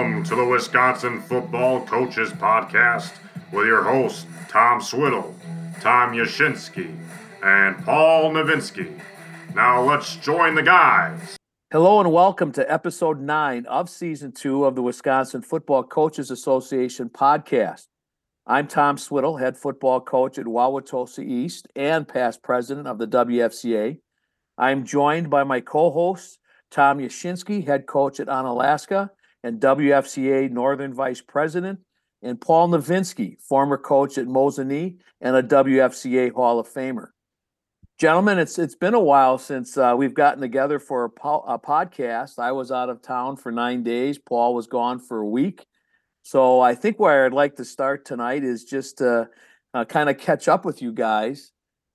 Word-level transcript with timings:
Welcome 0.00 0.24
to 0.24 0.34
the 0.34 0.46
Wisconsin 0.46 1.20
Football 1.20 1.84
Coaches 1.84 2.30
Podcast 2.30 3.12
with 3.52 3.66
your 3.66 3.82
hosts, 3.82 4.24
Tom 4.48 4.80
Swiddle, 4.80 5.34
Tom 5.82 6.14
Yashinsky, 6.14 6.96
and 7.42 7.76
Paul 7.84 8.30
Novinsky. 8.32 8.98
Now 9.54 9.82
let's 9.82 10.16
join 10.16 10.54
the 10.54 10.62
guys. 10.62 11.36
Hello 11.70 12.00
and 12.00 12.10
welcome 12.10 12.50
to 12.52 12.72
episode 12.72 13.20
nine 13.20 13.66
of 13.66 13.90
season 13.90 14.32
two 14.32 14.64
of 14.64 14.74
the 14.74 14.80
Wisconsin 14.80 15.42
Football 15.42 15.82
Coaches 15.82 16.30
Association 16.30 17.10
podcast. 17.10 17.84
I'm 18.46 18.68
Tom 18.68 18.96
Swiddle, 18.96 19.36
head 19.36 19.58
football 19.58 20.00
coach 20.00 20.38
at 20.38 20.46
Wauwatosa 20.46 21.22
East 21.22 21.68
and 21.76 22.08
past 22.08 22.42
president 22.42 22.88
of 22.88 22.96
the 22.96 23.06
WFCA. 23.06 23.98
I'm 24.56 24.86
joined 24.86 25.28
by 25.28 25.44
my 25.44 25.60
co-host, 25.60 26.38
Tom 26.70 27.00
Yashinsky, 27.00 27.66
head 27.66 27.84
coach 27.84 28.18
at 28.18 28.28
Onalaska 28.28 29.10
and 29.42 29.60
WFCA 29.60 30.50
Northern 30.50 30.94
Vice 30.94 31.20
President, 31.20 31.80
and 32.22 32.40
Paul 32.40 32.68
Novinsky, 32.68 33.40
former 33.40 33.78
coach 33.78 34.18
at 34.18 34.26
Mosinee 34.26 34.98
and 35.20 35.36
a 35.36 35.42
WFCA 35.42 36.32
Hall 36.32 36.58
of 36.58 36.68
Famer. 36.68 37.08
Gentlemen, 37.98 38.38
it's 38.38 38.58
it's 38.58 38.74
been 38.74 38.94
a 38.94 39.00
while 39.00 39.36
since 39.36 39.76
uh, 39.76 39.94
we've 39.96 40.14
gotten 40.14 40.40
together 40.40 40.78
for 40.78 41.04
a, 41.04 41.10
po- 41.10 41.44
a 41.46 41.58
podcast. 41.58 42.38
I 42.38 42.52
was 42.52 42.72
out 42.72 42.88
of 42.88 43.02
town 43.02 43.36
for 43.36 43.52
nine 43.52 43.82
days. 43.82 44.18
Paul 44.18 44.54
was 44.54 44.66
gone 44.66 44.98
for 44.98 45.18
a 45.18 45.26
week. 45.26 45.66
So 46.22 46.60
I 46.60 46.74
think 46.74 46.98
where 46.98 47.26
I'd 47.26 47.32
like 47.32 47.56
to 47.56 47.64
start 47.64 48.04
tonight 48.04 48.44
is 48.44 48.64
just 48.64 48.98
to 48.98 49.28
uh, 49.74 49.84
kind 49.84 50.08
of 50.08 50.18
catch 50.18 50.48
up 50.48 50.64
with 50.64 50.82
you 50.82 50.92
guys. 50.92 51.52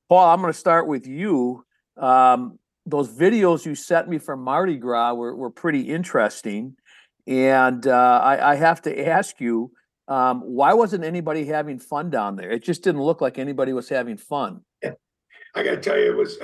Paul, 0.09 0.27
I'm 0.27 0.41
going 0.41 0.53
to 0.53 0.59
start 0.59 0.87
with 0.87 1.07
you. 1.07 1.65
Um, 1.97 2.59
those 2.85 3.09
videos 3.09 3.65
you 3.65 3.75
sent 3.75 4.07
me 4.07 4.19
from 4.19 4.41
Mardi 4.41 4.77
Gras 4.77 5.13
were, 5.13 5.35
were 5.35 5.49
pretty 5.49 5.81
interesting. 5.81 6.75
And 7.27 7.87
uh, 7.87 8.21
I, 8.23 8.51
I 8.51 8.55
have 8.55 8.81
to 8.83 9.07
ask 9.07 9.39
you, 9.39 9.71
um, 10.07 10.41
why 10.41 10.73
wasn't 10.73 11.03
anybody 11.03 11.45
having 11.45 11.79
fun 11.79 12.09
down 12.09 12.35
there? 12.35 12.51
It 12.51 12.63
just 12.63 12.83
didn't 12.83 13.01
look 13.01 13.21
like 13.21 13.39
anybody 13.39 13.73
was 13.73 13.89
having 13.89 14.17
fun. 14.17 14.61
I 15.55 15.63
got 15.63 15.71
to 15.71 15.81
tell 15.81 15.97
you, 15.97 16.11
it 16.11 16.17
was 16.17 16.37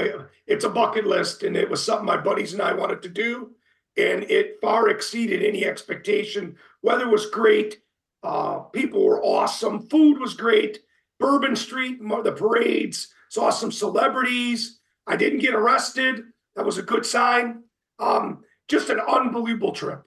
it's 0.47 0.63
a 0.63 0.69
bucket 0.69 1.05
list, 1.05 1.43
and 1.43 1.57
it 1.57 1.69
was 1.69 1.83
something 1.83 2.05
my 2.05 2.17
buddies 2.17 2.53
and 2.53 2.61
I 2.61 2.73
wanted 2.73 3.01
to 3.01 3.09
do, 3.09 3.51
and 3.97 4.23
it 4.23 4.57
far 4.61 4.87
exceeded 4.87 5.43
any 5.43 5.65
expectation. 5.65 6.55
Weather 6.81 7.09
was 7.09 7.25
great, 7.25 7.81
uh, 8.23 8.59
people 8.59 9.05
were 9.05 9.21
awesome, 9.21 9.87
food 9.89 10.17
was 10.19 10.33
great. 10.33 10.79
Bourbon 11.19 11.55
Street, 11.55 11.99
the 11.99 12.31
parades, 12.31 13.13
saw 13.29 13.49
some 13.49 13.71
celebrities. 13.71 14.79
I 15.05 15.17
didn't 15.17 15.39
get 15.39 15.53
arrested. 15.53 16.23
That 16.55 16.65
was 16.65 16.77
a 16.77 16.83
good 16.83 17.05
sign. 17.05 17.63
Um, 17.99 18.43
just 18.67 18.89
an 18.89 18.99
unbelievable 18.99 19.73
trip. 19.73 20.01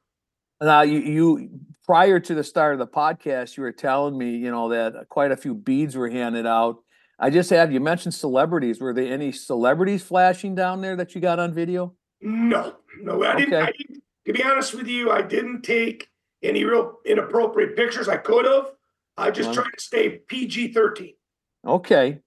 Now, 0.60 0.82
you, 0.82 0.98
you 1.00 1.50
prior 1.84 2.20
to 2.20 2.34
the 2.34 2.44
start 2.44 2.74
of 2.74 2.78
the 2.78 2.86
podcast, 2.86 3.56
you 3.56 3.62
were 3.62 3.72
telling 3.72 4.16
me, 4.16 4.36
you 4.36 4.50
know, 4.50 4.68
that 4.70 5.08
quite 5.08 5.32
a 5.32 5.36
few 5.36 5.54
beads 5.54 5.96
were 5.96 6.08
handed 6.08 6.46
out. 6.46 6.76
I 7.18 7.30
just 7.30 7.50
have 7.50 7.72
you 7.72 7.80
mentioned 7.80 8.14
celebrities. 8.14 8.80
Were 8.80 8.92
there 8.92 9.12
any 9.12 9.32
celebrities 9.32 10.02
flashing 10.02 10.54
down 10.54 10.80
there 10.80 10.96
that 10.96 11.14
you 11.14 11.20
got 11.20 11.38
on 11.38 11.54
video? 11.54 11.94
No, 12.20 12.76
no, 13.00 13.22
I 13.24 13.36
didn't. 13.36 13.54
I 13.54 13.72
didn't 13.72 14.02
to 14.26 14.32
be 14.32 14.42
honest 14.42 14.74
with 14.74 14.86
you, 14.86 15.10
I 15.10 15.22
didn't 15.22 15.62
take 15.62 16.08
any 16.42 16.64
real 16.64 16.98
inappropriate 17.04 17.76
pictures. 17.76 18.08
I 18.08 18.16
could 18.16 18.46
have. 18.46 18.70
I 19.16 19.30
just 19.30 19.52
tried 19.52 19.70
to 19.76 19.80
stay 19.80 20.18
PG 20.28 20.72
thirteen. 20.72 21.14
Okay, 21.66 22.20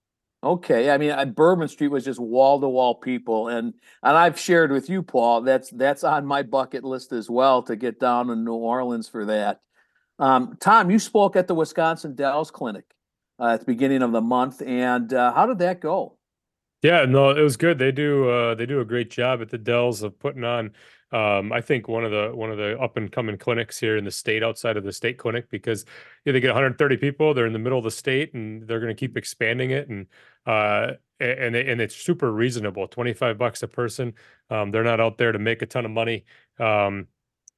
okay. 0.53 0.91
I 0.91 0.97
mean, 0.97 1.11
I, 1.11 1.25
Bourbon 1.25 1.67
Street 1.67 1.89
was 1.89 2.05
just 2.05 2.19
wall 2.19 2.59
to 2.59 2.67
wall 2.67 2.95
people, 2.95 3.47
and 3.47 3.73
and 4.03 4.17
I've 4.17 4.39
shared 4.39 4.71
with 4.71 4.89
you, 4.89 5.03
Paul. 5.03 5.41
That's 5.41 5.69
that's 5.71 6.03
on 6.03 6.25
my 6.25 6.43
bucket 6.43 6.83
list 6.83 7.11
as 7.11 7.30
well 7.30 7.61
to 7.63 7.75
get 7.75 7.99
down 7.99 8.27
to 8.27 8.35
New 8.35 8.53
Orleans 8.53 9.07
for 9.07 9.25
that. 9.25 9.61
Um, 10.19 10.57
Tom, 10.59 10.89
you 10.89 10.99
spoke 10.99 11.36
at 11.36 11.47
the 11.47 11.55
Wisconsin 11.55 12.15
Dells 12.15 12.52
Clinic 12.52 12.86
uh, 13.39 13.49
at 13.53 13.59
the 13.61 13.65
beginning 13.65 14.02
of 14.02 14.11
the 14.11 14.21
month, 14.21 14.61
and 14.61 15.13
uh, 15.13 15.33
how 15.33 15.45
did 15.45 15.59
that 15.59 15.80
go? 15.80 16.17
Yeah, 16.83 17.05
no, 17.05 17.31
it 17.31 17.41
was 17.41 17.57
good. 17.57 17.80
They 17.80 17.91
do 17.91 18.30
uh, 18.30 18.55
they 18.55 18.65
do 18.65 18.80
a 18.80 18.86
great 18.86 19.09
job 19.09 19.41
at 19.41 19.49
the 19.49 19.57
Dells 19.57 20.03
of 20.03 20.17
putting 20.19 20.43
on 20.43 20.71
um, 21.11 21.53
I 21.53 21.61
think 21.61 21.87
one 21.87 22.03
of 22.03 22.11
the 22.11 22.31
one 22.33 22.51
of 22.51 22.57
the 22.57 22.77
up 22.79 22.97
and 22.97 23.11
coming 23.11 23.37
clinics 23.37 23.79
here 23.79 23.95
in 23.95 24.03
the 24.03 24.11
state 24.11 24.43
outside 24.43 24.75
of 24.75 24.83
the 24.83 24.91
state 24.91 25.17
clinic 25.17 25.49
because 25.49 25.85
yeah, 26.25 26.33
they 26.33 26.41
get 26.41 26.49
130 26.49 26.97
people. 26.97 27.33
They're 27.33 27.45
in 27.45 27.53
the 27.53 27.59
middle 27.59 27.77
of 27.77 27.85
the 27.85 27.91
state 27.91 28.33
and 28.33 28.67
they're 28.67 28.81
going 28.81 28.93
to 28.93 28.99
keep 28.99 29.15
expanding 29.15 29.71
it 29.71 29.87
and 29.87 30.07
uh, 30.45 30.93
and 31.19 31.55
and 31.55 31.79
it's 31.79 31.95
super 31.95 32.31
reasonable. 32.31 32.87
25 32.87 33.37
bucks 33.37 33.63
a 33.63 33.67
person. 33.67 34.13
Um, 34.49 34.71
they're 34.71 34.83
not 34.83 34.99
out 34.99 35.17
there 35.17 35.31
to 35.31 35.39
make 35.39 35.61
a 35.61 35.65
ton 35.65 35.85
of 35.85 35.91
money. 35.91 36.25
Um, 36.59 37.07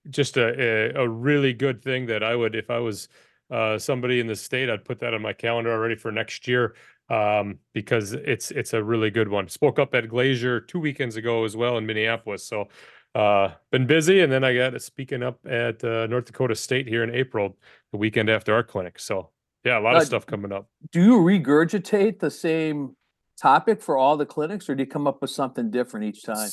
just 0.10 0.38
a, 0.38 0.98
a, 0.98 1.08
really 1.08 1.54
good 1.54 1.84
thing 1.84 2.06
that 2.08 2.24
I 2.24 2.36
would 2.36 2.56
if 2.56 2.70
I 2.70 2.80
was 2.80 3.10
uh, 3.52 3.78
somebody 3.78 4.20
in 4.20 4.28
the 4.28 4.36
state, 4.36 4.70
I'd 4.70 4.86
put 4.86 5.00
that 5.00 5.14
on 5.14 5.22
my 5.22 5.34
calendar 5.34 5.72
already 5.72 5.96
for 5.96 6.12
next 6.12 6.48
year 6.48 6.76
um, 7.10 7.60
because 7.74 8.14
it's 8.14 8.52
it's 8.52 8.74
a 8.74 8.84
really 8.84 9.10
good 9.10 9.28
one. 9.28 9.48
Spoke 9.50 9.80
up 9.80 9.96
at 9.96 10.08
Glazier 10.08 10.62
two 10.62 10.80
weekends 10.80 11.16
ago 11.16 11.44
as 11.44 11.56
well 11.58 11.78
in 11.78 11.86
Minneapolis, 11.86 12.46
so 12.46 12.68
uh, 13.16 13.50
been 13.72 13.88
busy, 13.88 14.22
and 14.22 14.32
then 14.32 14.44
I 14.44 14.56
got 14.56 14.80
speaking 14.82 15.24
up 15.24 15.40
at 15.46 15.84
uh, 15.84 16.08
North 16.08 16.26
Dakota 16.26 16.56
State 16.56 16.88
here 16.88 17.04
in 17.04 17.14
April, 17.14 17.58
the 17.92 17.98
weekend 17.98 18.30
after 18.30 18.54
our 18.54 18.64
clinic. 18.64 19.00
So 19.00 19.30
yeah, 19.64 19.80
a 19.80 19.82
lot 19.82 19.96
uh, 19.96 20.00
of 20.00 20.06
stuff 20.06 20.26
coming 20.26 20.52
up. 20.52 20.68
Do 20.92 21.02
you 21.02 21.20
regurgitate 21.20 22.20
the 22.20 22.32
same 22.32 22.96
topic 23.38 23.82
for 23.82 23.98
all 23.98 24.18
the 24.18 24.26
clinics, 24.26 24.70
or 24.70 24.76
do 24.76 24.84
you 24.84 24.90
come 24.90 25.08
up 25.08 25.22
with 25.22 25.32
something 25.32 25.72
different 25.72 26.06
each 26.06 26.24
time? 26.24 26.50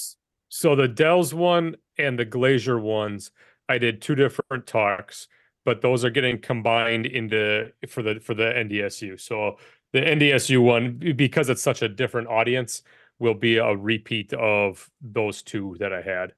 So 0.49 0.75
the 0.75 0.89
Dells 0.89 1.35
one 1.35 1.77
and 1.99 2.19
the 2.19 2.25
Glazier 2.25 2.79
ones, 2.79 3.31
I 3.69 3.79
did 3.79 4.01
two 4.01 4.15
different 4.15 4.67
talks, 4.67 5.29
but 5.65 5.83
those 5.83 6.05
are 6.05 6.11
getting 6.11 6.41
combined 6.41 7.07
into 7.07 7.73
for 7.89 8.03
the 8.03 8.21
for 8.21 8.35
the 8.35 8.45
NDSU. 8.45 9.21
So 9.21 9.59
the 9.93 10.01
NDSU 10.01 10.63
one, 10.63 11.15
because 11.17 11.49
it's 11.51 11.63
such 11.63 11.83
a 11.83 11.89
different 11.89 12.29
audience, 12.29 12.83
will 13.19 13.35
be 13.35 13.59
a 13.59 13.75
repeat 13.77 14.33
of 14.33 14.91
those 15.01 15.43
two 15.43 15.77
that 15.81 15.93
I 15.93 16.03
had. 16.03 16.33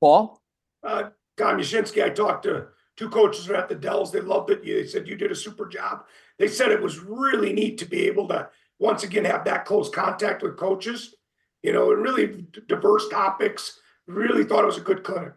Paul? 0.00 0.40
Uh, 0.82 1.10
Tom 1.36 1.58
Yashinsky, 1.58 2.02
I 2.02 2.10
talked 2.10 2.44
to 2.44 2.68
two 2.96 3.08
coaches 3.08 3.48
at 3.50 3.68
the 3.68 3.74
Dells. 3.74 4.10
They 4.10 4.20
loved 4.20 4.50
it. 4.50 4.64
They 4.64 4.86
said 4.86 5.06
you 5.06 5.16
did 5.16 5.30
a 5.30 5.36
super 5.36 5.66
job. 5.66 6.04
They 6.38 6.48
said 6.48 6.70
it 6.70 6.82
was 6.82 6.98
really 6.98 7.52
neat 7.52 7.78
to 7.78 7.84
be 7.84 8.06
able 8.06 8.28
to 8.28 8.48
once 8.78 9.04
again 9.04 9.24
have 9.24 9.44
that 9.44 9.64
close 9.64 9.90
contact 9.90 10.42
with 10.42 10.56
coaches. 10.56 11.14
You 11.62 11.74
know, 11.74 11.92
and 11.92 12.02
really 12.02 12.46
diverse 12.68 13.08
topics. 13.08 13.78
Really 14.06 14.44
thought 14.44 14.64
it 14.64 14.66
was 14.66 14.78
a 14.78 14.82
good 14.82 15.04
clinic. 15.04 15.34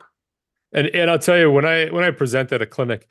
And 0.71 0.87
and 0.87 1.11
I'll 1.11 1.19
tell 1.19 1.37
you 1.37 1.51
when 1.51 1.65
I 1.65 1.87
when 1.89 2.03
I 2.03 2.11
present 2.11 2.51
at 2.53 2.61
a 2.61 2.65
clinic, 2.65 3.09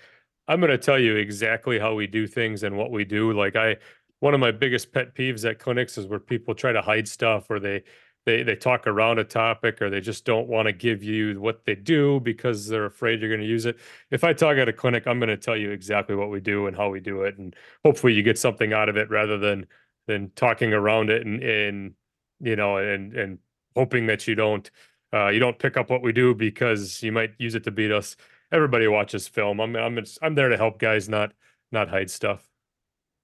I'm 0.49 0.61
going 0.61 0.71
to 0.71 0.79
tell 0.79 0.99
you 0.99 1.17
exactly 1.17 1.79
how 1.79 1.95
we 1.95 2.07
do 2.07 2.27
things 2.27 2.63
and 2.63 2.77
what 2.77 2.91
we 2.91 3.05
do. 3.05 3.33
Like 3.33 3.55
I, 3.55 3.77
one 4.21 4.35
of 4.35 4.41
my 4.41 4.51
biggest 4.51 4.93
pet 4.93 5.15
peeves 5.15 5.49
at 5.49 5.59
clinics 5.59 5.99
is 5.99 6.07
where 6.07 6.19
people 6.19 6.55
try 6.55 6.73
to 6.73 6.83
hide 6.83 7.07
stuff 7.07 7.51
or 7.51 7.61
they 7.61 7.85
they 8.25 8.43
they 8.43 8.57
talk 8.57 8.87
around 8.87 9.19
a 9.19 9.25
topic 9.25 9.83
or 9.83 9.91
they 9.91 10.01
just 10.01 10.25
don't 10.25 10.49
want 10.49 10.67
to 10.67 10.73
give 10.73 11.03
you 11.03 11.41
what 11.41 11.65
they 11.65 11.75
do 11.75 12.21
because 12.21 12.69
they're 12.69 12.87
afraid 12.87 13.21
you're 13.21 13.31
going 13.31 13.41
to 13.41 13.47
use 13.47 13.67
it. 13.67 13.79
If 14.11 14.25
I 14.25 14.33
talk 14.33 14.57
at 14.57 14.69
a 14.69 14.73
clinic, 14.73 15.07
I'm 15.07 15.19
going 15.19 15.29
to 15.29 15.37
tell 15.37 15.57
you 15.57 15.71
exactly 15.71 16.15
what 16.15 16.31
we 16.31 16.41
do 16.41 16.67
and 16.67 16.77
how 16.77 16.89
we 16.89 17.01
do 17.01 17.23
it, 17.23 17.39
and 17.39 17.55
hopefully 17.85 18.13
you 18.13 18.23
get 18.23 18.39
something 18.39 18.73
out 18.73 18.89
of 18.89 18.97
it 18.97 19.11
rather 19.11 19.39
than 19.39 19.67
than 20.07 20.31
talking 20.37 20.73
around 20.73 21.11
it 21.11 21.27
and 21.27 21.43
and 21.43 21.95
you 22.41 22.57
know 22.57 22.77
and 22.77 23.15
and 23.15 23.39
hoping 23.77 24.07
that 24.07 24.27
you 24.27 24.35
don't 24.35 24.71
uh, 25.13 25.29
you 25.29 25.39
don't 25.39 25.59
pick 25.59 25.77
up 25.77 25.91
what 25.91 26.03
we 26.03 26.13
do 26.13 26.35
because 26.35 27.03
you 27.03 27.13
might 27.13 27.33
use 27.39 27.55
it 27.55 27.65
to 27.65 27.71
beat 27.71 27.93
us. 27.93 28.17
Everybody 28.51 28.87
watches 28.87 29.29
film. 29.29 29.61
I'm 29.61 29.75
I'm 29.77 29.99
I'm 30.23 30.35
there 30.35 30.49
to 30.49 30.57
help 30.57 30.79
guys, 30.79 31.09
not 31.09 31.33
not 31.71 31.89
hide 31.89 32.11
stuff. 32.11 32.49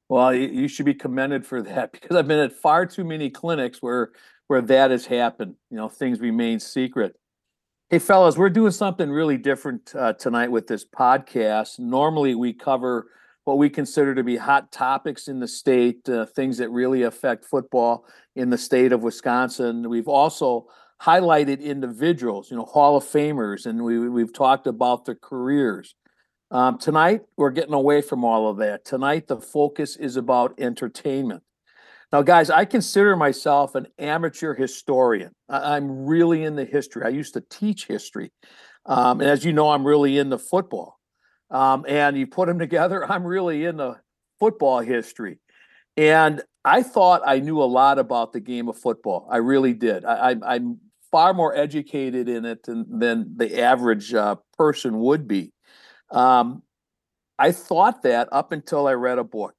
Well, 0.09 0.35
you 0.35 0.69
should 0.69 0.87
be 0.87 0.95
commended 0.95 1.45
for 1.47 1.63
that 1.63 1.93
because 1.93 2.17
I've 2.17 2.29
been 2.29 2.39
at 2.39 2.53
far 2.53 2.87
too 2.87 3.05
many 3.05 3.31
clinics 3.31 3.83
where 3.83 4.11
where 4.49 4.61
that 4.63 4.91
has 4.91 5.07
happened. 5.07 5.55
You 5.71 5.77
know, 5.77 5.89
things 5.89 6.21
remain 6.21 6.59
secret. 6.59 7.15
Hey, 7.91 7.99
fellas, 7.99 8.37
we're 8.37 8.51
doing 8.51 8.73
something 8.73 9.11
really 9.11 9.39
different 9.39 9.95
uh, 9.95 10.15
tonight 10.15 10.51
with 10.51 10.67
this 10.67 10.85
podcast. 10.85 11.79
Normally, 11.79 12.35
we 12.35 12.53
cover 12.53 13.07
what 13.45 13.57
we 13.57 13.71
consider 13.71 14.15
to 14.15 14.23
be 14.23 14.37
hot 14.37 14.71
topics 14.71 15.29
in 15.29 15.41
the 15.41 15.49
state, 15.49 16.07
uh, 16.09 16.27
things 16.27 16.59
that 16.59 16.69
really 16.69 17.05
affect 17.05 17.47
football 17.47 18.05
in 18.37 18.51
the 18.51 18.59
state 18.59 18.93
of 18.93 19.03
Wisconsin. 19.03 19.89
We've 19.89 20.09
also 20.09 20.67
highlighted 21.01 21.63
individuals, 21.63 22.51
you 22.51 22.59
know, 22.59 22.65
Hall 22.65 22.97
of 22.97 23.05
Famers, 23.05 23.65
and 23.65 23.83
we, 23.83 24.09
we've 24.09 24.35
talked 24.35 24.67
about 24.67 25.07
their 25.07 25.15
careers. 25.15 25.95
Um, 26.51 26.79
tonight, 26.79 27.23
we're 27.37 27.51
getting 27.51 27.75
away 27.75 28.03
from 28.03 28.25
all 28.25 28.51
of 28.51 28.59
that. 28.59 28.85
Tonight, 28.85 29.29
the 29.29 29.41
focus 29.41 29.97
is 29.97 30.17
about 30.17 30.59
entertainment. 30.59 31.43
Now, 32.13 32.23
guys, 32.23 32.49
I 32.49 32.65
consider 32.65 33.17
myself 33.17 33.75
an 33.75 33.87
amateur 33.99 34.55
historian. 34.55 35.33
I- 35.49 35.77
am 35.77 36.07
really 36.07 36.45
in 36.45 36.57
the 36.57 36.65
history. 36.65 37.03
I 37.05 37.11
used 37.11 37.35
to 37.35 37.43
teach 37.43 37.87
history. 37.87 38.33
Um, 38.87 39.21
and 39.21 39.29
as 39.29 39.45
you 39.45 39.53
know, 39.53 39.71
I'm 39.71 39.87
really 39.87 40.19
into 40.19 40.39
football. 40.39 40.99
Um, 41.51 41.85
and 41.89 42.17
you 42.17 42.27
put 42.27 42.49
them 42.49 42.59
together, 42.59 43.05
I'm 43.11 43.25
really 43.25 43.65
into 43.65 44.01
football 44.39 44.81
history. 44.81 45.39
And 45.97 46.43
I 46.65 46.83
thought 46.83 47.23
I 47.27 47.41
knew 47.41 47.63
a 47.63 47.65
lot 47.65 47.99
about 47.99 48.33
the 48.33 48.41
game 48.41 48.69
of 48.69 48.79
football. 48.79 49.27
I 49.31 49.39
really 49.39 49.75
did. 49.75 50.05
I, 50.05 50.37
am 50.43 50.79
far 51.11 51.35
more 51.35 51.55
educated 51.55 52.29
in 52.29 52.45
it 52.45 52.63
than, 52.65 52.99
than 52.99 53.37
the 53.37 53.61
average 53.61 54.15
uh, 54.15 54.37
person 54.57 54.99
would 55.01 55.27
be. 55.27 55.53
Um, 56.11 56.63
I 57.39 57.53
thought 57.53 58.03
that 58.03 58.29
up 58.33 58.53
until 58.53 58.87
I 58.87 58.93
read 58.93 59.19
a 59.19 59.25
book, 59.25 59.55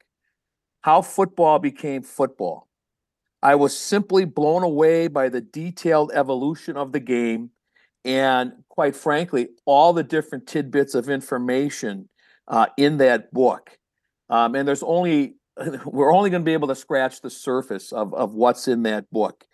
How 0.82 1.02
Football 1.02 1.60
Became 1.60 2.04
Football. 2.04 2.68
I 3.42 3.56
was 3.56 3.78
simply 3.78 4.26
blown 4.26 4.64
away 4.64 5.08
by 5.08 5.30
the 5.30 5.42
detailed 5.42 6.12
evolution 6.14 6.76
of 6.76 6.92
the 6.92 7.00
game 7.00 7.52
and, 8.04 8.52
quite 8.70 8.96
frankly, 8.96 9.50
all 9.66 9.94
the 9.94 10.04
different 10.04 10.48
tidbits 10.48 10.94
of 10.96 11.10
information 11.10 12.10
uh, 12.48 12.68
in 12.78 12.98
that 12.98 13.34
book. 13.34 13.78
Um, 14.30 14.56
and 14.56 14.68
there's 14.68 14.84
only, 14.84 15.36
we're 15.86 16.14
only 16.14 16.30
going 16.30 16.42
to 16.42 16.46
be 16.46 16.54
able 16.54 16.68
to 16.70 16.76
scratch 16.76 17.22
the 17.22 17.30
surface 17.30 17.92
of, 17.92 18.14
of 18.14 18.34
what's 18.34 18.68
in 18.68 18.84
that 18.84 19.10
book. 19.12 19.46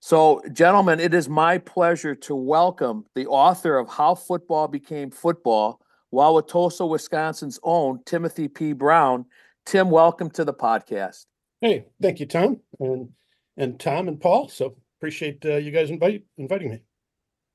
So, 0.00 0.42
gentlemen, 0.52 1.00
it 1.00 1.14
is 1.14 1.30
my 1.30 1.56
pleasure 1.56 2.14
to 2.14 2.34
welcome 2.34 3.06
the 3.14 3.26
author 3.26 3.78
of 3.78 3.88
How 3.88 4.14
Football 4.14 4.68
Became 4.68 5.10
Football, 5.10 5.80
Wauwatosa, 6.12 6.86
Wisconsin's 6.86 7.58
own 7.62 8.00
Timothy 8.04 8.46
P. 8.48 8.74
Brown. 8.74 9.24
Tim, 9.66 9.90
welcome 9.90 10.28
to 10.30 10.44
the 10.44 10.52
podcast. 10.52 11.24
Hey, 11.62 11.86
thank 12.00 12.20
you, 12.20 12.26
Tom, 12.26 12.60
and 12.80 13.08
and 13.56 13.80
Tom 13.80 14.08
and 14.08 14.20
Paul. 14.20 14.48
So 14.48 14.76
appreciate 15.00 15.44
uh, 15.46 15.56
you 15.56 15.70
guys 15.70 15.90
invite 15.90 16.22
inviting 16.36 16.70
me. 16.70 16.80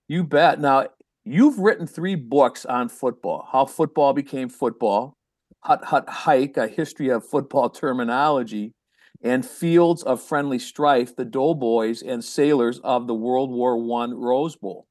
You 0.08 0.24
bet. 0.24 0.60
Now 0.60 0.88
you've 1.24 1.60
written 1.60 1.86
three 1.86 2.16
books 2.16 2.66
on 2.66 2.90
football: 2.90 3.48
How 3.52 3.66
Football 3.66 4.14
Became 4.14 4.50
Football, 4.50 5.14
Hut 5.60 5.84
Hut 5.84 6.10
Hike: 6.10 6.58
A 6.58 6.68
History 6.68 7.10
of 7.10 7.24
Football 7.24 7.70
Terminology, 7.70 8.74
and 9.22 9.46
Fields 9.46 10.02
of 10.02 10.20
Friendly 10.20 10.58
Strife: 10.58 11.16
The 11.16 11.26
Doughboys 11.26 12.02
and 12.02 12.26
Sailors 12.26 12.80
of 12.80 13.06
the 13.06 13.16
World 13.16 13.52
War 13.52 13.78
One 13.78 14.16
Rose 14.16 14.56
Bowl. 14.56 14.88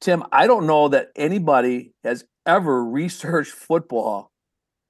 Tim, 0.00 0.24
I 0.32 0.46
don't 0.46 0.66
know 0.66 0.88
that 0.88 1.08
anybody 1.16 1.92
has 2.02 2.24
ever 2.46 2.82
researched 2.82 3.52
football 3.52 4.30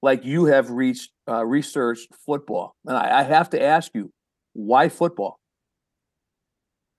like 0.05 0.25
you 0.25 0.45
have 0.45 0.71
reached 0.71 1.11
uh, 1.27 1.45
researched 1.45 2.15
football. 2.27 2.77
And 2.87 2.97
I, 2.97 3.21
I 3.21 3.23
have 3.23 3.51
to 3.51 3.63
ask 3.63 3.91
you, 3.95 4.13
why 4.53 4.91
football? 4.91 5.41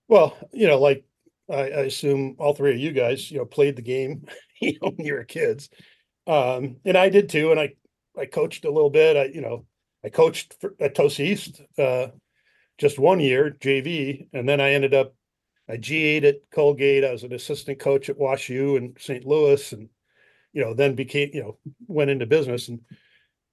Well, 0.07 0.36
you 0.52 0.68
know, 0.68 0.80
like 0.80 1.06
I, 1.50 1.62
I, 1.62 1.81
assume 1.86 2.36
all 2.40 2.54
three 2.54 2.74
of 2.74 2.80
you 2.80 2.92
guys, 2.92 3.30
you 3.30 3.38
know, 3.38 3.46
played 3.46 3.75
the 3.75 3.84
game, 3.84 4.25
you 4.62 4.74
know, 4.81 4.90
when 4.90 5.06
you 5.06 5.13
were 5.13 5.24
kids, 5.24 5.69
um, 6.28 6.78
and 6.84 6.98
I 6.98 7.10
did 7.10 7.30
too. 7.30 7.52
And 7.52 7.60
I, 7.60 7.74
I 8.19 8.25
coached 8.25 8.66
a 8.66 8.72
little 8.72 8.90
bit. 8.90 9.16
I, 9.16 9.25
you 9.25 9.42
know, 9.42 9.66
I 10.04 10.10
coached 10.10 10.56
for, 10.60 10.74
at 10.80 10.96
Tosa 10.96 11.24
East 11.24 11.62
uh, 11.78 12.07
just 12.80 12.98
one 12.98 13.19
year, 13.19 13.56
JV, 13.60 14.28
and 14.34 14.50
then 14.50 14.60
I 14.60 14.72
ended 14.72 14.94
up 14.96 15.13
I 15.69 15.78
G8 15.78 16.24
at 16.24 16.36
Colgate. 16.52 17.04
I 17.04 17.12
was 17.12 17.24
an 17.24 17.34
assistant 17.34 17.80
coach 17.80 18.10
at 18.10 18.18
Wash 18.18 18.50
U 18.50 18.78
and 18.78 18.98
St. 19.00 19.25
Louis, 19.25 19.74
and 19.74 19.90
you 20.56 20.63
know, 20.63 20.74
then 20.74 20.96
became, 20.96 21.30
you 21.34 21.44
know, 21.44 21.57
went 21.86 22.10
into 22.10 22.25
business 22.25 22.69
and 22.69 22.80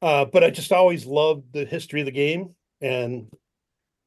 uh, 0.00 0.24
but 0.24 0.42
I 0.42 0.50
just 0.50 0.72
always 0.72 1.04
loved 1.04 1.52
the 1.52 1.64
history 1.64 2.00
of 2.00 2.06
the 2.06 2.12
game 2.12 2.54
and 2.80 3.30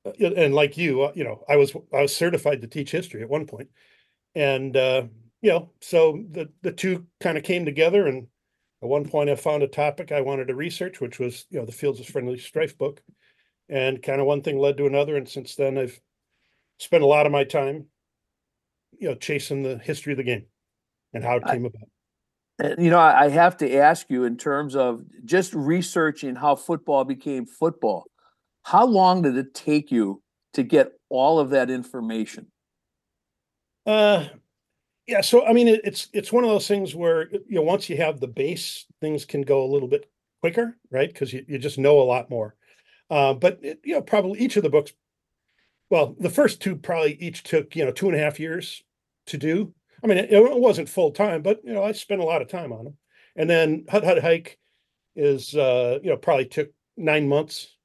uh, 0.06 0.12
and 0.19 0.53
like 0.53 0.77
you, 0.77 1.03
uh, 1.03 1.12
you 1.15 1.24
know, 1.24 1.44
I 1.50 1.56
was 1.56 1.75
I 1.94 2.01
was 2.01 2.15
certified 2.15 2.62
to 2.62 2.68
teach 2.68 2.92
history 2.92 3.21
at 3.21 3.30
one 3.30 3.47
point, 3.47 3.69
and 4.36 4.75
uh, 4.75 5.03
you 5.42 5.51
know, 5.51 5.71
so 5.81 6.24
the 6.31 6.50
the 6.62 6.71
two 6.71 7.07
kind 7.19 7.38
of 7.38 7.44
came 7.44 7.65
together. 7.65 8.06
And 8.06 8.27
at 8.83 8.89
one 8.89 9.07
point, 9.07 9.30
I 9.30 9.36
found 9.36 9.63
a 9.63 9.68
topic 9.68 10.12
I 10.12 10.21
wanted 10.21 10.50
to 10.50 10.56
research, 10.56 11.01
which 11.01 11.18
was 11.18 11.45
you 11.50 11.59
know 11.59 11.65
the 11.65 11.71
Fields 11.71 12.00
of 12.00 12.07
Friendly 12.07 12.38
Strife 12.38 12.77
book, 12.77 13.01
and 13.68 14.03
kind 14.03 14.21
of 14.21 14.27
one 14.27 14.42
thing 14.42 14.59
led 14.59 14.77
to 14.77 14.86
another. 14.86 15.15
And 15.15 15.27
since 15.27 15.56
then, 15.56 15.77
I've 15.77 16.00
spent 16.77 17.03
a 17.03 17.07
lot 17.07 17.25
of 17.25 17.31
my 17.31 17.44
time, 17.44 17.88
you 19.00 19.09
know, 19.09 19.15
chasing 19.15 19.63
the 19.63 19.80
history 19.80 20.13
of 20.13 20.18
the 20.18 20.24
game 20.24 20.45
and 21.13 21.24
how 21.24 21.38
it 21.38 21.45
came 21.45 21.63
I, 21.63 21.68
about. 21.68 21.89
And, 22.60 22.84
you 22.84 22.90
know, 22.90 23.00
I 23.00 23.30
have 23.30 23.57
to 23.57 23.75
ask 23.75 24.10
you 24.10 24.24
in 24.24 24.38
terms 24.38 24.75
of 24.75 25.04
just 25.25 25.54
researching 25.54 26.36
how 26.36 26.56
football 26.56 27.04
became 27.04 27.46
football. 27.46 28.06
How 28.63 28.86
long 28.86 29.22
did 29.22 29.38
it 29.38 29.54
take 29.54 29.92
you 29.92 30.22
to 30.54 30.63
get 30.63 30.94
all 31.10 31.40
of 31.40 31.50
that 31.52 31.69
information? 31.69 32.48
Uh, 33.86 34.25
yeah. 35.06 35.22
So 35.22 35.46
I 35.46 35.54
mean, 35.54 35.68
it, 35.68 35.81
it's 35.84 36.07
it's 36.13 36.31
one 36.31 36.44
of 36.44 36.50
those 36.50 36.68
things 36.68 36.96
where 36.96 37.30
you 37.30 37.44
know 37.50 37.62
once 37.62 37.90
you 37.90 37.98
have 37.98 38.19
the 38.19 38.28
base, 38.28 38.86
things 39.02 39.25
can 39.25 39.42
go 39.42 39.63
a 39.63 39.72
little 39.72 39.88
bit 39.88 40.10
quicker, 40.42 40.78
right? 40.90 41.12
Because 41.12 41.31
you, 41.34 41.46
you 41.48 41.60
just 41.60 41.78
know 41.78 42.00
a 42.00 42.04
lot 42.04 42.30
more. 42.30 42.56
Uh, 43.10 43.34
but 43.34 43.60
it, 43.62 43.80
you 43.84 43.94
know, 43.94 44.02
probably 44.02 44.40
each 44.40 44.57
of 44.57 44.63
the 44.63 44.69
books. 44.69 44.94
Well, 45.92 46.16
the 46.19 46.31
first 46.31 46.62
two 46.62 46.75
probably 46.75 47.13
each 47.19 47.44
took 47.44 47.75
you 47.75 47.86
know 47.86 47.92
two 47.92 48.07
and 48.07 48.16
a 48.16 48.19
half 48.19 48.40
years 48.40 48.84
to 49.28 49.38
do. 49.38 49.74
I 50.03 50.07
mean, 50.07 50.18
it, 50.18 50.31
it 50.31 50.59
wasn't 50.59 50.89
full 50.89 51.12
time, 51.12 51.42
but 51.42 51.62
you 51.63 51.74
know, 51.74 51.83
I 51.83 51.92
spent 51.92 52.21
a 52.21 52.25
lot 52.25 52.42
of 52.42 52.47
time 52.47 52.71
on 52.71 52.86
them. 52.86 52.97
And 53.36 53.50
then 53.50 53.86
Hut 53.89 54.03
Hut 54.03 54.21
Hike 54.21 54.57
is 55.15 55.56
uh, 55.56 56.00
you 56.03 56.09
know 56.09 56.18
probably 56.18 56.45
took 56.45 56.69
nine 56.97 57.27
months, 57.27 57.75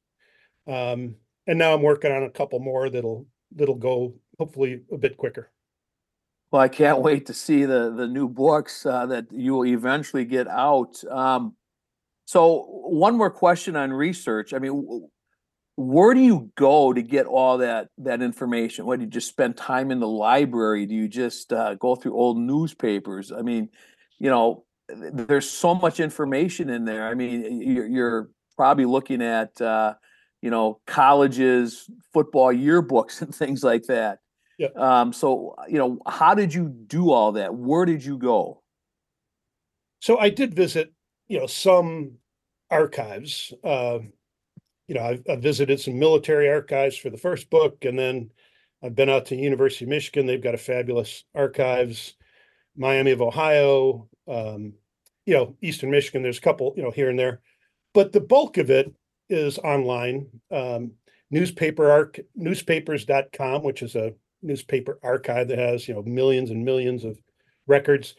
um, 0.67 1.17
and 1.47 1.59
now 1.59 1.75
I'm 1.75 1.83
working 1.83 2.13
on 2.13 2.23
a 2.23 2.31
couple 2.31 2.61
more 2.61 2.89
that'll 2.89 3.27
that'll 3.55 3.75
go 3.75 4.15
hopefully 4.39 4.83
a 4.93 4.99
bit 4.99 5.17
quicker. 5.17 5.51
Well, 6.51 6.63
I 6.63 6.69
can't 6.69 7.01
wait 7.01 7.27
to 7.27 7.35
see 7.35 7.65
the 7.65 7.93
the 7.97 8.07
new 8.07 8.29
books 8.29 8.87
uh, 8.87 9.07
that 9.07 9.33
you 9.33 9.55
will 9.55 9.67
eventually 9.67 10.25
get 10.25 10.49
out. 10.49 11.03
Um, 11.11 11.57
so, 12.27 12.65
one 12.69 13.17
more 13.17 13.31
question 13.31 13.75
on 13.75 13.93
research. 13.93 14.55
I 14.55 14.61
mean, 14.61 15.09
where 15.81 16.13
do 16.13 16.21
you 16.21 16.51
go 16.57 16.93
to 16.93 17.01
get 17.01 17.27
all 17.27 17.59
that 17.59 17.89
that 17.99 18.21
information? 18.21 18.85
What 18.85 18.99
do 18.99 19.05
you 19.07 19.11
just 19.11 19.29
spend 19.29 19.57
time 19.57 19.91
in 19.91 19.99
the 19.99 20.09
library? 20.09 20.85
Do 20.85 20.95
you 20.95 21.09
just 21.09 21.53
uh, 21.53 21.75
go 21.77 21.97
through 21.97 22.15
old 22.15 22.39
newspapers? 22.39 23.33
I 23.33 23.43
mean 23.43 23.71
you 24.19 24.29
know 24.29 24.65
there's 24.89 25.49
so 25.49 25.75
much 25.75 25.99
information 25.99 26.69
in 26.69 26.85
there. 26.85 27.09
I 27.09 27.15
mean 27.15 27.63
you're, 27.63 27.87
you're 27.87 28.31
probably 28.57 28.85
looking 28.85 29.23
at 29.23 29.59
uh, 29.61 29.95
you 30.43 30.51
know 30.51 30.81
colleges 30.87 31.89
football 32.13 32.53
yearbooks 32.53 33.23
and 33.23 33.35
things 33.35 33.65
like 33.65 33.85
that. 33.85 34.19
Yeah. 34.59 34.69
um, 34.77 35.15
so 35.15 35.55
you 35.69 35.79
know 35.79 35.99
how 36.07 36.35
did 36.35 36.53
you 36.53 36.69
do 36.69 37.11
all 37.11 37.33
that? 37.33 37.55
Where 37.55 37.87
did 37.87 38.05
you 38.05 38.19
go? 38.19 38.63
So 40.01 40.19
i 40.19 40.29
did 40.29 40.55
visit 40.55 40.93
you 41.29 41.39
know 41.39 41.47
some 41.47 42.19
archives 42.71 43.53
uh, 43.65 43.99
you 44.91 44.97
know, 44.97 45.05
I've, 45.05 45.23
I've, 45.31 45.41
visited 45.41 45.79
some 45.79 46.01
military 46.01 46.49
archives 46.49 46.97
for 46.97 47.11
the 47.11 47.17
first 47.17 47.49
book, 47.49 47.85
and 47.85 47.97
then 47.97 48.29
I've 48.83 48.97
been 48.97 49.09
out 49.09 49.27
to 49.27 49.37
University 49.37 49.85
of 49.85 49.89
Michigan. 49.89 50.27
They've 50.27 50.43
got 50.43 50.57
a 50.57 50.59
fabulous 50.59 51.23
archives. 51.33 52.17
Miami 52.77 53.13
of 53.13 53.23
Ohio, 53.23 54.09
um, 54.27 54.73
you 55.27 55.35
know, 55.35 55.55
Eastern 55.63 55.93
Michigan. 55.93 56.25
There's 56.25 56.39
a 56.39 56.43
couple, 56.43 56.75
you 56.77 56.83
know, 56.83 56.91
here 56.91 57.09
and 57.09 57.17
there, 57.17 57.41
but 57.95 58.11
the 58.11 58.21
bulk 58.21 58.59
of 58.59 58.69
it 58.69 58.93
is 59.29 59.59
online. 59.59 60.27
Um, 60.51 60.95
newspaper 61.31 61.89
arc 61.89 62.19
newspapers.com, 62.35 63.63
which 63.63 63.83
is 63.83 63.95
a 63.95 64.13
newspaper 64.43 64.99
archive 65.05 65.47
that 65.49 65.59
has 65.59 65.87
you 65.87 65.95
know 65.95 66.03
millions 66.03 66.51
and 66.51 66.65
millions 66.65 67.05
of 67.05 67.17
records. 67.69 68.17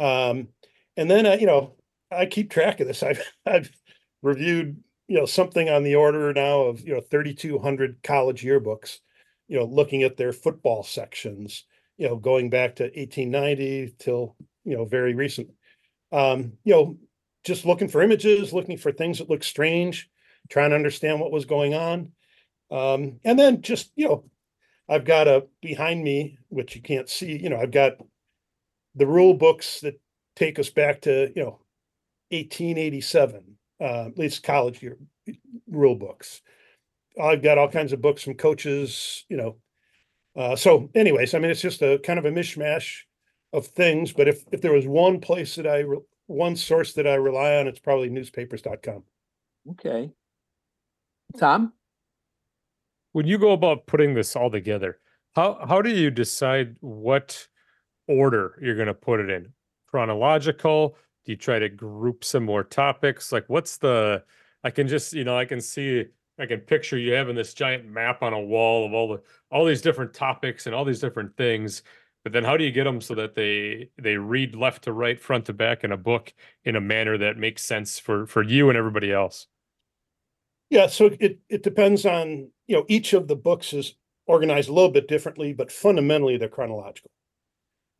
Um, 0.00 0.48
and 0.96 1.10
then 1.10 1.26
uh, 1.26 1.36
you 1.38 1.46
know, 1.46 1.74
I 2.10 2.24
keep 2.24 2.50
track 2.50 2.80
of 2.80 2.86
this. 2.86 3.02
I've 3.02 3.22
I've 3.44 3.70
reviewed 4.22 4.82
you 5.08 5.18
know 5.18 5.26
something 5.26 5.68
on 5.68 5.82
the 5.82 5.94
order 5.94 6.32
now 6.32 6.62
of 6.62 6.86
you 6.86 6.94
know 6.94 7.00
3200 7.00 8.02
college 8.02 8.42
yearbooks 8.42 8.98
you 9.48 9.58
know 9.58 9.64
looking 9.64 10.02
at 10.02 10.16
their 10.16 10.32
football 10.32 10.82
sections 10.82 11.64
you 11.98 12.08
know 12.08 12.16
going 12.16 12.50
back 12.50 12.76
to 12.76 12.84
1890 12.84 13.94
till 13.98 14.36
you 14.64 14.76
know 14.76 14.84
very 14.84 15.14
recent. 15.14 15.50
Um 16.12 16.52
you 16.64 16.74
know 16.74 16.96
just 17.44 17.64
looking 17.66 17.88
for 17.88 18.02
images 18.02 18.52
looking 18.52 18.78
for 18.78 18.92
things 18.92 19.18
that 19.18 19.30
look 19.30 19.44
strange 19.44 20.08
trying 20.50 20.70
to 20.70 20.76
understand 20.76 21.20
what 21.20 21.32
was 21.32 21.44
going 21.44 21.74
on. 21.74 22.12
Um 22.70 23.20
and 23.24 23.38
then 23.38 23.62
just 23.62 23.92
you 23.96 24.08
know 24.08 24.24
i've 24.88 25.04
got 25.04 25.28
a 25.28 25.46
behind 25.62 26.02
me 26.02 26.38
which 26.48 26.76
you 26.76 26.82
can't 26.82 27.08
see 27.08 27.38
you 27.42 27.48
know 27.48 27.58
i've 27.58 27.70
got 27.70 27.92
the 28.94 29.06
rule 29.06 29.34
books 29.34 29.80
that 29.80 29.98
take 30.36 30.58
us 30.58 30.70
back 30.70 31.00
to 31.02 31.32
you 31.34 31.42
know 31.42 31.58
1887 32.30 33.56
uh, 33.84 34.06
at 34.06 34.18
least 34.18 34.42
college 34.42 34.82
year 34.82 34.96
rule 35.68 35.94
books. 35.94 36.40
I've 37.22 37.42
got 37.42 37.58
all 37.58 37.68
kinds 37.68 37.92
of 37.92 38.00
books 38.00 38.22
from 38.22 38.34
coaches, 38.34 39.24
you 39.28 39.36
know. 39.36 39.56
Uh, 40.34 40.56
so, 40.56 40.90
anyways, 40.94 41.34
I 41.34 41.38
mean, 41.38 41.50
it's 41.50 41.60
just 41.60 41.82
a 41.82 41.98
kind 41.98 42.18
of 42.18 42.24
a 42.24 42.30
mishmash 42.30 43.02
of 43.52 43.66
things. 43.66 44.12
But 44.12 44.26
if 44.26 44.44
if 44.50 44.62
there 44.62 44.72
was 44.72 44.86
one 44.86 45.20
place 45.20 45.54
that 45.56 45.66
I 45.66 45.80
re- 45.80 46.00
one 46.26 46.56
source 46.56 46.94
that 46.94 47.06
I 47.06 47.14
rely 47.14 47.56
on, 47.56 47.68
it's 47.68 47.78
probably 47.78 48.08
newspapers.com. 48.08 49.04
Okay. 49.72 50.10
Tom, 51.38 51.72
when 53.12 53.26
you 53.26 53.38
go 53.38 53.52
about 53.52 53.86
putting 53.86 54.14
this 54.14 54.34
all 54.34 54.50
together, 54.50 54.98
how 55.36 55.64
how 55.68 55.82
do 55.82 55.90
you 55.90 56.10
decide 56.10 56.76
what 56.80 57.46
order 58.08 58.58
you're 58.60 58.76
going 58.76 58.88
to 58.88 58.94
put 58.94 59.20
it 59.20 59.30
in? 59.30 59.52
Chronological, 59.86 60.96
do 61.24 61.32
you 61.32 61.36
try 61.36 61.58
to 61.58 61.68
group 61.68 62.24
some 62.24 62.44
more 62.44 62.64
topics 62.64 63.32
like 63.32 63.44
what's 63.48 63.76
the 63.78 64.22
i 64.62 64.70
can 64.70 64.88
just 64.88 65.12
you 65.12 65.24
know 65.24 65.36
i 65.36 65.44
can 65.44 65.60
see 65.60 66.04
i 66.38 66.46
can 66.46 66.60
picture 66.60 66.98
you 66.98 67.12
having 67.12 67.36
this 67.36 67.54
giant 67.54 67.86
map 67.86 68.22
on 68.22 68.32
a 68.32 68.40
wall 68.40 68.86
of 68.86 68.92
all 68.92 69.08
the 69.08 69.22
all 69.50 69.64
these 69.64 69.82
different 69.82 70.12
topics 70.12 70.66
and 70.66 70.74
all 70.74 70.84
these 70.84 71.00
different 71.00 71.36
things 71.36 71.82
but 72.24 72.32
then 72.32 72.42
how 72.42 72.56
do 72.56 72.64
you 72.64 72.72
get 72.72 72.84
them 72.84 73.02
so 73.02 73.14
that 73.14 73.34
they 73.34 73.90
they 73.98 74.16
read 74.16 74.56
left 74.56 74.84
to 74.84 74.92
right, 74.92 75.20
front 75.20 75.44
to 75.46 75.52
back 75.52 75.84
in 75.84 75.92
a 75.92 75.96
book 75.96 76.32
in 76.64 76.74
a 76.74 76.80
manner 76.80 77.18
that 77.18 77.36
makes 77.36 77.62
sense 77.62 77.98
for 77.98 78.26
for 78.26 78.42
you 78.42 78.70
and 78.70 78.78
everybody 78.78 79.12
else? 79.12 79.46
Yeah, 80.70 80.86
so 80.86 81.10
it 81.20 81.38
it 81.50 81.62
depends 81.62 82.06
on, 82.06 82.50
you 82.66 82.76
know, 82.76 82.86
each 82.88 83.12
of 83.12 83.28
the 83.28 83.36
books 83.36 83.74
is 83.74 83.94
organized 84.26 84.70
a 84.70 84.72
little 84.72 84.90
bit 84.90 85.06
differently, 85.06 85.52
but 85.52 85.70
fundamentally 85.70 86.38
they're 86.38 86.48
chronological. 86.48 87.10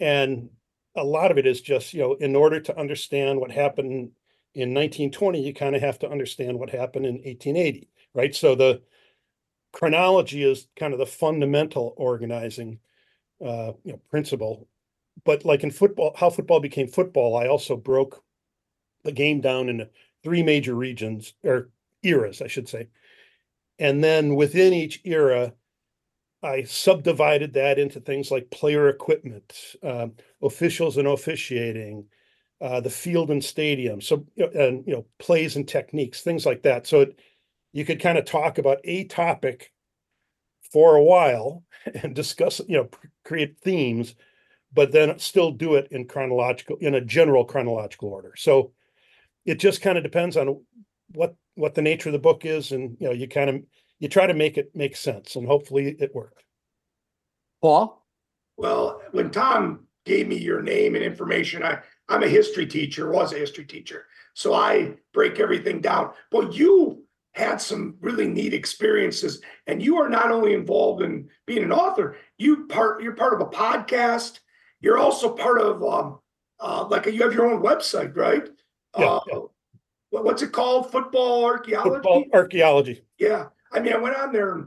And 0.01 0.49
a 0.97 1.05
lot 1.05 1.31
of 1.31 1.39
it 1.39 1.47
is 1.47 1.61
just, 1.61 1.93
you 1.93 2.01
know, 2.01 2.15
in 2.15 2.37
order 2.37 2.61
to 2.61 2.79
understand 2.79 3.41
what 3.41 3.51
happened 3.51 4.11
in 4.55 4.73
1920, 4.73 5.41
you 5.41 5.53
kind 5.53 5.75
of 5.75 5.83
have 5.83 5.99
to 6.01 6.09
understand 6.09 6.59
what 6.59 6.71
happened 6.71 7.07
in 7.07 7.15
1880, 7.15 7.89
right? 8.15 8.35
So 8.35 8.55
the 8.55 8.83
chronology 9.73 10.45
is 10.45 10.69
kind 10.77 10.93
of 10.93 11.01
the 11.01 11.07
fundamental 11.07 11.95
organizing 11.97 12.79
uh, 13.45 13.73
you 13.83 13.93
know, 13.93 14.01
principle. 14.11 14.69
But 15.25 15.45
like 15.45 15.65
in 15.65 15.71
football, 15.71 16.15
how 16.17 16.31
football 16.31 16.61
became 16.61 16.87
football, 16.87 17.37
I 17.37 17.49
also 17.49 17.77
broke 17.77 18.23
the 19.03 19.13
game 19.13 19.41
down 19.41 19.69
into 19.69 19.89
three 20.23 20.43
major 20.43 20.75
regions 20.75 21.35
or 21.43 21.71
eras, 22.03 22.41
I 22.41 22.47
should 22.47 22.69
say. 22.69 22.89
And 23.79 24.03
then 24.03 24.37
within 24.37 24.73
each 24.73 25.01
era, 25.05 25.53
I 26.45 26.65
subdivided 26.65 27.55
that 27.55 27.79
into 27.79 28.01
things 28.01 28.31
like 28.31 28.51
player 28.51 28.89
equipment, 28.89 29.77
um, 29.83 30.13
officials 30.43 30.99
and 30.99 31.09
officiating, 31.09 32.05
uh, 32.61 32.81
the 32.81 32.91
field 32.91 33.31
and 33.31 33.43
stadium, 33.43 34.01
so 34.01 34.27
and 34.37 34.87
you 34.87 34.95
know 34.95 35.07
plays 35.19 35.57
and 35.57 35.67
techniques, 35.67 36.21
things 36.21 36.47
like 36.47 36.63
that. 36.63 36.87
So 36.87 37.01
it, 37.01 37.19
you 37.73 37.85
could 37.85 38.01
kind 38.01 38.19
of 38.19 38.25
talk 38.25 38.59
about 38.59 38.79
a 38.85 39.05
topic 39.05 39.73
for 40.71 40.97
a 40.97 41.03
while 41.03 41.65
and 42.03 42.15
discuss, 42.15 42.61
you 42.69 42.77
know, 42.77 42.89
create 43.25 43.59
themes, 43.61 44.15
but 44.73 44.93
then 44.93 45.19
still 45.19 45.51
do 45.51 45.75
it 45.75 45.89
in 45.91 46.07
chronological, 46.07 46.77
in 46.81 46.95
a 46.95 47.01
general 47.01 47.45
chronological 47.45 48.11
order. 48.11 48.35
So 48.37 48.73
it 49.47 49.59
just 49.59 49.83
kind 49.83 49.97
of 49.97 50.05
depends 50.05 50.37
on 50.37 50.61
what 51.15 51.37
what 51.55 51.75
the 51.75 51.83
nature 51.83 52.11
of 52.11 52.15
the 52.15 52.19
book 52.19 52.45
is, 52.45 52.73
and 52.73 52.97
you 53.01 53.07
know, 53.07 53.13
you 53.13 53.29
kind 53.29 53.49
of 53.49 53.63
you 54.01 54.09
try 54.09 54.27
to 54.27 54.35
make 54.35 54.59
it 54.59 54.71
make 54.75 54.97
sense, 54.97 55.37
and 55.37 55.47
hopefully 55.47 55.97
it 55.99 56.15
worked. 56.15 56.45
Paul, 57.63 58.05
well, 58.57 59.01
when 59.13 59.31
Tom 59.31 59.87
gave 60.05 60.29
me 60.29 60.37
your 60.37 60.63
name 60.63 60.95
and 60.95 61.05
information, 61.05 61.63
I 61.63 61.79
I'm 62.09 62.23
a 62.23 62.29
history 62.29 62.67
teacher, 62.67 63.11
was 63.11 63.33
a 63.33 63.39
history 63.39 63.65
teacher, 63.65 64.07
so 64.35 64.55
I 64.55 64.95
break 65.13 65.41
everything 65.41 65.81
down. 65.81 66.13
But 66.31 66.55
you 66.55 67.05
had 67.33 67.61
some 67.61 67.97
really 68.01 68.29
neat 68.29 68.55
experiences 68.55 69.41
and 69.67 69.83
you 69.83 69.97
are 69.97 70.09
not 70.09 70.31
only 70.31 70.55
involved 70.55 71.03
in 71.03 71.29
being 71.47 71.65
an 71.65 71.73
author 71.73 72.17
you 72.39 72.65
part 72.69 73.03
you're 73.03 73.17
part 73.17 73.35
of 73.35 73.41
a 73.41 73.51
podcast. 73.51 74.39
You're 74.81 74.99
also 74.99 75.35
part 75.35 75.61
of 75.61 75.83
um 75.83 76.21
uh 76.61 76.87
like 76.89 77.07
a, 77.07 77.13
you 77.13 77.23
have 77.23 77.35
your 77.35 77.51
own 77.51 77.63
website 77.63 78.17
right? 78.17 78.49
Yeah, 78.97 79.07
uh, 79.07 79.21
yeah. 79.33 79.41
what's 80.21 80.43
it 80.43 80.53
called? 80.53 80.93
Football 80.93 81.45
archaeology? 81.45 81.91
football 81.91 82.25
archaeology. 82.33 83.05
Yeah 83.19 83.47
i 83.75 83.81
mean 83.81 83.93
i 83.93 83.99
went 83.99 84.17
on 84.17 84.33
there 84.33 84.67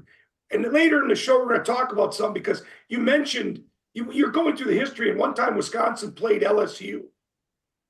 and, 0.52 0.72
later 0.72 1.02
in 1.02 1.10
the 1.10 1.16
show 1.16 1.40
we're 1.40 1.50
going 1.50 1.64
to 1.64 1.72
talk 1.72 1.92
about 1.92 2.14
some 2.14 2.34
because 2.34 2.64
you 2.88 3.00
mentioned 3.00 3.62
you, 3.94 4.12
you're 4.12 4.32
going 4.32 4.56
through 4.56 4.72
the 4.72 4.80
history 4.80 5.10
and 5.10 5.20
one 5.20 5.34
time 5.34 5.56
wisconsin 5.56 6.12
played 6.12 6.42
lsu 6.42 7.04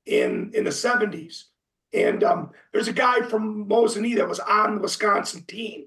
in 0.06 0.52
in 0.54 0.64
the 0.64 0.70
70s 0.70 1.44
and 1.94 2.24
um, 2.24 2.52
there's 2.74 2.88
a 2.88 2.94
guy 2.94 3.22
from 3.22 3.68
Mosinee 3.68 4.18
that 4.18 4.28
was 4.28 4.40
on 4.40 4.76
the 4.76 4.82
Wisconsin 4.82 5.44
team. 5.44 5.86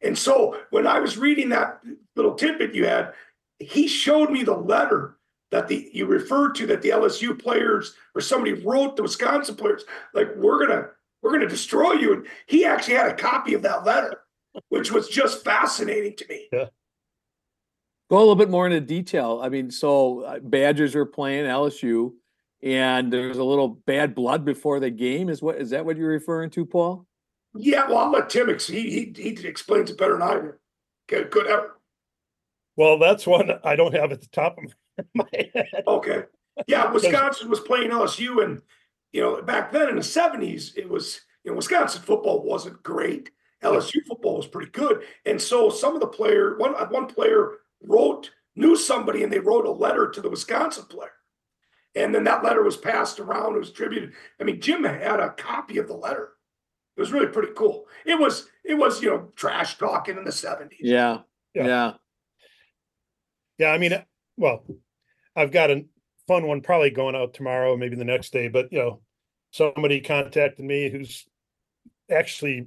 And 0.00 0.16
so 0.16 0.60
when 0.70 0.86
I 0.86 1.00
was 1.00 1.18
reading 1.18 1.48
that 1.48 1.80
little 2.14 2.34
tidbit 2.34 2.74
you 2.74 2.86
had, 2.86 3.14
he 3.58 3.88
showed 3.88 4.30
me 4.30 4.44
the 4.44 4.56
letter 4.56 5.16
that 5.50 5.66
the 5.66 5.90
you 5.92 6.06
referred 6.06 6.54
to 6.56 6.66
that 6.66 6.82
the 6.82 6.90
LSU 6.90 7.36
players 7.36 7.94
or 8.14 8.20
somebody 8.20 8.52
wrote 8.52 8.96
the 8.96 9.02
Wisconsin 9.02 9.56
players 9.56 9.84
like 10.14 10.28
we're 10.36 10.64
gonna 10.64 10.88
we're 11.20 11.32
gonna 11.32 11.48
destroy 11.48 11.94
you. 11.94 12.12
And 12.12 12.26
he 12.46 12.64
actually 12.64 12.94
had 12.94 13.10
a 13.10 13.14
copy 13.14 13.54
of 13.54 13.62
that 13.62 13.84
letter, 13.84 14.20
which 14.68 14.92
was 14.92 15.08
just 15.08 15.44
fascinating 15.44 16.16
to 16.16 16.26
me. 16.28 16.48
Yeah. 16.52 16.66
Go 18.10 18.16
a 18.16 18.20
little 18.20 18.36
bit 18.36 18.50
more 18.50 18.66
into 18.66 18.80
detail. 18.80 19.40
I 19.42 19.48
mean, 19.48 19.70
so 19.70 20.20
uh, 20.20 20.38
Badgers 20.38 20.96
are 20.96 21.04
playing 21.04 21.44
LSU 21.44 22.12
and 22.62 23.12
there's 23.12 23.38
a 23.38 23.44
little 23.44 23.68
bad 23.68 24.14
blood 24.14 24.44
before 24.44 24.80
the 24.80 24.90
game. 24.90 25.28
Is 25.28 25.42
what 25.42 25.56
is 25.56 25.70
that 25.70 25.84
what 25.84 25.96
you're 25.96 26.08
referring 26.08 26.50
to, 26.50 26.64
Paul? 26.64 27.06
Yeah, 27.54 27.86
well, 27.86 27.98
I'll 27.98 28.10
let 28.10 28.30
Tim. 28.30 28.48
He 28.58 29.12
he 29.14 29.14
he 29.16 29.46
explains 29.46 29.90
it 29.90 29.98
better 29.98 30.14
than 30.14 30.22
I 30.22 30.34
do. 30.34 30.54
Good, 31.08 31.30
good 31.30 31.46
effort. 31.46 31.80
Well, 32.76 32.98
that's 32.98 33.26
one 33.26 33.50
I 33.64 33.76
don't 33.76 33.94
have 33.94 34.12
at 34.12 34.20
the 34.20 34.28
top 34.28 34.58
of 34.58 35.04
my 35.14 35.24
head. 35.32 35.82
Okay. 35.86 36.24
Yeah, 36.66 36.90
Wisconsin 36.92 37.48
was 37.48 37.60
playing 37.60 37.90
LSU, 37.90 38.44
and 38.44 38.60
you 39.12 39.20
know 39.20 39.42
back 39.42 39.72
then 39.72 39.88
in 39.88 39.96
the 39.96 40.02
'70s, 40.02 40.76
it 40.76 40.88
was 40.88 41.20
you 41.44 41.50
know 41.50 41.56
Wisconsin 41.56 42.02
football 42.02 42.42
wasn't 42.42 42.82
great. 42.82 43.30
LSU 43.62 44.04
football 44.06 44.36
was 44.36 44.46
pretty 44.46 44.70
good, 44.70 45.02
and 45.26 45.40
so 45.40 45.70
some 45.70 45.94
of 45.94 46.00
the 46.00 46.06
player 46.06 46.56
one 46.58 46.72
one 46.90 47.06
player 47.06 47.58
wrote 47.82 48.30
knew 48.54 48.76
somebody, 48.76 49.22
and 49.22 49.32
they 49.32 49.38
wrote 49.38 49.66
a 49.66 49.70
letter 49.70 50.10
to 50.10 50.20
the 50.20 50.30
Wisconsin 50.30 50.84
player 50.84 51.12
and 51.98 52.14
then 52.14 52.24
that 52.24 52.44
letter 52.44 52.62
was 52.62 52.76
passed 52.76 53.18
around, 53.18 53.54
it 53.54 53.58
was 53.58 53.70
distributed. 53.70 54.12
I 54.40 54.44
mean, 54.44 54.60
Jim 54.60 54.84
had 54.84 55.20
a 55.20 55.30
copy 55.30 55.78
of 55.78 55.88
the 55.88 55.94
letter. 55.94 56.30
It 56.96 57.00
was 57.00 57.12
really 57.12 57.26
pretty 57.26 57.52
cool. 57.56 57.86
It 58.04 58.18
was, 58.18 58.48
it 58.64 58.74
was, 58.74 59.02
you 59.02 59.10
know, 59.10 59.32
trash 59.36 59.78
talking 59.78 60.16
in 60.16 60.24
the 60.24 60.30
70s. 60.30 60.76
Yeah. 60.80 61.20
Yeah. 61.54 61.66
Yeah. 61.66 61.92
Yeah, 63.58 63.72
I 63.72 63.78
mean, 63.78 63.92
uh, 63.92 64.02
well, 64.36 64.64
I've 65.34 65.50
got 65.50 65.70
a 65.70 65.84
fun 66.28 66.46
one 66.46 66.60
probably 66.60 66.90
going 66.90 67.16
out 67.16 67.34
tomorrow, 67.34 67.76
maybe 67.76 67.96
the 67.96 68.04
next 68.04 68.32
day, 68.32 68.46
but 68.46 68.72
you 68.72 68.78
know, 68.78 69.00
somebody 69.50 70.00
contacted 70.00 70.64
me 70.64 70.90
who's 70.90 71.26
actually 72.08 72.66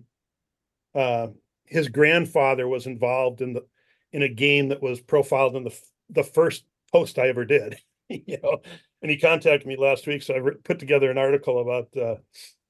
uh, 0.96 1.28
his 1.66 1.88
grandfather 1.88 2.68
was 2.68 2.86
involved 2.88 3.42
in 3.42 3.54
the 3.54 3.66
in 4.12 4.24
a 4.24 4.30
game 4.30 4.70
that 4.70 4.82
was 4.82 5.00
profiled 5.02 5.56
in 5.56 5.64
the 5.64 5.78
the 6.10 6.24
first 6.24 6.66
post 6.92 7.18
I 7.20 7.28
ever 7.28 7.46
did. 7.46 7.78
you 8.10 8.38
know, 8.44 8.62
and 9.02 9.10
he 9.10 9.18
contacted 9.18 9.66
me 9.66 9.78
last 9.78 10.06
week, 10.08 10.22
so 10.22 10.34
I 10.34 10.38
re- 10.38 10.56
put 10.64 10.80
together 10.80 11.10
an 11.10 11.18
article 11.18 11.62
about 11.62 11.96
uh, 12.02 12.16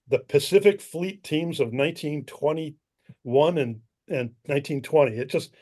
the 0.08 0.20
Pacific 0.20 0.82
Fleet 0.82 1.24
teams 1.24 1.60
of 1.60 1.68
1921 1.74 3.58
and 3.58 3.80
and 4.08 4.30
1920. 4.46 5.18
It's 5.18 5.32
just 5.32 5.54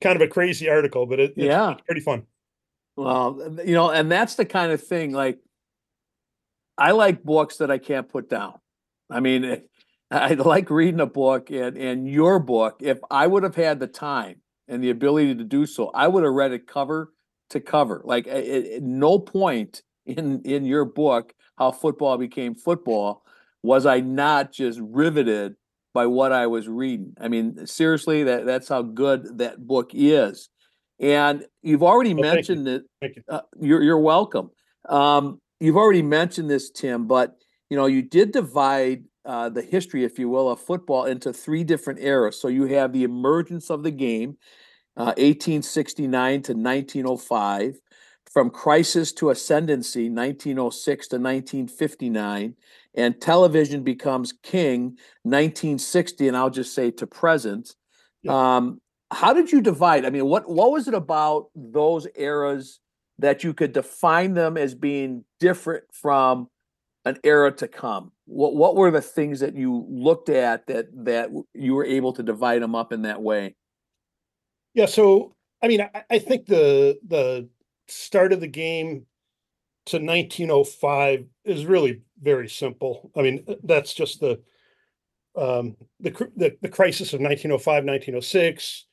kind 0.00 0.16
of 0.16 0.22
a 0.22 0.28
crazy 0.28 0.68
article, 0.68 1.06
but 1.06 1.20
it, 1.20 1.30
it's, 1.36 1.46
Yeah. 1.46 1.72
it's 1.72 1.82
pretty 1.82 2.00
fun. 2.00 2.24
Well, 2.96 3.56
you 3.64 3.74
know, 3.74 3.90
and 3.90 4.10
that's 4.10 4.34
the 4.34 4.44
kind 4.44 4.72
of 4.72 4.82
thing 4.82 5.12
like 5.12 5.38
I 6.76 6.90
like 6.90 7.22
books 7.22 7.58
that 7.58 7.70
I 7.70 7.78
can't 7.78 8.08
put 8.08 8.28
down. 8.28 8.58
I 9.08 9.20
mean, 9.20 9.62
I 10.12 10.34
like 10.34 10.70
reading 10.70 11.00
a 11.00 11.06
book 11.06 11.50
and 11.50 11.76
and 11.76 12.08
your 12.08 12.38
book, 12.38 12.76
if 12.80 12.98
I 13.10 13.26
would 13.26 13.42
have 13.42 13.56
had 13.56 13.80
the 13.80 13.86
time 13.86 14.36
and 14.68 14.82
the 14.82 14.90
ability 14.90 15.34
to 15.36 15.44
do 15.44 15.66
so, 15.66 15.90
I 15.94 16.08
would 16.08 16.24
have 16.24 16.32
read 16.32 16.52
it 16.52 16.66
cover 16.66 17.12
to 17.50 17.60
cover. 17.60 18.02
Like 18.04 18.26
at, 18.26 18.44
at 18.44 18.82
no 18.82 19.18
point 19.18 19.82
in 20.06 20.42
in 20.42 20.64
your 20.64 20.84
book 20.84 21.32
how 21.56 21.70
football 21.72 22.18
became 22.18 22.54
football 22.54 23.24
was 23.62 23.86
I 23.86 24.00
not 24.00 24.52
just 24.52 24.80
riveted 24.82 25.54
by 25.94 26.06
what 26.06 26.32
I 26.32 26.46
was 26.46 26.68
reading. 26.68 27.14
I 27.20 27.28
mean, 27.28 27.66
seriously, 27.66 28.24
that 28.24 28.46
that's 28.46 28.68
how 28.68 28.82
good 28.82 29.38
that 29.38 29.66
book 29.66 29.90
is. 29.94 30.48
And 31.00 31.46
you've 31.62 31.82
already 31.82 32.14
Well, 32.14 32.24
you. 32.26 32.30
mentioned 32.36 32.66
that 32.66 32.82
Thank 33.00 33.16
you. 33.16 33.22
uh, 33.28 33.40
you're 33.60 33.82
you're 33.82 33.98
welcome. 33.98 34.50
Um, 34.88 35.40
you've 35.60 35.76
already 35.76 36.02
mentioned 36.02 36.50
this, 36.50 36.70
Tim, 36.70 37.06
but 37.06 37.36
you 37.70 37.76
know 37.76 37.86
you 37.86 38.02
did 38.02 38.32
divide 38.32 39.04
uh, 39.24 39.48
the 39.48 39.62
history, 39.62 40.04
if 40.04 40.18
you 40.18 40.28
will, 40.28 40.50
of 40.50 40.60
football 40.60 41.04
into 41.04 41.32
three 41.32 41.64
different 41.64 42.00
eras. 42.00 42.40
So 42.40 42.48
you 42.48 42.64
have 42.66 42.92
the 42.92 43.04
emergence 43.04 43.70
of 43.70 43.82
the 43.82 43.90
game, 43.90 44.36
uh, 44.96 45.14
1869 45.16 46.42
to 46.42 46.52
1905, 46.52 47.78
from 48.30 48.50
crisis 48.50 49.12
to 49.12 49.30
ascendancy, 49.30 50.08
1906 50.08 51.08
to 51.08 51.16
1959, 51.16 52.54
and 52.94 53.20
television 53.20 53.82
becomes 53.82 54.32
king, 54.42 54.96
1960, 55.22 56.28
and 56.28 56.36
I'll 56.36 56.50
just 56.50 56.74
say 56.74 56.90
to 56.92 57.06
present. 57.06 57.74
Yeah. 58.22 58.56
Um, 58.56 58.80
how 59.10 59.34
did 59.34 59.52
you 59.52 59.60
divide? 59.60 60.06
I 60.06 60.10
mean, 60.10 60.24
what 60.24 60.48
what 60.48 60.72
was 60.72 60.88
it 60.88 60.94
about 60.94 61.48
those 61.54 62.06
eras 62.16 62.80
that 63.18 63.44
you 63.44 63.52
could 63.52 63.72
define 63.72 64.34
them 64.34 64.56
as 64.56 64.74
being 64.74 65.24
different 65.38 65.84
from 65.92 66.48
an 67.04 67.18
era 67.24 67.52
to 67.52 67.68
come? 67.68 68.12
What 68.26 68.54
what 68.54 68.76
were 68.76 68.90
the 68.90 69.02
things 69.02 69.40
that 69.40 69.54
you 69.54 69.86
looked 69.88 70.28
at 70.28 70.66
that 70.66 70.86
that 71.04 71.30
you 71.54 71.74
were 71.74 71.84
able 71.84 72.12
to 72.14 72.22
divide 72.22 72.62
them 72.62 72.74
up 72.74 72.92
in 72.92 73.02
that 73.02 73.22
way? 73.22 73.56
Yeah, 74.74 74.86
so 74.86 75.34
I 75.62 75.68
mean, 75.68 75.80
I, 75.80 76.04
I 76.10 76.18
think 76.18 76.46
the 76.46 76.98
the 77.06 77.48
start 77.88 78.32
of 78.32 78.40
the 78.40 78.46
game 78.46 79.06
to 79.86 79.96
1905 79.96 81.26
is 81.44 81.66
really 81.66 82.02
very 82.20 82.48
simple. 82.48 83.10
I 83.16 83.22
mean, 83.22 83.44
uh, 83.48 83.54
that's 83.64 83.94
just 83.94 84.20
the 84.20 84.40
um 85.36 85.76
the 86.00 86.10
the, 86.36 86.56
the 86.60 86.68
crisis 86.68 87.14
of 87.14 87.20
1905 87.20 87.84
1906 87.84 88.86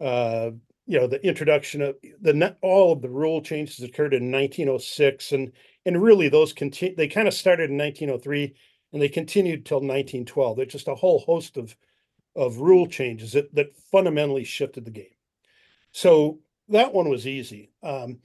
uh 0.00 0.50
you 0.86 0.98
know 0.98 1.06
the 1.06 1.24
introduction 1.26 1.82
of 1.82 1.96
the 2.20 2.56
all 2.62 2.92
of 2.92 3.02
the 3.02 3.08
rule 3.08 3.42
changes 3.42 3.82
occurred 3.82 4.14
in 4.14 4.30
1906 4.30 5.32
and 5.32 5.52
and 5.84 6.02
really 6.02 6.28
those 6.28 6.52
continue 6.52 6.94
they 6.96 7.08
kind 7.08 7.28
of 7.28 7.34
started 7.34 7.70
in 7.70 7.76
1903 7.76 8.54
and 8.92 9.02
they 9.02 9.08
continued 9.08 9.66
till 9.66 9.78
1912 9.78 10.56
there's 10.56 10.72
just 10.72 10.88
a 10.88 10.94
whole 10.94 11.18
host 11.20 11.56
of 11.56 11.76
of 12.36 12.58
rule 12.58 12.86
changes 12.86 13.32
that 13.32 13.52
that 13.54 13.74
fundamentally 13.90 14.44
shifted 14.44 14.84
the 14.84 14.90
game. 14.90 15.06
So 15.92 16.40
that 16.68 16.92
one 16.92 17.08
was 17.08 17.26
easy. 17.26 17.70
Um, 17.82 18.18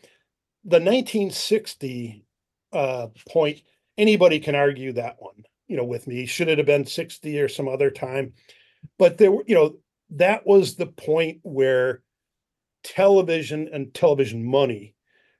the 0.64 0.80
1960 0.80 2.26
uh, 2.74 3.08
point 3.28 3.62
anybody 3.98 4.40
can 4.40 4.56
argue 4.56 4.94
that 4.94 5.16
one 5.20 5.44
you 5.68 5.78
know 5.78 5.86
with 5.86 6.06
me. 6.08 6.26
Should 6.26 6.50
it 6.50 6.58
have 6.58 6.68
been 6.68 6.86
60 6.86 7.40
or 7.40 7.48
some 7.48 7.68
other 7.68 7.90
time? 7.90 8.34
But 9.00 9.18
there 9.18 9.32
were 9.32 9.44
you 9.48 9.56
know 9.56 9.78
that 10.12 10.46
was 10.46 10.76
the 10.76 10.88
point 10.88 11.40
where 11.44 12.02
television 12.84 13.70
and 13.72 13.94
television 13.94 14.44
money 14.44 14.96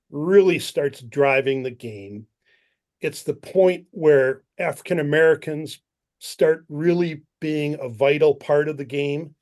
really 0.10 0.60
starts 0.60 1.02
driving 1.02 1.64
the 1.64 1.72
game. 1.72 2.28
It's 3.00 3.24
the 3.24 3.34
point 3.34 3.88
where 3.92 4.44
African 4.60 5.00
Americans 5.00 5.80
start 6.20 6.66
really 6.70 7.24
being 7.40 7.78
a 7.80 7.90
vital 7.90 8.36
part 8.36 8.70
of 8.70 8.78
the 8.78 8.86
game, 8.86 9.34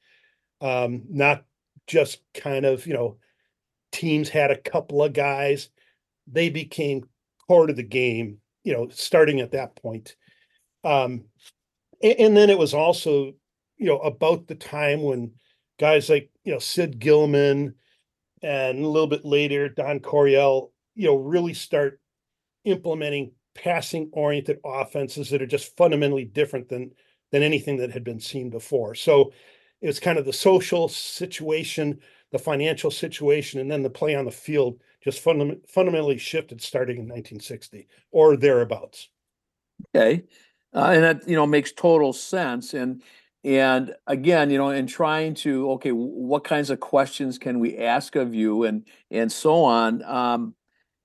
um, 0.62 1.04
not 1.10 1.44
just 1.88 2.22
kind 2.34 2.66
of, 2.66 2.88
you 2.88 2.94
know, 2.94 3.18
teams 3.92 4.30
had 4.30 4.52
a 4.52 4.58
couple 4.58 5.04
of 5.04 5.14
guys. 5.14 5.70
They 6.28 6.50
became 6.50 7.10
part 7.48 7.70
of 7.70 7.76
the 7.76 7.84
game, 7.84 8.38
you 8.64 8.74
know, 8.74 8.88
starting 8.90 9.42
at 9.42 9.52
that 9.52 9.76
point. 9.76 10.16
Um, 10.84 11.26
and, 12.02 12.20
and 12.20 12.38
then 12.38 12.50
it 12.50 12.58
was 12.58 12.74
also, 12.74 13.34
you 13.78 13.88
know, 13.88 14.00
about 14.00 14.48
the 14.48 14.56
time 14.56 15.02
when 15.02 15.32
guys 15.80 16.10
like, 16.10 16.30
you 16.44 16.54
know, 16.54 16.60
Sid 16.60 17.00
Gilman, 17.00 17.76
and 18.42 18.84
a 18.84 18.88
little 18.88 19.08
bit 19.08 19.26
later, 19.26 19.70
Don 19.70 20.00
Coryell, 20.00 20.72
you 20.96 21.08
know, 21.08 21.16
really 21.16 21.54
start 21.54 22.00
implementing 22.66 23.32
passing 23.56 24.10
oriented 24.14 24.60
offenses 24.64 25.30
that 25.30 25.42
are 25.42 25.48
just 25.48 25.76
fundamentally 25.76 26.26
different 26.26 26.70
than 26.70 26.92
than 27.32 27.44
anything 27.44 27.78
that 27.78 27.92
had 27.92 28.04
been 28.04 28.20
seen 28.20 28.50
before. 28.50 28.96
So 28.96 29.32
it 29.82 29.88
was 29.88 30.00
kind 30.00 30.18
of 30.18 30.26
the 30.26 30.34
social 30.34 30.88
situation, 30.88 32.00
the 32.32 32.40
financial 32.40 32.92
situation, 32.92 33.60
and 33.60 33.70
then 33.70 33.84
the 33.84 33.90
play 33.90 34.16
on 34.16 34.26
the 34.26 34.32
field 34.32 34.80
just 35.02 35.24
fundam- 35.24 35.68
fundamentally 35.70 36.18
shifted 36.18 36.62
starting 36.62 36.98
in 36.98 37.04
1960 37.04 37.88
or 38.12 38.36
thereabouts. 38.36 39.10
Okay, 39.96 40.24
uh, 40.74 40.92
and 40.94 41.04
that 41.04 41.28
you 41.28 41.36
know 41.36 41.46
makes 41.46 41.72
total 41.72 42.14
sense. 42.14 42.74
And 42.74 43.02
and 43.44 43.96
again 44.08 44.50
you 44.50 44.58
know 44.58 44.70
in 44.70 44.86
trying 44.86 45.34
to 45.34 45.72
okay 45.72 45.92
what 45.92 46.44
kinds 46.44 46.70
of 46.70 46.80
questions 46.80 47.38
can 47.38 47.60
we 47.60 47.78
ask 47.78 48.16
of 48.16 48.34
you? 48.34 48.64
and 48.64 48.86
and 49.12 49.32
so 49.32 49.64
on 49.64 50.04
um 50.04 50.54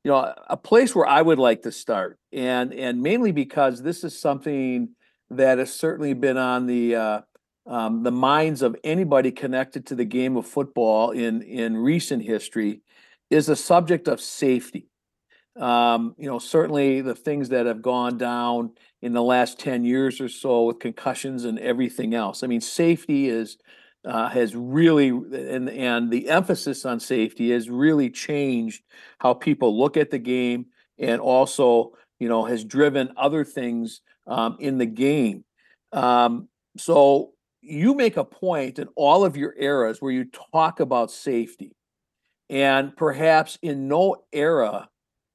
you 0.02 0.10
know 0.10 0.34
a 0.48 0.56
place 0.56 0.94
where 0.94 1.06
i 1.06 1.22
would 1.22 1.38
like 1.38 1.62
to 1.62 1.70
start 1.70 2.18
and 2.32 2.72
and 2.74 3.00
mainly 3.00 3.32
because 3.32 3.82
this 3.82 4.02
is 4.02 4.18
something 4.18 4.88
that 5.30 5.58
has 5.58 5.72
certainly 5.72 6.14
been 6.14 6.36
on 6.36 6.66
the 6.66 6.96
uh 6.96 7.20
um, 7.66 8.02
the 8.02 8.12
minds 8.12 8.60
of 8.60 8.76
anybody 8.84 9.30
connected 9.30 9.86
to 9.86 9.94
the 9.94 10.04
game 10.04 10.36
of 10.36 10.46
football 10.46 11.12
in 11.12 11.40
in 11.42 11.76
recent 11.76 12.22
history 12.22 12.82
is 13.30 13.46
the 13.46 13.56
subject 13.56 14.06
of 14.06 14.20
safety 14.20 14.88
um, 15.56 16.14
you 16.18 16.26
know, 16.28 16.38
certainly 16.38 17.00
the 17.00 17.14
things 17.14 17.50
that 17.50 17.66
have 17.66 17.82
gone 17.82 18.18
down 18.18 18.73
in 19.02 19.12
the 19.12 19.23
last 19.23 19.58
10 19.61 19.84
years 19.84 20.20
or 20.20 20.28
so 20.28 20.64
with 20.64 20.80
concussions 20.80 21.44
and 21.44 21.58
everything 21.58 22.14
else. 22.14 22.42
I 22.42 22.46
mean, 22.46 22.61
safety 22.61 23.28
is 23.28 23.58
uh, 24.04 24.28
has 24.28 24.54
really 24.54 25.08
and 25.08 25.71
and 25.71 26.10
the 26.10 26.28
emphasis 26.28 26.84
on 26.84 27.00
safety 27.00 27.50
has 27.52 27.71
really 27.71 28.10
changed 28.10 28.82
how 29.19 29.32
people 29.32 29.78
look 29.78 29.97
at 29.97 30.10
the 30.10 30.19
game 30.19 30.67
and 30.99 31.21
also 31.21 31.93
you 32.19 32.28
know 32.28 32.45
has 32.45 32.64
driven 32.64 33.12
other 33.17 33.45
things 33.45 34.02
um, 34.26 34.56
in 34.60 34.76
the 34.78 34.86
game. 34.86 35.45
Um, 35.93 36.49
so 36.76 37.32
you 37.62 37.95
make 37.95 38.19
a 38.19 38.25
point 38.25 38.78
in 38.78 38.88
all 38.95 39.25
of 39.25 39.38
your 39.38 39.54
eras 39.56 40.02
where 40.02 40.12
you 40.12 40.26
talk 40.52 40.80
about 40.80 41.10
safety, 41.10 41.75
and 42.50 42.95
perhaps 42.95 43.58
in 43.62 43.88
no 43.88 44.25
era 44.32 44.88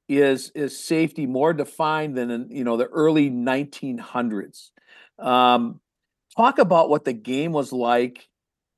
is 0.10 0.52
is 0.56 0.78
safety 0.78 1.28
more 1.28 1.54
defined 1.54 2.18
than 2.18 2.32
in 2.32 2.50
you 2.50 2.64
know 2.64 2.76
the 2.76 2.88
early 2.88 3.30
1900s. 3.30 4.72
Um, 5.20 5.80
talk 6.36 6.58
about 6.58 6.90
what 6.90 7.06
the 7.06 7.14
game 7.14 7.52
was 7.52 7.72
like 7.72 8.28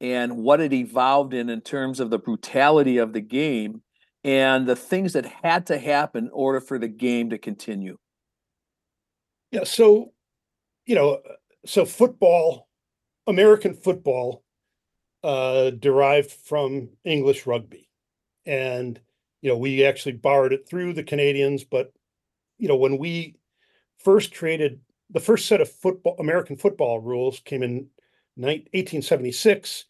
and 0.02 0.38
what 0.38 0.60
it 0.60 0.74
evolved 0.74 1.34
in 1.34 1.50
in 1.50 1.62
terms 1.62 2.00
of 2.00 2.10
the 2.10 2.20
brutality 2.20 2.98
of 2.98 3.14
the 3.14 3.22
game 3.22 3.82
and 4.24 4.68
the 4.68 4.76
things 4.76 5.14
that 5.14 5.26
had 5.26 5.68
to 5.68 5.78
happen 5.80 6.26
in 6.26 6.32
order 6.32 6.60
for 6.60 6.78
the 6.78 6.88
game 6.88 7.30
to 7.30 7.38
continue. 7.38 7.98
Yeah, 9.52 9.64
so 9.64 10.12
you 10.86 10.96
know, 10.96 11.22
so 11.66 11.86
football, 11.86 12.68
American 13.26 13.74
football, 13.74 14.44
uh, 15.24 15.70
derived 15.70 16.32
from 16.32 16.90
English 17.06 17.46
rugby, 17.46 17.88
and 18.46 19.00
you 19.42 19.50
know, 19.50 19.58
we 19.58 19.86
actually 19.86 20.14
borrowed 20.14 20.54
it 20.54 20.68
through 20.68 20.94
the 20.94 21.04
Canadians, 21.04 21.64
but 21.64 21.94
you 22.58 22.68
know, 22.68 22.76
when 22.76 22.98
we 22.98 23.36
first 23.98 24.36
created 24.36 24.80
the 25.10 25.20
first 25.20 25.48
set 25.48 25.62
of 25.62 25.72
football 25.72 26.16
American 26.20 26.56
football 26.56 27.00
rules 27.00 27.40
came 27.42 27.64
in 27.64 27.88
1876 28.36 29.86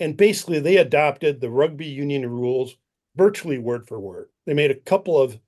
and 0.00 0.16
basically 0.16 0.60
they 0.60 0.76
adopted 0.76 1.40
the 1.40 1.50
rugby 1.50 1.86
union 1.86 2.28
rules 2.28 2.76
virtually 3.16 3.58
word 3.58 3.86
for 3.86 3.98
word. 3.98 4.28
They 4.46 4.54
made 4.54 4.70
a 4.70 4.74
couple 4.76 5.20
of 5.20 5.38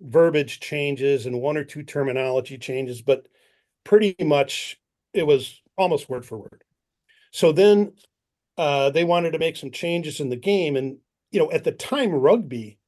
verbiage 0.00 0.60
changes 0.60 1.26
and 1.26 1.40
one 1.40 1.56
or 1.56 1.64
two 1.64 1.82
terminology 1.82 2.58
changes, 2.58 3.00
but 3.02 3.26
pretty 3.84 4.16
much 4.20 4.80
it 5.14 5.26
was 5.26 5.60
almost 5.76 6.08
word 6.08 6.24
for 6.24 6.38
word. 6.38 6.64
So 7.30 7.52
then 7.52 7.92
uh, 8.58 8.90
they 8.90 9.04
wanted 9.04 9.32
to 9.32 9.38
make 9.38 9.56
some 9.56 9.70
changes 9.70 10.20
in 10.20 10.28
the 10.28 10.36
game, 10.36 10.76
and 10.76 10.98
you 11.30 11.38
know, 11.40 11.50
at 11.50 11.64
the 11.64 11.72
time, 11.72 12.12
rugby, 12.12 12.78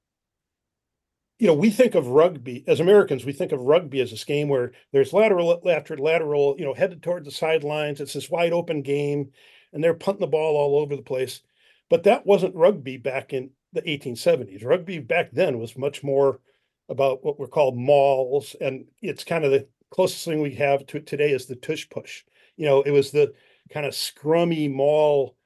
you 1.38 1.46
know, 1.46 1.54
we 1.54 1.70
think 1.70 1.94
of 1.94 2.08
rugby 2.08 2.64
as 2.66 2.80
Americans, 2.80 3.24
we 3.24 3.32
think 3.32 3.52
of 3.52 3.60
rugby 3.60 4.00
as 4.00 4.10
this 4.10 4.24
game 4.24 4.48
where 4.48 4.72
there's 4.92 5.12
lateral 5.12 5.60
after 5.68 5.96
lateral, 5.96 6.56
you 6.58 6.64
know, 6.64 6.74
headed 6.74 7.02
toward 7.02 7.24
the 7.24 7.30
sidelines. 7.30 8.00
It's 8.00 8.12
this 8.12 8.30
wide 8.30 8.52
open 8.52 8.82
game, 8.82 9.30
and 9.72 9.82
they're 9.82 9.94
punting 9.94 10.20
the 10.20 10.26
ball 10.26 10.56
all 10.56 10.80
over 10.80 10.96
the 10.96 11.02
place. 11.02 11.42
But 11.90 12.02
that 12.04 12.26
wasn't 12.26 12.56
rugby 12.56 12.96
back 12.96 13.32
in 13.32 13.50
the 13.72 13.82
1870s. 13.82 14.64
Rugby 14.64 14.98
back 14.98 15.30
then 15.32 15.58
was 15.58 15.76
much 15.76 16.02
more 16.02 16.40
about 16.88 17.24
what 17.24 17.38
were 17.38 17.48
called 17.48 17.76
mauls, 17.76 18.56
and 18.60 18.86
it's 19.00 19.24
kind 19.24 19.44
of 19.44 19.52
the 19.52 19.68
closest 19.90 20.24
thing 20.24 20.40
we 20.40 20.54
have 20.54 20.86
to 20.86 21.00
today 21.00 21.30
is 21.30 21.46
the 21.46 21.56
tush 21.56 21.88
push. 21.88 22.24
You 22.56 22.66
know, 22.66 22.82
it 22.82 22.90
was 22.90 23.10
the 23.10 23.32
kind 23.70 23.86
of 23.86 23.92
scrummy 23.92 24.72
maul 24.72 25.36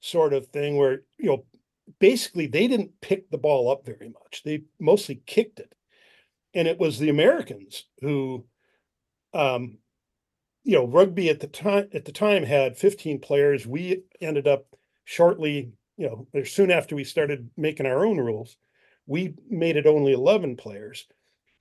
sort 0.00 0.32
of 0.32 0.46
thing 0.46 0.76
where 0.76 1.02
you 1.18 1.26
know 1.26 1.44
basically 1.98 2.46
they 2.46 2.66
didn't 2.66 3.00
pick 3.00 3.30
the 3.30 3.38
ball 3.38 3.70
up 3.70 3.84
very 3.84 4.08
much. 4.08 4.42
They 4.44 4.62
mostly 4.78 5.22
kicked 5.26 5.60
it. 5.60 5.74
And 6.54 6.66
it 6.66 6.78
was 6.78 6.98
the 6.98 7.08
Americans 7.10 7.84
who 8.00 8.46
um 9.32 9.78
you 10.64 10.76
know, 10.76 10.86
rugby 10.86 11.30
at 11.30 11.40
the 11.40 11.46
time 11.46 11.88
at 11.92 12.04
the 12.04 12.12
time 12.12 12.44
had 12.44 12.76
15 12.76 13.20
players. 13.20 13.66
We 13.66 14.02
ended 14.20 14.46
up 14.46 14.66
shortly, 15.04 15.72
you 15.96 16.26
know, 16.32 16.42
soon 16.44 16.70
after 16.70 16.94
we 16.94 17.04
started 17.04 17.50
making 17.56 17.86
our 17.86 18.04
own 18.04 18.18
rules, 18.18 18.56
we 19.06 19.34
made 19.48 19.76
it 19.76 19.86
only 19.86 20.12
11 20.12 20.56
players. 20.56 21.06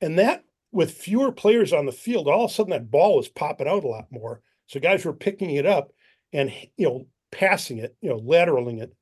And 0.02 0.20
that 0.20 0.44
with 0.72 0.92
fewer 0.92 1.32
players 1.32 1.74
on 1.74 1.86
the 1.86 1.92
field, 1.92 2.28
all 2.28 2.46
of 2.46 2.52
a 2.52 2.54
sudden 2.54 2.72
that 2.72 2.92
ball 2.92 3.18
was 3.18 3.28
popping 3.28 3.68
out 3.68 3.84
a 3.84 3.88
lot 3.88 4.06
more. 4.12 4.42
So 4.68 4.80
guys 4.80 5.06
were 5.06 5.14
picking 5.14 5.52
it 5.52 5.66
up 5.66 5.92
and 6.34 6.52
you 6.78 6.86
know, 6.86 7.08
passing 7.32 7.80
it, 7.80 7.96
you 8.02 8.10
know, 8.10 8.20
lateraling 8.20 8.82
it 8.82 8.94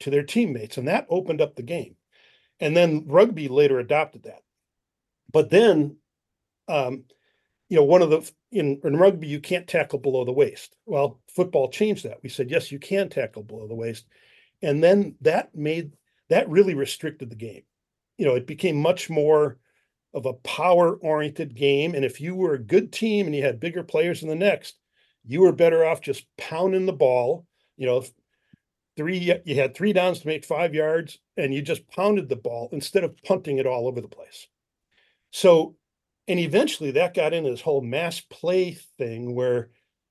to 0.00 0.10
their 0.10 0.22
teammates, 0.22 0.76
and 0.76 0.88
that 0.88 1.06
opened 1.08 1.40
up 1.40 1.56
the 1.56 1.62
game. 1.62 1.96
And 2.58 2.76
then 2.76 3.04
rugby 3.06 3.48
later 3.48 3.78
adopted 3.78 4.24
that. 4.24 4.42
But 5.32 5.50
then, 5.50 5.96
um, 6.68 7.04
you 7.68 7.76
know, 7.76 7.84
one 7.84 8.02
of 8.02 8.10
the 8.10 8.30
in, 8.50 8.80
in 8.84 8.96
rugby 8.96 9.28
you 9.28 9.40
can't 9.40 9.66
tackle 9.66 9.98
below 9.98 10.24
the 10.24 10.32
waist. 10.32 10.76
Well, 10.86 11.20
football 11.28 11.70
changed 11.70 12.04
that. 12.04 12.18
We 12.22 12.28
said 12.28 12.50
yes, 12.50 12.72
you 12.72 12.78
can 12.78 13.08
tackle 13.08 13.42
below 13.42 13.68
the 13.68 13.74
waist, 13.74 14.06
and 14.62 14.82
then 14.82 15.16
that 15.20 15.54
made 15.54 15.92
that 16.28 16.48
really 16.48 16.74
restricted 16.74 17.30
the 17.30 17.36
game. 17.36 17.62
You 18.18 18.26
know, 18.26 18.34
it 18.34 18.46
became 18.46 18.76
much 18.76 19.08
more 19.08 19.58
of 20.12 20.26
a 20.26 20.34
power 20.34 20.96
oriented 20.96 21.54
game. 21.54 21.94
And 21.94 22.04
if 22.04 22.20
you 22.20 22.34
were 22.34 22.54
a 22.54 22.58
good 22.58 22.92
team 22.92 23.26
and 23.26 23.34
you 23.34 23.42
had 23.42 23.60
bigger 23.60 23.82
players 23.82 24.22
in 24.22 24.28
the 24.28 24.34
next, 24.34 24.76
you 25.24 25.40
were 25.40 25.52
better 25.52 25.84
off 25.84 26.00
just 26.00 26.24
pounding 26.36 26.86
the 26.86 26.92
ball. 26.92 27.46
You 27.76 27.86
know, 27.86 28.04
three 29.00 29.34
you 29.44 29.54
had 29.54 29.74
three 29.74 29.92
downs 29.92 30.20
to 30.20 30.26
make 30.26 30.44
five 30.44 30.74
yards 30.74 31.18
and 31.36 31.54
you 31.54 31.62
just 31.62 31.88
pounded 31.88 32.28
the 32.28 32.36
ball 32.36 32.68
instead 32.72 33.04
of 33.04 33.16
punting 33.22 33.58
it 33.58 33.66
all 33.66 33.88
over 33.88 34.00
the 34.00 34.08
place 34.08 34.46
so 35.30 35.74
and 36.28 36.38
eventually 36.38 36.90
that 36.90 37.14
got 37.14 37.32
into 37.32 37.50
this 37.50 37.60
whole 37.60 37.80
mass 37.80 38.20
play 38.20 38.76
thing 38.98 39.34
where 39.34 39.70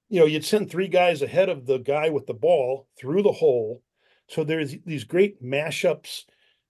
you 0.10 0.20
know 0.20 0.26
you'd 0.26 0.46
send 0.46 0.70
three 0.70 0.88
guys 0.88 1.22
ahead 1.22 1.50
of 1.50 1.66
the 1.66 1.78
guy 1.78 2.10
with 2.10 2.26
the 2.26 2.34
ball 2.34 2.88
through 2.98 3.22
the 3.22 3.32
hole 3.32 3.84
So 4.30 4.44
there's 4.44 4.76
these 4.86 5.04
great 5.04 5.44
mashups. 5.44 6.26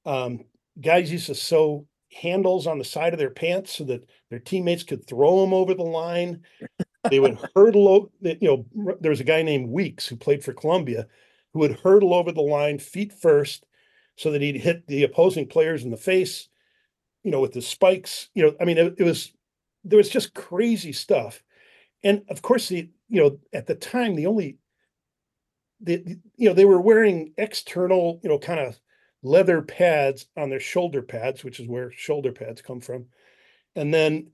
Um, 0.06 0.46
guys 0.80 1.12
used 1.12 1.28
to 1.28 1.36
sew 1.36 1.86
handles 2.12 2.66
on 2.66 2.80
the 2.80 2.86
side 2.86 3.14
of 3.14 3.20
their 3.20 3.30
pants 3.30 3.78
so 3.78 3.84
that 3.86 4.10
their 4.30 4.40
teammates 4.40 4.84
could 4.84 5.06
throw 5.06 5.42
them 5.42 5.54
over 5.54 5.74
the 5.74 5.84
line. 5.84 6.42
They 7.10 7.20
would 7.20 7.38
hurdle. 7.56 8.12
You 8.22 8.66
know, 8.74 8.96
there 9.00 9.12
was 9.12 9.20
a 9.20 9.26
guy 9.26 9.44
named 9.44 9.70
Weekes 9.70 10.08
who 10.08 10.16
played 10.16 10.44
for 10.44 10.54
Columbia, 10.54 11.08
who 11.54 11.60
would 11.60 11.80
hurdle 11.80 12.14
over 12.14 12.32
the 12.32 12.42
line 12.42 12.80
feet 12.80 13.14
first, 13.14 13.66
so 14.16 14.32
that 14.32 14.42
he'd 14.42 14.58
hit 14.58 14.86
the 14.88 15.04
opposing 15.04 15.48
players 15.48 15.84
in 15.84 15.92
the 15.92 15.98
face. 15.98 16.50
You 17.24 17.32
know, 17.32 17.42
with 17.42 17.54
the 17.54 17.62
spikes. 17.62 18.30
You 18.34 18.44
know, 18.44 18.56
I 18.62 18.66
mean, 18.66 18.78
it, 18.78 18.96
it 18.98 19.04
was 19.04 19.32
there 19.84 19.98
was 19.98 20.10
just 20.10 20.34
crazy 20.34 20.94
stuff, 20.94 21.44
and 22.04 22.24
of 22.30 22.42
course, 22.42 22.70
the 22.70 22.90
you 23.08 23.22
know 23.22 23.40
at 23.54 23.68
the 23.68 23.76
time 23.76 24.16
the 24.16 24.28
only 24.28 24.58
the 25.82 26.18
you 26.36 26.48
know 26.48 26.54
they 26.54 26.66
were 26.66 26.82
wearing 26.82 27.34
external 27.38 28.20
you 28.24 28.30
know 28.30 28.40
kind 28.40 28.60
of 28.60 28.80
leather 29.22 29.62
pads 29.62 30.28
on 30.38 30.50
their 30.50 30.60
shoulder 30.60 31.02
pads, 31.02 31.44
which 31.44 31.60
is 31.60 31.68
where 31.68 31.92
shoulder 31.92 32.32
pads 32.32 32.62
come 32.62 32.80
from, 32.80 33.06
and 33.76 33.94
then 33.94 34.32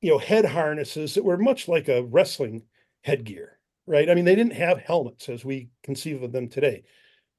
you 0.00 0.10
know 0.10 0.18
head 0.18 0.44
harnesses 0.44 1.14
that 1.14 1.24
were 1.24 1.38
much 1.38 1.68
like 1.68 1.88
a 1.88 2.02
wrestling 2.04 2.62
headgear, 3.02 3.57
right? 3.88 4.10
I 4.10 4.14
mean, 4.14 4.24
they 4.24 4.34
didn't 4.34 4.54
have 4.54 4.78
helmets 4.78 5.28
as 5.28 5.44
we 5.44 5.68
conceive 5.82 6.22
of 6.22 6.32
them 6.32 6.48
today, 6.48 6.84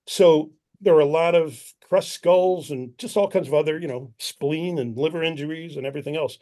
so 0.07 0.51
there 0.81 0.93
were 0.93 1.01
a 1.01 1.05
lot 1.05 1.35
of 1.35 1.61
crushed 1.87 2.13
skulls 2.13 2.71
and 2.71 2.97
just 2.97 3.17
all 3.17 3.29
kinds 3.29 3.47
of 3.47 3.53
other 3.53 3.79
you 3.79 3.87
know 3.87 4.13
spleen 4.19 4.79
and 4.79 4.97
liver 4.97 5.23
injuries 5.23 5.77
and 5.77 5.85
everything 5.85 6.15
else, 6.15 6.37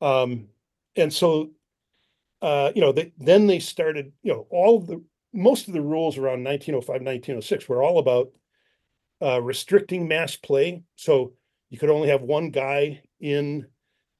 um, 0.00 0.48
and 0.96 1.12
so. 1.12 1.50
Uh, 2.42 2.70
you 2.74 2.82
know, 2.82 2.92
they, 2.92 3.10
then 3.16 3.46
they 3.46 3.58
started, 3.58 4.12
you 4.22 4.30
know, 4.30 4.46
all 4.50 4.78
the 4.78 5.02
most 5.32 5.66
of 5.66 5.74
the 5.74 5.80
rules 5.80 6.16
around 6.16 6.44
1905, 6.44 6.88
1906 6.88 7.68
were 7.68 7.82
all 7.82 7.98
about 7.98 8.30
uh, 9.20 9.40
restricting 9.42 10.06
mass 10.06 10.36
play. 10.36 10.82
So 10.96 11.32
you 11.70 11.78
could 11.78 11.90
only 11.90 12.08
have 12.08 12.22
one 12.22 12.50
guy 12.50 13.02
in 13.20 13.66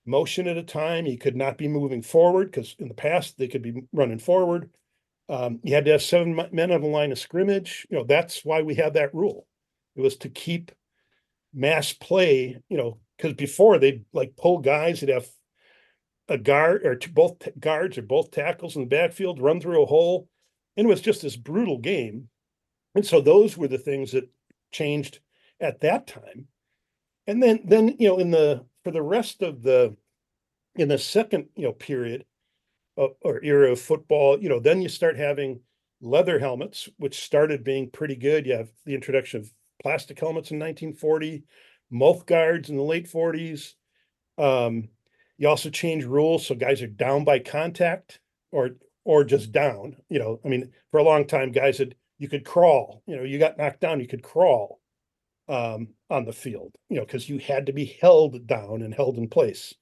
motion 0.04 0.48
at 0.48 0.56
a 0.56 0.62
time. 0.62 1.06
He 1.06 1.16
could 1.16 1.36
not 1.36 1.56
be 1.56 1.68
moving 1.68 2.02
forward 2.02 2.50
because 2.50 2.74
in 2.78 2.88
the 2.88 2.94
past 2.94 3.38
they 3.38 3.48
could 3.48 3.62
be 3.62 3.82
running 3.92 4.18
forward. 4.18 4.70
Um, 5.28 5.60
you 5.62 5.74
had 5.74 5.86
to 5.86 5.92
have 5.92 6.02
seven 6.02 6.38
men 6.52 6.70
on 6.70 6.80
the 6.80 6.86
line 6.86 7.12
of 7.12 7.18
scrimmage. 7.18 7.86
You 7.90 7.98
know, 7.98 8.04
that's 8.04 8.44
why 8.44 8.62
we 8.62 8.74
had 8.74 8.94
that 8.94 9.14
rule. 9.14 9.46
It 9.96 10.02
was 10.02 10.16
to 10.18 10.28
keep 10.28 10.72
mass 11.52 11.92
play, 11.92 12.60
you 12.68 12.76
know, 12.76 12.98
because 13.16 13.34
before 13.34 13.78
they'd 13.78 14.04
like 14.12 14.36
pull 14.36 14.58
guys, 14.58 15.00
they'd 15.00 15.10
have 15.10 15.28
a 16.28 16.38
guard 16.38 16.84
or 16.84 16.98
both 17.12 17.36
guards 17.58 17.96
or 17.96 18.02
both 18.02 18.30
tackles 18.30 18.76
in 18.76 18.82
the 18.82 18.88
backfield 18.88 19.40
run 19.40 19.60
through 19.60 19.82
a 19.82 19.86
hole. 19.86 20.28
And 20.76 20.86
it 20.86 20.88
was 20.88 21.00
just 21.00 21.22
this 21.22 21.36
brutal 21.36 21.78
game. 21.78 22.28
And 22.94 23.06
so 23.06 23.20
those 23.20 23.56
were 23.56 23.68
the 23.68 23.78
things 23.78 24.12
that 24.12 24.28
changed 24.72 25.20
at 25.60 25.80
that 25.80 26.06
time. 26.06 26.48
And 27.26 27.42
then 27.42 27.60
then 27.64 27.96
you 27.98 28.08
know 28.08 28.18
in 28.18 28.30
the 28.30 28.64
for 28.82 28.90
the 28.90 29.02
rest 29.02 29.42
of 29.42 29.62
the 29.62 29.96
in 30.76 30.88
the 30.88 30.98
second 30.98 31.46
you 31.56 31.64
know 31.64 31.72
period 31.72 32.24
of, 32.96 33.10
or 33.22 33.42
era 33.42 33.72
of 33.72 33.80
football, 33.80 34.40
you 34.40 34.48
know, 34.48 34.60
then 34.60 34.80
you 34.80 34.88
start 34.88 35.16
having 35.16 35.60
leather 36.00 36.38
helmets, 36.38 36.88
which 36.98 37.24
started 37.24 37.64
being 37.64 37.90
pretty 37.90 38.16
good. 38.16 38.46
You 38.46 38.56
have 38.56 38.70
the 38.84 38.94
introduction 38.94 39.40
of 39.40 39.50
plastic 39.82 40.18
helmets 40.18 40.50
in 40.50 40.58
1940, 40.58 41.44
mouth 41.90 42.26
guards 42.26 42.70
in 42.70 42.76
the 42.76 42.82
late 42.82 43.10
40s. 43.10 43.74
Um, 44.38 44.88
you 45.38 45.48
also 45.48 45.70
change 45.70 46.04
rules 46.04 46.46
so 46.46 46.54
guys 46.54 46.82
are 46.82 46.86
down 46.86 47.24
by 47.24 47.38
contact 47.38 48.20
or 48.52 48.70
or 49.04 49.24
just 49.24 49.52
down. 49.52 49.96
You 50.08 50.18
know, 50.18 50.40
I 50.44 50.48
mean, 50.48 50.72
for 50.90 50.98
a 50.98 51.04
long 51.04 51.26
time, 51.26 51.52
guys 51.52 51.78
had 51.78 51.94
you 52.18 52.28
could 52.28 52.44
crawl. 52.44 53.02
You 53.06 53.16
know, 53.16 53.22
you 53.22 53.38
got 53.38 53.58
knocked 53.58 53.80
down, 53.80 54.00
you 54.00 54.06
could 54.06 54.22
crawl 54.22 54.80
um, 55.48 55.88
on 56.08 56.24
the 56.24 56.32
field. 56.32 56.74
You 56.88 56.96
know, 56.96 57.04
because 57.04 57.28
you 57.28 57.38
had 57.38 57.66
to 57.66 57.72
be 57.72 57.96
held 58.00 58.46
down 58.46 58.82
and 58.82 58.94
held 58.94 59.18
in 59.18 59.28
place. 59.28 59.74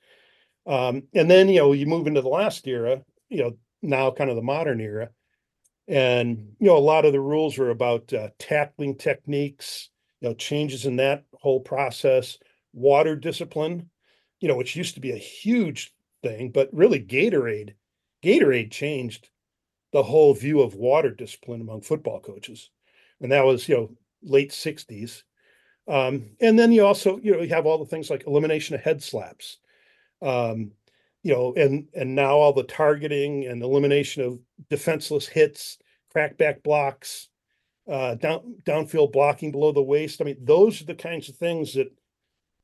Um, 0.66 1.04
and 1.14 1.30
then 1.30 1.48
you 1.48 1.60
know 1.60 1.72
you 1.72 1.86
move 1.86 2.06
into 2.06 2.22
the 2.22 2.28
last 2.28 2.66
era. 2.66 3.02
You 3.28 3.42
know, 3.42 3.56
now 3.82 4.10
kind 4.10 4.30
of 4.30 4.36
the 4.36 4.42
modern 4.42 4.80
era, 4.80 5.10
and 5.88 6.54
you 6.58 6.66
know 6.66 6.76
a 6.76 6.78
lot 6.78 7.04
of 7.04 7.12
the 7.12 7.20
rules 7.20 7.58
are 7.58 7.70
about 7.70 8.12
uh, 8.12 8.28
tackling 8.38 8.96
techniques. 8.96 9.90
You 10.20 10.28
know, 10.28 10.34
changes 10.34 10.86
in 10.86 10.96
that 10.96 11.24
whole 11.34 11.60
process. 11.60 12.38
Water 12.72 13.16
discipline. 13.16 13.90
You 14.40 14.48
know, 14.48 14.56
which 14.56 14.76
used 14.76 14.94
to 14.94 15.00
be 15.00 15.12
a 15.12 15.16
huge 15.16 15.94
thing, 16.22 16.50
but 16.50 16.68
really 16.72 17.00
Gatorade 17.00 17.74
Gatorade 18.22 18.70
changed 18.70 19.28
the 19.92 20.02
whole 20.02 20.34
view 20.34 20.60
of 20.60 20.74
water 20.74 21.10
discipline 21.10 21.60
among 21.60 21.82
football 21.82 22.20
coaches. 22.20 22.70
And 23.20 23.30
that 23.32 23.44
was, 23.44 23.68
you 23.68 23.76
know, 23.76 23.90
late 24.22 24.50
60s. 24.50 25.22
Um, 25.88 26.30
and 26.40 26.58
then 26.58 26.72
you 26.72 26.84
also, 26.84 27.18
you 27.22 27.32
know, 27.32 27.42
you 27.42 27.48
have 27.50 27.66
all 27.66 27.78
the 27.78 27.86
things 27.86 28.08
like 28.08 28.26
elimination 28.26 28.74
of 28.74 28.80
head 28.80 29.02
slaps. 29.02 29.58
Um, 30.22 30.72
you 31.22 31.32
know, 31.32 31.54
and 31.54 31.88
and 31.94 32.14
now 32.14 32.36
all 32.36 32.52
the 32.52 32.64
targeting 32.64 33.46
and 33.46 33.62
elimination 33.62 34.24
of 34.24 34.38
defenseless 34.70 35.26
hits, 35.28 35.78
crackback 36.14 36.62
blocks, 36.62 37.28
uh, 37.90 38.16
down 38.16 38.56
downfield 38.64 39.12
blocking 39.12 39.52
below 39.52 39.72
the 39.72 39.82
waist. 39.82 40.20
I 40.20 40.24
mean, 40.24 40.38
those 40.42 40.80
are 40.80 40.86
the 40.86 40.94
kinds 40.94 41.28
of 41.28 41.36
things 41.36 41.74
that 41.74 41.92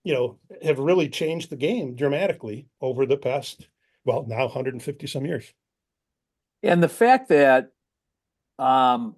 you 0.05 0.13
know 0.13 0.39
have 0.63 0.79
really 0.79 1.09
changed 1.09 1.51
the 1.51 1.57
game 1.57 1.95
dramatically 1.95 2.67
over 2.81 3.07
the 3.07 3.17
past 3.17 3.69
well, 4.09 4.25
now 4.27 4.45
150 4.45 5.07
some 5.07 5.27
years. 5.27 5.53
And 6.63 6.83
the 6.83 6.89
fact 6.89 7.29
that, 7.29 7.73
um, 8.59 9.17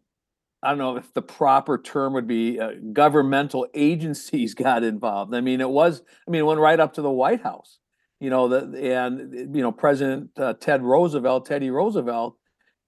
I 0.62 0.70
don't 0.70 0.78
know 0.78 0.96
if 0.96 1.14
the 1.14 1.22
proper 1.22 1.78
term 1.78 2.12
would 2.14 2.26
be 2.26 2.58
uh, 2.58 2.72
governmental 2.92 3.68
agencies 3.72 4.54
got 4.56 4.82
involved. 4.82 5.32
I 5.34 5.40
mean, 5.40 5.60
it 5.60 5.70
was, 5.70 6.02
I 6.26 6.30
mean, 6.30 6.40
it 6.40 6.44
went 6.44 6.60
right 6.60 6.80
up 6.80 6.94
to 6.94 7.02
the 7.02 7.10
White 7.10 7.42
House, 7.42 7.78
you 8.20 8.30
know, 8.30 8.48
the, 8.48 8.94
and, 8.94 9.56
you 9.56 9.62
know, 9.62 9.72
President 9.72 10.30
uh, 10.36 10.54
Ted 10.54 10.82
Roosevelt, 10.82 11.46
Teddy 11.46 11.70
Roosevelt, 11.70 12.36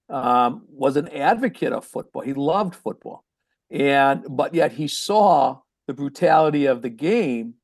um, 0.09 0.63
was 0.69 0.95
an 0.95 1.07
advocate 1.09 1.73
of 1.73 1.83
football. 1.83 2.21
He 2.21 2.33
loved 2.33 2.75
football. 2.75 3.25
And, 3.71 4.25
but 4.29 4.53
yet 4.53 4.71
he 4.71 4.87
saw 4.87 5.59
the 5.87 5.93
brutality 5.93 6.67
of 6.67 6.81
the 6.81 6.89
game 6.89 7.55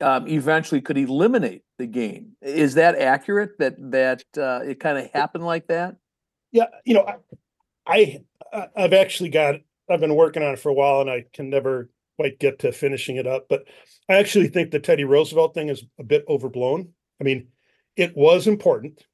um, 0.00 0.26
eventually 0.28 0.80
could 0.80 0.98
eliminate 0.98 1.62
the 1.78 1.86
game. 1.86 2.32
Is 2.42 2.74
that 2.74 2.98
accurate? 2.98 3.58
That 3.58 3.76
that 3.90 4.24
uh, 4.36 4.60
it 4.64 4.80
kind 4.80 4.98
of 4.98 5.10
happened 5.12 5.44
like 5.44 5.66
that? 5.68 5.96
Yeah, 6.52 6.66
you 6.84 6.94
know, 6.94 7.06
I, 7.86 8.22
I 8.52 8.68
I've 8.76 8.92
actually 8.92 9.30
got 9.30 9.56
I've 9.88 10.00
been 10.00 10.14
working 10.14 10.42
on 10.42 10.54
it 10.54 10.58
for 10.58 10.68
a 10.70 10.74
while, 10.74 11.00
and 11.00 11.10
I 11.10 11.24
can 11.32 11.50
never 11.50 11.90
quite 12.16 12.38
get 12.38 12.58
to 12.60 12.72
finishing 12.72 13.16
it 13.16 13.26
up. 13.26 13.46
But 13.48 13.64
I 14.08 14.16
actually 14.16 14.48
think 14.48 14.70
the 14.70 14.80
Teddy 14.80 15.04
Roosevelt 15.04 15.54
thing 15.54 15.68
is 15.68 15.84
a 15.98 16.04
bit 16.04 16.24
overblown. 16.28 16.90
I 17.20 17.24
mean, 17.24 17.48
it 17.96 18.16
was 18.16 18.46
important, 18.46 19.06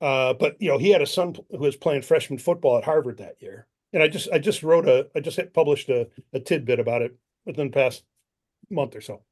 uh, 0.00 0.34
but 0.34 0.56
you 0.60 0.68
know, 0.68 0.78
he 0.78 0.90
had 0.90 1.02
a 1.02 1.06
son 1.06 1.36
who 1.50 1.58
was 1.58 1.76
playing 1.76 2.02
freshman 2.02 2.38
football 2.38 2.78
at 2.78 2.84
Harvard 2.84 3.18
that 3.18 3.36
year, 3.40 3.66
and 3.92 4.02
I 4.02 4.08
just 4.08 4.28
I 4.32 4.38
just 4.38 4.62
wrote 4.62 4.88
a 4.88 5.08
I 5.14 5.20
just 5.20 5.38
published 5.52 5.88
a, 5.90 6.08
a 6.32 6.40
tidbit 6.40 6.80
about 6.80 7.02
it 7.02 7.16
within 7.44 7.68
the 7.68 7.74
past 7.74 8.04
month 8.70 8.94
or 8.94 9.00
so 9.00 9.22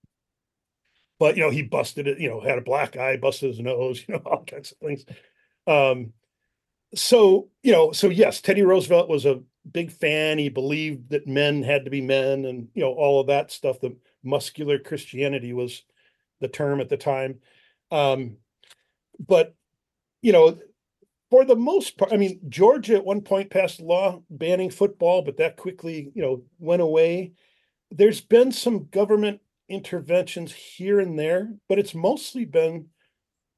but 1.18 1.36
you 1.36 1.42
know 1.42 1.50
he 1.50 1.62
busted 1.62 2.06
it 2.06 2.18
you 2.18 2.28
know 2.28 2.40
had 2.40 2.58
a 2.58 2.62
black 2.62 2.96
eye 2.96 3.16
busted 3.16 3.50
his 3.50 3.60
nose 3.60 4.04
you 4.08 4.14
know 4.14 4.22
all 4.24 4.44
kinds 4.44 4.72
of 4.72 4.78
things 4.78 5.04
um 5.66 6.12
so 6.94 7.48
you 7.62 7.72
know 7.72 7.92
so 7.92 8.08
yes 8.08 8.40
teddy 8.40 8.62
roosevelt 8.62 9.08
was 9.08 9.26
a 9.26 9.40
big 9.70 9.92
fan. 9.92 10.38
He 10.38 10.48
believed 10.48 11.10
that 11.10 11.26
men 11.26 11.62
had 11.62 11.84
to 11.84 11.90
be 11.90 12.00
men 12.00 12.44
and 12.44 12.68
you 12.74 12.82
know 12.82 12.92
all 12.92 13.20
of 13.20 13.28
that 13.28 13.50
stuff. 13.50 13.80
The 13.80 13.96
muscular 14.24 14.78
christianity 14.78 15.52
was 15.52 15.82
the 16.40 16.48
term 16.48 16.80
at 16.80 16.88
the 16.88 16.96
time. 16.96 17.40
Um 17.90 18.36
but 19.26 19.54
you 20.22 20.32
know 20.32 20.58
for 21.30 21.44
the 21.44 21.56
most 21.56 21.98
part 21.98 22.12
i 22.12 22.16
mean 22.16 22.40
georgia 22.48 22.94
at 22.94 23.04
one 23.04 23.20
point 23.20 23.50
passed 23.50 23.80
a 23.80 23.84
law 23.84 24.22
banning 24.30 24.70
football 24.70 25.22
but 25.22 25.36
that 25.36 25.56
quickly 25.56 26.10
you 26.14 26.22
know 26.22 26.42
went 26.58 26.82
away. 26.82 27.32
There's 27.90 28.20
been 28.20 28.52
some 28.52 28.88
government 28.90 29.40
interventions 29.68 30.52
here 30.52 31.00
and 31.00 31.18
there, 31.18 31.54
but 31.68 31.78
it's 31.78 31.94
mostly 31.94 32.44
been 32.44 32.86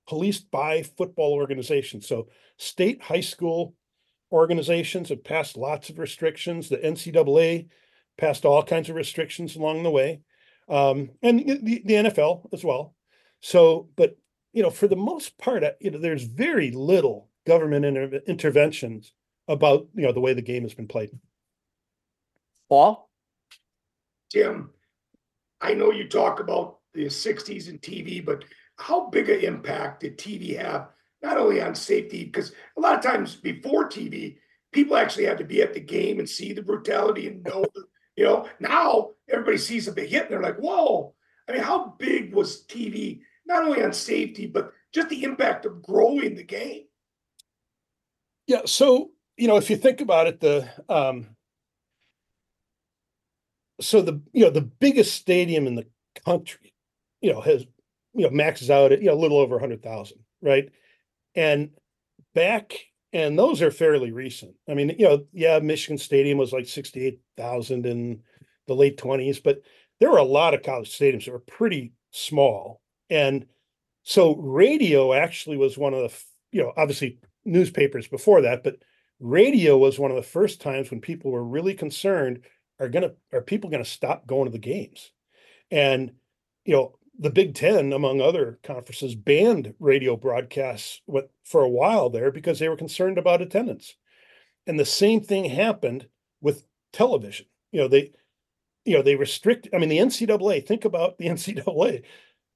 policed 0.09 0.51
by 0.51 0.83
football 0.83 1.33
organizations. 1.33 2.07
So 2.07 2.29
state 2.57 3.03
high 3.03 3.21
school 3.21 3.75
organizations 4.33 5.09
have 5.09 5.25
passed 5.25 5.57
lots 5.57 5.91
of 5.91 5.99
restrictions. 5.99 6.69
The 6.69 6.79
NCAA 6.79 7.69
passed 8.19 8.45
all 8.45 8.63
kinds 8.63 8.89
of 8.89 8.97
restrictions 8.97 9.57
along 9.57 9.83
the 9.83 9.91
way, 9.91 10.21
um, 10.69 11.11
and 11.23 11.41
the, 11.41 11.83
the 11.85 11.95
NFL 11.95 12.49
as 12.53 12.65
well. 12.65 12.95
So, 13.41 13.89
but 13.97 14.17
you 14.53 14.63
know, 14.63 14.71
for 14.71 14.89
the 14.89 14.97
most 14.97 15.39
part, 15.39 15.65
uh, 15.65 15.73
you 15.81 15.91
know, 15.91 15.99
there's 15.99 16.25
very 16.25 16.71
little 16.71 17.29
government 17.47 17.85
inter- 17.85 18.21
interventions 18.27 19.13
about 19.49 19.89
you 19.95 20.03
know 20.03 20.13
the 20.13 20.21
way 20.21 20.35
the 20.35 20.43
game 20.43 20.63
has 20.63 20.75
been 20.75 20.89
played. 20.89 21.11
Paul, 22.69 23.11
Tim, 24.31 24.71
I 25.61 25.75
know 25.75 25.91
you 25.91 26.09
talk 26.09 26.41
about 26.41 26.79
the 26.95 27.07
60s 27.07 27.69
and 27.69 27.81
TV, 27.81 28.25
but 28.25 28.45
how 28.77 29.09
big 29.09 29.29
an 29.29 29.41
impact 29.41 30.01
did 30.01 30.19
TV 30.19 30.57
have, 30.59 30.89
not 31.23 31.37
only 31.37 31.61
on 31.61 31.75
safety, 31.75 32.25
because 32.25 32.53
a 32.77 32.81
lot 32.81 32.95
of 32.95 33.03
times 33.03 33.37
before 33.37 33.89
TV, 33.89 34.39
people 34.73 34.97
actually 34.97 35.25
had 35.25 35.39
to 35.39 35.45
be 35.45 35.63
at 35.63 35.75
the 35.75 35.81
game 35.81 36.19
and 36.19 36.29
see 36.29 36.53
the 36.53 36.63
brutality 36.63 37.27
and 37.29 37.43
know 37.45 37.65
You 38.17 38.25
know, 38.25 38.49
now 38.59 39.11
everybody 39.29 39.59
sees 39.59 39.89
a 39.89 39.93
big 39.93 40.11
hit 40.11 40.25
and 40.25 40.31
they're 40.31 40.43
like, 40.43 40.59
whoa. 40.59 41.15
I 41.49 41.53
mean, 41.53 41.63
how 41.63 41.95
big 41.99 42.35
was 42.35 42.65
TV, 42.67 43.21
not 43.47 43.65
only 43.65 43.83
on 43.83 43.93
safety, 43.93 44.47
but 44.47 44.73
just 44.93 45.09
the 45.09 45.25
impact 45.25 45.65
of 45.65 45.83
growing 45.83 46.35
the 46.35 46.45
game? 46.45 46.85
Yeah. 48.47 48.63
So, 48.67 49.11
you 49.37 49.49
know, 49.49 49.57
if 49.57 49.71
you 49.71 49.77
think 49.77 50.01
about 50.01 50.27
it, 50.27 50.41
the 50.41 50.69
um 50.89 51.37
so 53.81 54.03
the 54.03 54.21
you 54.33 54.45
know 54.45 54.51
the 54.51 54.61
biggest 54.61 55.15
stadium 55.15 55.67
in 55.67 55.75
the 55.75 55.87
country, 56.25 56.75
you 57.21 57.33
know, 57.33 57.41
has 57.41 57.65
you 58.15 58.25
know 58.25 58.31
maxes 58.31 58.71
out 58.71 58.93
at 58.93 59.01
you 59.01 59.07
know 59.07 59.15
a 59.15 59.23
little 59.23 59.39
over 59.39 59.57
a 59.57 59.61
hundred 59.61 59.83
thousand, 59.83 60.19
right? 60.43 60.71
And 61.35 61.71
back 62.35 62.75
and 63.13 63.39
those 63.39 63.61
are 63.61 63.71
fairly 63.71 64.13
recent. 64.13 64.55
I 64.69 64.75
mean, 64.75 64.95
you 64.99 65.09
know, 65.09 65.25
yeah, 65.33 65.59
Michigan 65.59 65.99
Stadium 65.99 66.39
was 66.39 66.53
like 66.53 66.67
68,000 66.67 67.87
in 67.87 68.23
the 68.67 68.75
late 68.75 68.99
20s, 68.99 69.43
but 69.43 69.61
there 69.99 70.11
were 70.11 70.19
a 70.19 70.25
lot 70.25 70.55
of 70.55 70.63
college 70.63 70.97
stadiums 70.97 71.25
that 71.25 71.33
were 71.33 71.41
pretty 71.41 71.93
small. 72.13 72.81
And 73.09 73.47
so 74.05 74.37
radio 74.37 75.13
actually 75.13 75.57
was 75.57 75.77
one 75.77 75.93
of 75.93 76.01
the, 76.01 76.23
you 76.53 76.63
know, 76.63 76.73
obviously 76.77 77.19
newspapers 77.45 78.07
before 78.07 78.43
that, 78.43 78.63
but 78.63 78.77
radio 79.19 79.77
was 79.77 79.99
one 79.99 80.11
of 80.11 80.17
the 80.17 80.23
first 80.23 80.61
times 80.61 80.91
when 80.91 81.01
people 81.01 81.33
were 81.33 81.45
really 81.45 81.75
concerned 81.75 82.41
are 82.79 82.89
going 82.89 83.03
to, 83.03 83.15
are 83.33 83.43
people 83.43 83.71
going 83.71 83.85
to 83.85 83.91
stop 83.91 84.27
going 84.27 84.47
to 84.47 84.53
the 84.53 84.59
games? 84.59 85.11
And, 85.71 86.13
you 86.65 86.75
know, 86.75 86.95
the 87.21 87.31
Big 87.31 87.55
Ten, 87.55 87.93
among 87.93 88.23
other 88.23 88.59
conferences, 88.63 89.15
banned 89.15 89.75
radio 89.79 90.17
broadcasts 90.17 91.03
for 91.45 91.61
a 91.61 91.69
while 91.69 92.09
there 92.09 92.33
because 92.33 92.59
they 92.59 92.69
were 92.69 92.77
concerned 92.77 93.19
about 93.19 93.43
attendance. 93.43 93.95
And 94.67 94.81
the 94.81 94.87
same 94.87 95.21
thing 95.21 95.45
happened 95.45 96.09
with 96.41 96.65
television. 96.95 97.47
You 97.73 97.83
know, 97.83 97.89
they, 97.89 98.13
you 98.87 98.97
know, 98.97 99.03
they 99.03 99.17
restrict. 99.17 99.69
I 99.75 99.79
mean, 99.79 99.91
the 99.91 99.99
NCAA. 99.99 100.67
Think 100.67 100.87
about 100.87 101.19
the 101.19 101.27
NCAA. 101.29 102.05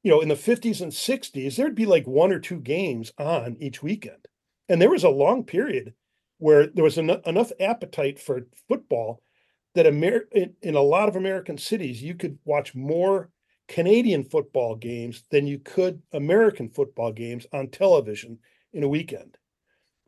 You 0.03 0.11
know, 0.11 0.23
in 0.23 0.29
the 0.29 0.35
50s 0.35 0.81
and 0.81 0.93
60s, 0.93 1.57
there'd 1.57 1.75
be 1.75 1.87
like 1.87 2.07
one 2.07 2.33
or 2.33 2.41
two 2.41 2.59
games 2.59 3.13
on 3.19 3.57
each 3.61 3.83
weekend, 3.83 4.29
and 4.69 4.81
there 4.81 4.91
was 4.91 5.05
a 5.05 5.11
long 5.11 5.45
period 5.45 5.95
where 6.39 6.67
there 6.67 6.85
was 6.85 6.99
en- 6.99 7.23
enough 7.27 7.53
appetite 7.61 8.19
for 8.19 8.47
football 8.67 9.23
that 9.75 9.87
Amer- 9.87 10.29
in, 10.33 10.55
in 10.63 10.75
a 10.75 10.81
lot 10.81 11.09
of 11.09 11.17
American 11.17 11.59
cities 11.59 12.03
you 12.03 12.15
could 12.15 12.39
watch 12.45 12.75
more 12.75 13.31
Canadian 13.69 14.25
football 14.25 14.77
games 14.77 15.25
than 15.31 15.47
you 15.47 15.59
could 15.59 16.03
American 16.13 16.69
football 16.69 17.13
games 17.13 17.47
on 17.53 17.69
television 17.69 18.39
in 18.73 18.83
a 18.83 18.89
weekend 18.89 19.37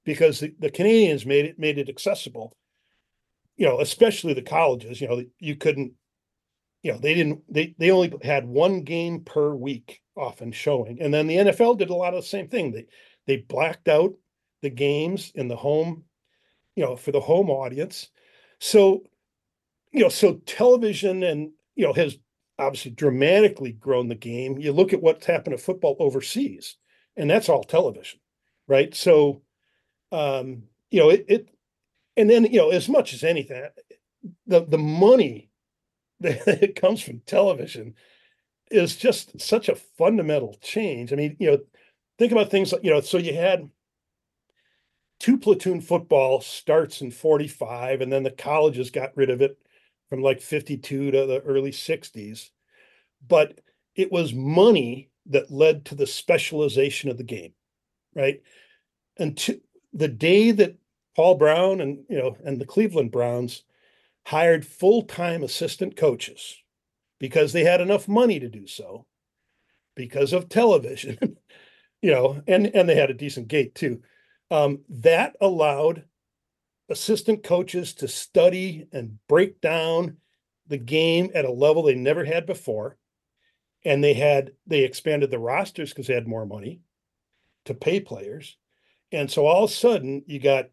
because 0.04 0.40
the, 0.40 0.54
the 0.58 0.70
Canadians 0.70 1.26
made 1.26 1.46
it 1.46 1.58
made 1.58 1.78
it 1.78 1.88
accessible. 1.88 2.56
You 3.56 3.66
know, 3.66 3.80
especially 3.80 4.34
the 4.34 4.42
colleges, 4.42 5.00
you 5.00 5.08
know, 5.08 5.22
you 5.38 5.56
couldn't, 5.56 5.92
you 6.82 6.92
know, 6.92 6.98
they 6.98 7.14
didn't 7.14 7.42
they 7.52 7.74
they 7.78 7.90
only 7.90 8.12
had 8.22 8.46
one 8.46 8.82
game 8.82 9.20
per 9.20 9.54
week 9.54 10.02
often 10.16 10.52
showing. 10.52 11.00
And 11.00 11.12
then 11.12 11.26
the 11.26 11.36
NFL 11.36 11.78
did 11.78 11.90
a 11.90 11.94
lot 11.94 12.14
of 12.14 12.22
the 12.22 12.28
same 12.28 12.48
thing. 12.48 12.72
They 12.72 12.86
they 13.26 13.38
blacked 13.38 13.88
out 13.88 14.14
the 14.62 14.70
games 14.70 15.32
in 15.34 15.48
the 15.48 15.56
home, 15.56 16.04
you 16.74 16.84
know, 16.84 16.96
for 16.96 17.12
the 17.12 17.20
home 17.20 17.50
audience. 17.50 18.08
So, 18.58 19.02
you 19.92 20.00
know, 20.00 20.08
so 20.08 20.34
television 20.46 21.22
and 21.22 21.50
you 21.74 21.86
know 21.86 21.92
has 21.94 22.18
obviously 22.58 22.90
dramatically 22.90 23.72
grown 23.72 24.08
the 24.08 24.14
game. 24.14 24.58
You 24.58 24.72
look 24.72 24.92
at 24.92 25.02
what's 25.02 25.26
happened 25.26 25.56
to 25.56 25.62
football 25.62 25.96
overseas, 25.98 26.76
and 27.16 27.28
that's 27.30 27.48
all 27.48 27.64
television, 27.64 28.20
right? 28.66 28.94
So, 28.94 29.42
um, 30.12 30.64
you 30.90 31.00
know, 31.00 31.10
it, 31.10 31.24
it, 31.28 31.48
and 32.16 32.28
then 32.30 32.44
you 32.44 32.58
know, 32.58 32.70
as 32.70 32.88
much 32.88 33.12
as 33.12 33.24
anything, 33.24 33.64
the 34.46 34.64
the 34.64 34.78
money 34.78 35.50
that 36.20 36.76
comes 36.76 37.02
from 37.02 37.20
television 37.20 37.94
is 38.70 38.96
just 38.96 39.40
such 39.40 39.68
a 39.68 39.76
fundamental 39.76 40.56
change. 40.62 41.12
I 41.12 41.16
mean, 41.16 41.36
you 41.38 41.50
know, 41.50 41.58
think 42.18 42.32
about 42.32 42.50
things 42.50 42.72
like 42.72 42.84
you 42.84 42.90
know, 42.90 43.00
so 43.00 43.18
you 43.18 43.34
had 43.34 43.70
two 45.18 45.38
platoon 45.38 45.80
football 45.80 46.40
starts 46.40 47.00
in 47.00 47.10
45 47.10 48.00
and 48.00 48.12
then 48.12 48.22
the 48.22 48.30
colleges 48.30 48.90
got 48.90 49.16
rid 49.16 49.30
of 49.30 49.40
it 49.40 49.58
from 50.10 50.22
like 50.22 50.40
52 50.40 51.10
to 51.10 51.26
the 51.26 51.40
early 51.40 51.72
60s. 51.72 52.50
But 53.26 53.60
it 53.94 54.12
was 54.12 54.32
money 54.32 55.10
that 55.26 55.50
led 55.50 55.84
to 55.86 55.94
the 55.94 56.06
specialization 56.06 57.10
of 57.10 57.18
the 57.18 57.24
game, 57.24 57.52
right? 58.14 58.42
And 59.16 59.36
to, 59.38 59.60
the 59.92 60.08
day 60.08 60.50
that 60.52 60.76
Paul 61.16 61.36
Brown 61.36 61.80
and 61.80 62.04
you 62.08 62.18
know 62.18 62.36
and 62.44 62.60
the 62.60 62.66
Cleveland 62.66 63.10
Browns 63.10 63.62
hired 64.26 64.66
full-time 64.66 65.42
assistant 65.42 65.96
coaches 65.96 66.56
because 67.18 67.52
they 67.52 67.64
had 67.64 67.80
enough 67.80 68.06
money 68.06 68.38
to 68.38 68.48
do 68.48 68.66
so 68.66 69.06
because 69.94 70.32
of 70.32 70.48
television, 70.48 71.18
you 72.02 72.10
know, 72.10 72.42
and 72.46 72.66
and 72.74 72.88
they 72.88 72.94
had 72.94 73.10
a 73.10 73.14
decent 73.14 73.48
gate 73.48 73.74
too. 73.74 74.02
Um, 74.50 74.80
that 74.88 75.36
allowed 75.40 76.04
assistant 76.88 77.42
coaches 77.42 77.94
to 77.94 78.08
study 78.08 78.86
and 78.92 79.18
break 79.28 79.60
down 79.60 80.18
the 80.68 80.78
game 80.78 81.30
at 81.34 81.44
a 81.44 81.52
level 81.52 81.82
they 81.82 81.94
never 81.94 82.24
had 82.24 82.46
before. 82.46 82.96
And 83.84 84.02
they 84.02 84.14
had 84.14 84.52
they 84.66 84.84
expanded 84.84 85.30
the 85.30 85.38
rosters 85.38 85.90
because 85.90 86.06
they 86.06 86.14
had 86.14 86.26
more 86.26 86.46
money 86.46 86.80
to 87.66 87.74
pay 87.74 88.00
players. 88.00 88.56
And 89.12 89.30
so 89.30 89.46
all 89.46 89.64
of 89.64 89.70
a 89.70 89.74
sudden 89.74 90.24
you 90.26 90.40
got 90.40 90.66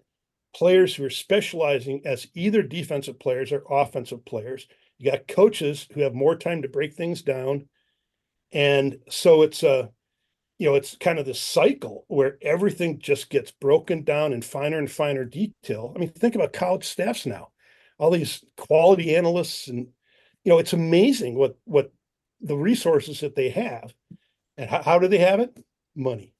players 0.56 0.96
who 0.96 1.06
are 1.06 1.10
specializing 1.10 2.02
as 2.06 2.28
either 2.34 2.62
defensive 2.62 3.20
players 3.20 3.52
or 3.52 3.64
offensive 3.70 4.26
players. 4.26 4.68
You 4.98 5.12
got 5.12 5.28
coaches 5.28 5.88
who 5.94 6.02
have 6.02 6.14
more 6.14 6.36
time 6.36 6.62
to 6.62 6.68
break 6.68 6.94
things 6.94 7.22
down. 7.22 7.68
And 8.52 9.00
so 9.10 9.42
it's 9.42 9.64
a 9.64 9.90
you 10.64 10.70
know, 10.70 10.76
it's 10.76 10.96
kind 10.96 11.20
of 11.20 11.26
the 11.26 11.34
cycle 11.34 12.06
where 12.08 12.38
everything 12.42 12.98
just 12.98 13.30
gets 13.30 13.52
broken 13.52 14.06
down 14.06 14.32
in 14.32 14.42
finer 14.42 14.78
and 14.78 14.90
finer 14.90 15.26
detail. 15.26 15.92
I 15.94 16.00
mean, 16.00 16.08
think 16.08 16.36
about 16.36 16.54
college 16.54 16.86
staffs 16.86 17.26
now, 17.26 17.50
all 17.98 18.12
these 18.12 18.46
quality 18.56 19.14
analysts, 19.14 19.68
and 19.68 19.88
you 20.46 20.50
know, 20.54 20.60
it's 20.60 20.72
amazing 20.72 21.36
what 21.36 21.58
what 21.66 21.92
the 22.40 22.56
resources 22.56 23.20
that 23.20 23.36
they 23.36 23.50
have, 23.50 23.94
and 24.56 24.70
how, 24.70 24.82
how 24.82 25.00
do 25.00 25.10
they 25.10 25.18
have 25.18 25.42
it? 25.42 25.54
Money. 25.98 26.34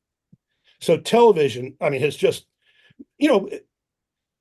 So 0.80 0.96
television, 0.96 1.76
I 1.82 1.90
mean, 1.90 2.00
has 2.00 2.16
just, 2.16 2.46
you 3.18 3.28
know, 3.28 3.50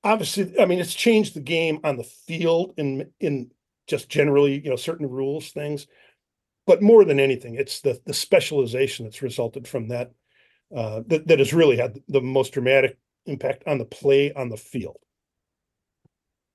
obviously, 0.05 0.61
I 0.61 0.65
mean, 0.65 0.79
it's 0.79 0.95
changed 0.95 1.35
the 1.35 1.41
game 1.41 1.81
on 1.83 1.97
the 1.97 2.05
field 2.05 2.75
in 2.77 3.11
in 3.19 3.51
just 3.89 4.09
generally, 4.09 4.61
you 4.63 4.71
know, 4.71 4.77
certain 4.77 5.11
rules, 5.11 5.51
things 5.51 5.89
but 6.67 6.83
more 6.83 7.05
than 7.05 7.19
anything, 7.19 7.57
it's 7.57 7.81
the 7.81 8.01
the 8.07 8.15
specialization 8.15 9.05
that's 9.05 9.23
resulted 9.23 9.67
from 9.67 9.89
that 9.89 10.13
uh, 10.75 11.03
that 11.09 11.27
that 11.27 11.39
has 11.39 11.53
really 11.53 11.77
had 11.77 12.01
the 12.09 12.21
most 12.21 12.53
dramatic 12.53 12.99
impact 13.27 13.65
on 13.67 13.79
the 13.79 13.85
play 13.85 14.33
on 14.33 14.49
the 14.49 14.57
field. 14.57 14.99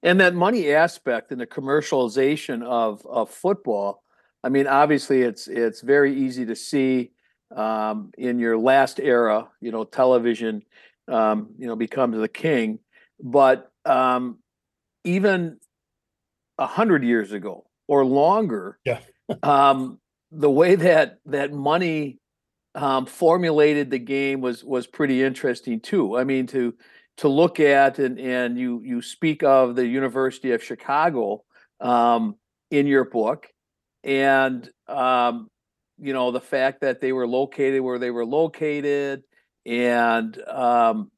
And 0.04 0.20
that 0.20 0.36
money 0.36 0.72
aspect 0.72 1.32
and 1.32 1.42
the 1.42 1.48
commercialization 1.48 2.64
of 2.64 3.06
of 3.06 3.30
football. 3.30 4.04
I 4.44 4.50
mean, 4.50 4.68
obviously, 4.68 5.22
it's 5.22 5.48
it's 5.48 5.82
very 5.82 6.16
easy 6.16 6.46
to 6.46 6.56
see 6.56 7.12
um, 7.56 8.12
in 8.18 8.40
your 8.40 8.58
last 8.58 9.00
era. 9.00 9.50
You 9.60 9.72
know, 9.72 9.84
television, 9.84 10.64
um, 11.10 11.50
you 11.58 11.68
know, 11.68 11.76
becomes 11.76 12.18
the 12.18 12.30
king. 12.30 12.80
But 13.20 13.72
um, 13.84 14.38
even 15.04 15.58
a 16.58 16.68
hundred 16.68 17.04
years 17.04 17.34
ago 17.34 17.66
or 17.88 18.06
longer, 18.06 18.80
yeah 18.86 19.00
um, 19.44 20.00
the 20.32 20.50
way 20.50 20.76
that 20.76 21.20
that 21.26 21.52
money 21.54 22.20
um, 22.76 23.06
formulated 23.06 23.90
the 23.90 24.00
game 24.00 24.42
was 24.42 24.64
was 24.64 24.88
pretty 24.88 25.24
interesting 25.24 25.80
too. 25.80 26.18
I 26.18 26.24
mean, 26.24 26.48
to 26.48 26.76
to 27.18 27.28
look 27.28 27.60
at 27.60 28.00
and 28.00 28.20
and 28.20 28.58
you 28.58 28.82
you 28.84 29.02
speak 29.02 29.44
of 29.44 29.76
the 29.76 29.86
University 29.86 30.52
of 30.52 30.64
Chicago 30.64 31.44
um, 31.82 32.36
in 32.72 32.88
your 32.88 33.06
book, 33.06 33.48
and 34.04 34.70
um, 34.88 35.50
you 36.00 36.14
know 36.14 36.32
the 36.32 36.42
fact 36.42 36.82
that 36.82 37.02
they 37.02 37.12
were 37.12 37.28
located 37.28 37.82
where 37.82 38.00
they 38.00 38.12
were 38.12 38.26
located, 38.26 39.24
and 39.66 40.40
um, 40.48 41.12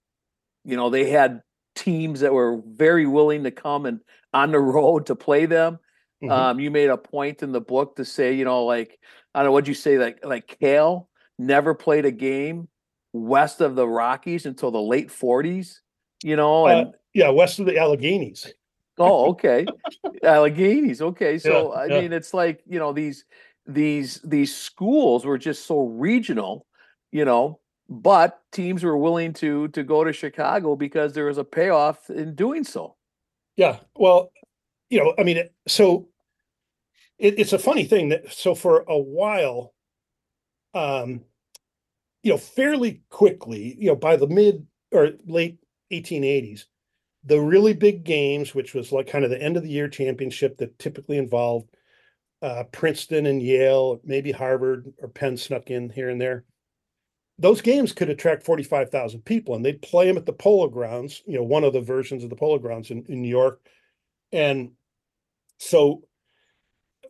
you 0.63 0.77
know 0.77 0.89
they 0.89 1.09
had 1.09 1.41
teams 1.75 2.21
that 2.21 2.33
were 2.33 2.61
very 2.65 3.05
willing 3.05 3.43
to 3.43 3.51
come 3.51 3.85
and 3.85 3.99
on 4.33 4.51
the 4.51 4.59
road 4.59 5.07
to 5.07 5.15
play 5.15 5.45
them. 5.45 5.79
Mm-hmm. 6.21 6.31
Um, 6.31 6.59
you 6.59 6.69
made 6.69 6.89
a 6.89 6.97
point 6.97 7.43
in 7.43 7.51
the 7.51 7.61
book 7.61 7.95
to 7.95 8.05
say, 8.05 8.33
you 8.33 8.43
know, 8.43 8.65
like 8.65 8.99
I 9.33 9.39
don't 9.39 9.47
know 9.47 9.53
what 9.53 9.67
you 9.67 9.73
say, 9.73 9.97
like 9.97 10.25
like 10.25 10.57
Yale 10.59 11.09
never 11.37 11.73
played 11.73 12.05
a 12.05 12.11
game 12.11 12.67
west 13.13 13.61
of 13.61 13.75
the 13.75 13.87
Rockies 13.87 14.45
until 14.45 14.71
the 14.71 14.81
late 14.81 15.11
forties. 15.11 15.81
You 16.23 16.35
know, 16.35 16.67
uh, 16.67 16.71
and 16.71 16.87
uh, 16.87 16.91
yeah, 17.13 17.29
west 17.29 17.59
of 17.59 17.65
the 17.65 17.73
Alleghenies. 17.73 18.51
oh, 18.97 19.29
okay, 19.29 19.65
Alleghenies. 20.23 21.01
Okay, 21.01 21.39
so 21.39 21.73
yeah, 21.73 21.79
I 21.79 21.85
yeah. 21.85 22.01
mean, 22.01 22.13
it's 22.13 22.33
like 22.33 22.61
you 22.67 22.79
know 22.79 22.91
these 22.91 23.23
these 23.65 24.19
these 24.23 24.53
schools 24.53 25.25
were 25.25 25.37
just 25.37 25.65
so 25.65 25.85
regional, 25.85 26.65
you 27.11 27.23
know, 27.23 27.59
but 27.87 28.41
teams 28.51 28.83
were 28.83 28.97
willing 28.97 29.31
to 29.33 29.69
to 29.69 29.83
go 29.83 30.03
to 30.03 30.11
Chicago 30.11 30.75
because 30.75 31.13
there 31.13 31.25
was 31.25 31.37
a 31.37 31.45
payoff 31.45 32.09
in 32.09 32.35
doing 32.35 32.65
so. 32.65 32.95
Yeah, 33.55 33.77
well, 33.95 34.31
you 34.89 34.99
know, 34.99 35.13
I 35.17 35.23
mean, 35.23 35.43
so 35.67 36.09
it, 37.17 37.39
it's 37.39 37.53
a 37.53 37.59
funny 37.59 37.83
thing 37.83 38.09
that 38.09 38.31
so 38.31 38.55
for 38.55 38.83
a 38.87 38.97
while, 38.97 39.73
um, 40.73 41.21
you 42.23 42.31
know, 42.31 42.37
fairly 42.37 43.01
quickly, 43.09 43.75
you 43.79 43.87
know, 43.87 43.95
by 43.95 44.15
the 44.15 44.27
mid 44.27 44.65
or 44.91 45.11
late 45.25 45.59
1880s, 45.91 46.65
the 47.23 47.39
really 47.39 47.73
big 47.73 48.03
games, 48.03 48.55
which 48.55 48.73
was 48.73 48.91
like 48.91 49.07
kind 49.07 49.23
of 49.23 49.29
the 49.29 49.41
end 49.41 49.57
of 49.57 49.63
the 49.63 49.69
year 49.69 49.87
championship 49.87 50.57
that 50.57 50.77
typically 50.79 51.17
involved 51.17 51.69
uh, 52.41 52.63
Princeton 52.71 53.25
and 53.25 53.41
Yale, 53.41 53.99
maybe 54.03 54.31
Harvard 54.31 54.91
or 55.01 55.09
Penn 55.09 55.37
snuck 55.37 55.69
in 55.69 55.89
here 55.89 56.09
and 56.09 56.19
there. 56.19 56.45
Those 57.37 57.61
games 57.61 57.93
could 57.93 58.09
attract 58.09 58.43
45,000 58.43 59.21
people 59.21 59.55
and 59.55 59.63
they'd 59.63 59.81
play 59.81 60.07
them 60.07 60.17
at 60.17 60.25
the 60.25 60.33
Polo 60.33 60.67
Grounds, 60.67 61.21
you 61.25 61.35
know, 61.35 61.43
one 61.43 61.63
of 61.63 61.73
the 61.73 61.81
versions 61.81 62.23
of 62.23 62.29
the 62.29 62.35
Polo 62.35 62.57
Grounds 62.57 62.91
in, 62.91 63.05
in 63.07 63.21
New 63.21 63.29
York. 63.29 63.61
And 64.31 64.71
so, 65.59 66.03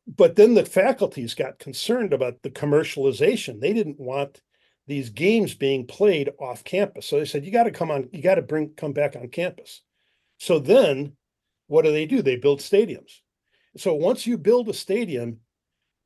but 0.08 0.36
then 0.36 0.56
the 0.56 0.66
faculties 0.66 1.36
got 1.36 1.60
concerned 1.60 2.14
about 2.14 2.42
the 2.42 2.50
commercialization. 2.50 3.62
They 3.62 3.74
didn't 3.74 4.00
want 4.00 4.42
these 4.88 5.12
games 5.12 5.54
being 5.54 5.86
played 5.86 6.32
off 6.40 6.64
campus. 6.64 7.06
So 7.06 7.20
they 7.20 7.26
said, 7.26 7.46
you 7.46 7.52
got 7.52 7.64
to 7.64 7.72
come 7.72 7.92
on, 7.92 8.10
you 8.12 8.24
got 8.24 8.36
to 8.36 8.42
bring, 8.42 8.74
come 8.76 8.92
back 8.92 9.16
on 9.16 9.30
campus. 9.30 9.84
So 10.40 10.58
then 10.58 11.14
what 11.68 11.86
do 11.86 11.92
they 11.92 12.08
do? 12.08 12.24
They 12.24 12.38
build 12.38 12.60
stadiums. 12.60 13.20
So 13.78 13.94
once 13.94 14.26
you 14.26 14.40
build 14.40 14.68
a 14.68 14.74
stadium, 14.74 15.38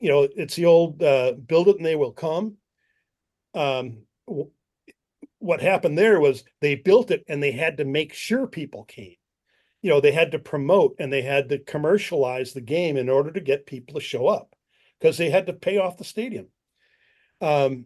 you 0.01 0.09
know, 0.09 0.27
it's 0.35 0.57
the 0.57 0.65
old 0.65 1.01
uh, 1.01 1.33
build 1.33 1.69
it 1.69 1.77
and 1.77 1.85
they 1.85 1.95
will 1.95 2.11
come. 2.11 2.57
Um, 3.53 3.99
what 5.39 5.61
happened 5.61 5.97
there 5.97 6.19
was 6.19 6.43
they 6.59 6.75
built 6.75 7.09
it 7.09 7.23
and 7.29 7.41
they 7.41 7.53
had 7.53 7.77
to 7.77 7.85
make 7.85 8.13
sure 8.13 8.47
people 8.47 8.83
came. 8.83 9.15
You 9.83 9.91
know, 9.91 10.01
they 10.01 10.13
had 10.13 10.31
to 10.31 10.39
promote 10.39 10.95
and 10.99 11.13
they 11.13 11.21
had 11.21 11.49
to 11.49 11.59
commercialize 11.59 12.53
the 12.53 12.61
game 12.61 12.97
in 12.97 13.09
order 13.09 13.31
to 13.31 13.41
get 13.41 13.67
people 13.67 13.95
to 13.95 14.01
show 14.01 14.27
up 14.27 14.55
because 14.99 15.17
they 15.19 15.29
had 15.29 15.45
to 15.47 15.53
pay 15.53 15.77
off 15.77 15.97
the 15.97 16.05
stadium. 16.05 16.47
Um, 17.41 17.85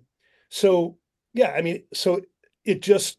so 0.50 0.98
yeah, 1.34 1.52
I 1.52 1.62
mean, 1.62 1.84
so 1.94 2.22
it 2.66 2.82
just 2.82 3.18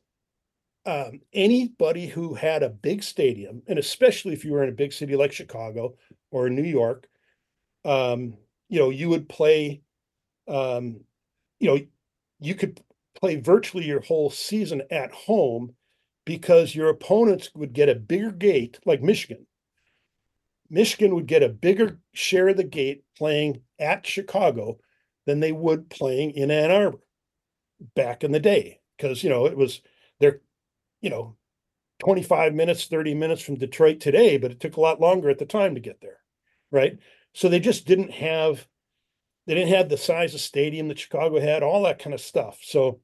um, 0.87 1.21
anybody 1.35 2.07
who 2.07 2.35
had 2.35 2.63
a 2.63 2.71
big 2.71 3.03
stadium, 3.03 3.63
and 3.67 3.79
especially 3.79 4.33
if 4.33 4.45
you 4.45 4.53
were 4.53 4.63
in 4.63 4.71
a 4.71 4.73
big 4.73 4.93
city 4.93 5.17
like 5.17 5.33
Chicago 5.33 5.97
or 6.31 6.49
New 6.49 6.63
York, 6.63 7.09
um, 7.85 8.37
you 8.69 8.79
know, 8.79 8.91
you 8.91 9.09
would 9.11 9.29
play, 9.29 9.83
um, 10.49 11.01
you 11.61 11.69
know, 11.69 11.81
you 12.41 12.55
could 12.55 12.81
play 13.21 13.37
virtually 13.37 13.87
your 13.87 14.01
whole 14.01 14.31
season 14.31 14.83
at 14.91 15.13
home 15.13 15.75
because 16.29 16.75
your 16.75 16.91
opponents 16.91 17.51
would 17.55 17.73
get 17.73 17.89
a 17.89 17.95
bigger 17.95 18.31
gate, 18.31 18.79
like 18.85 19.01
Michigan. 19.01 19.47
Michigan 20.69 21.15
would 21.15 21.27
get 21.27 21.43
a 21.43 21.49
bigger 21.49 22.01
share 22.13 22.49
of 22.49 22.59
the 22.59 22.65
gate 22.65 23.03
playing 23.17 23.63
at 23.79 24.07
Chicago 24.07 24.77
than 25.25 25.41
they 25.41 25.53
would 25.53 25.89
playing 25.89 26.33
in 26.33 26.51
Ann 26.51 26.71
Arbor 26.71 26.99
back 27.95 28.25
in 28.25 28.31
the 28.31 28.41
day. 28.41 28.81
Because 28.99 29.25
you 29.25 29.31
know 29.31 29.47
it 29.47 29.57
was 29.57 29.81
they're 30.21 30.43
you 31.01 31.09
know 31.09 31.35
25 32.01 32.53
minutes 32.53 32.85
30 32.85 33.15
minutes 33.15 33.41
from 33.41 33.55
detroit 33.55 34.01
today 34.01 34.37
but 34.37 34.51
it 34.51 34.61
took 34.61 34.77
a 34.77 34.81
lot 34.81 35.01
longer 35.01 35.31
at 35.31 35.39
the 35.39 35.47
time 35.47 35.75
to 35.75 35.81
get 35.81 36.01
there 36.03 36.19
right? 36.71 36.99
So 37.33 37.49
they 37.49 37.59
just 37.61 37.87
didn't 37.87 38.11
have 38.11 38.67
they 39.47 39.55
didn't 39.55 39.75
have 39.75 39.89
the 39.89 39.97
size 39.97 40.35
of 40.35 40.41
stadium 40.41 40.89
that 40.89 40.99
chicago 40.99 41.41
had 41.41 41.63
all 41.63 41.85
that 41.85 42.01
kind 42.01 42.13
of 42.13 42.21
stuff. 42.21 42.59
So 42.63 43.01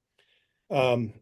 um 0.71 1.15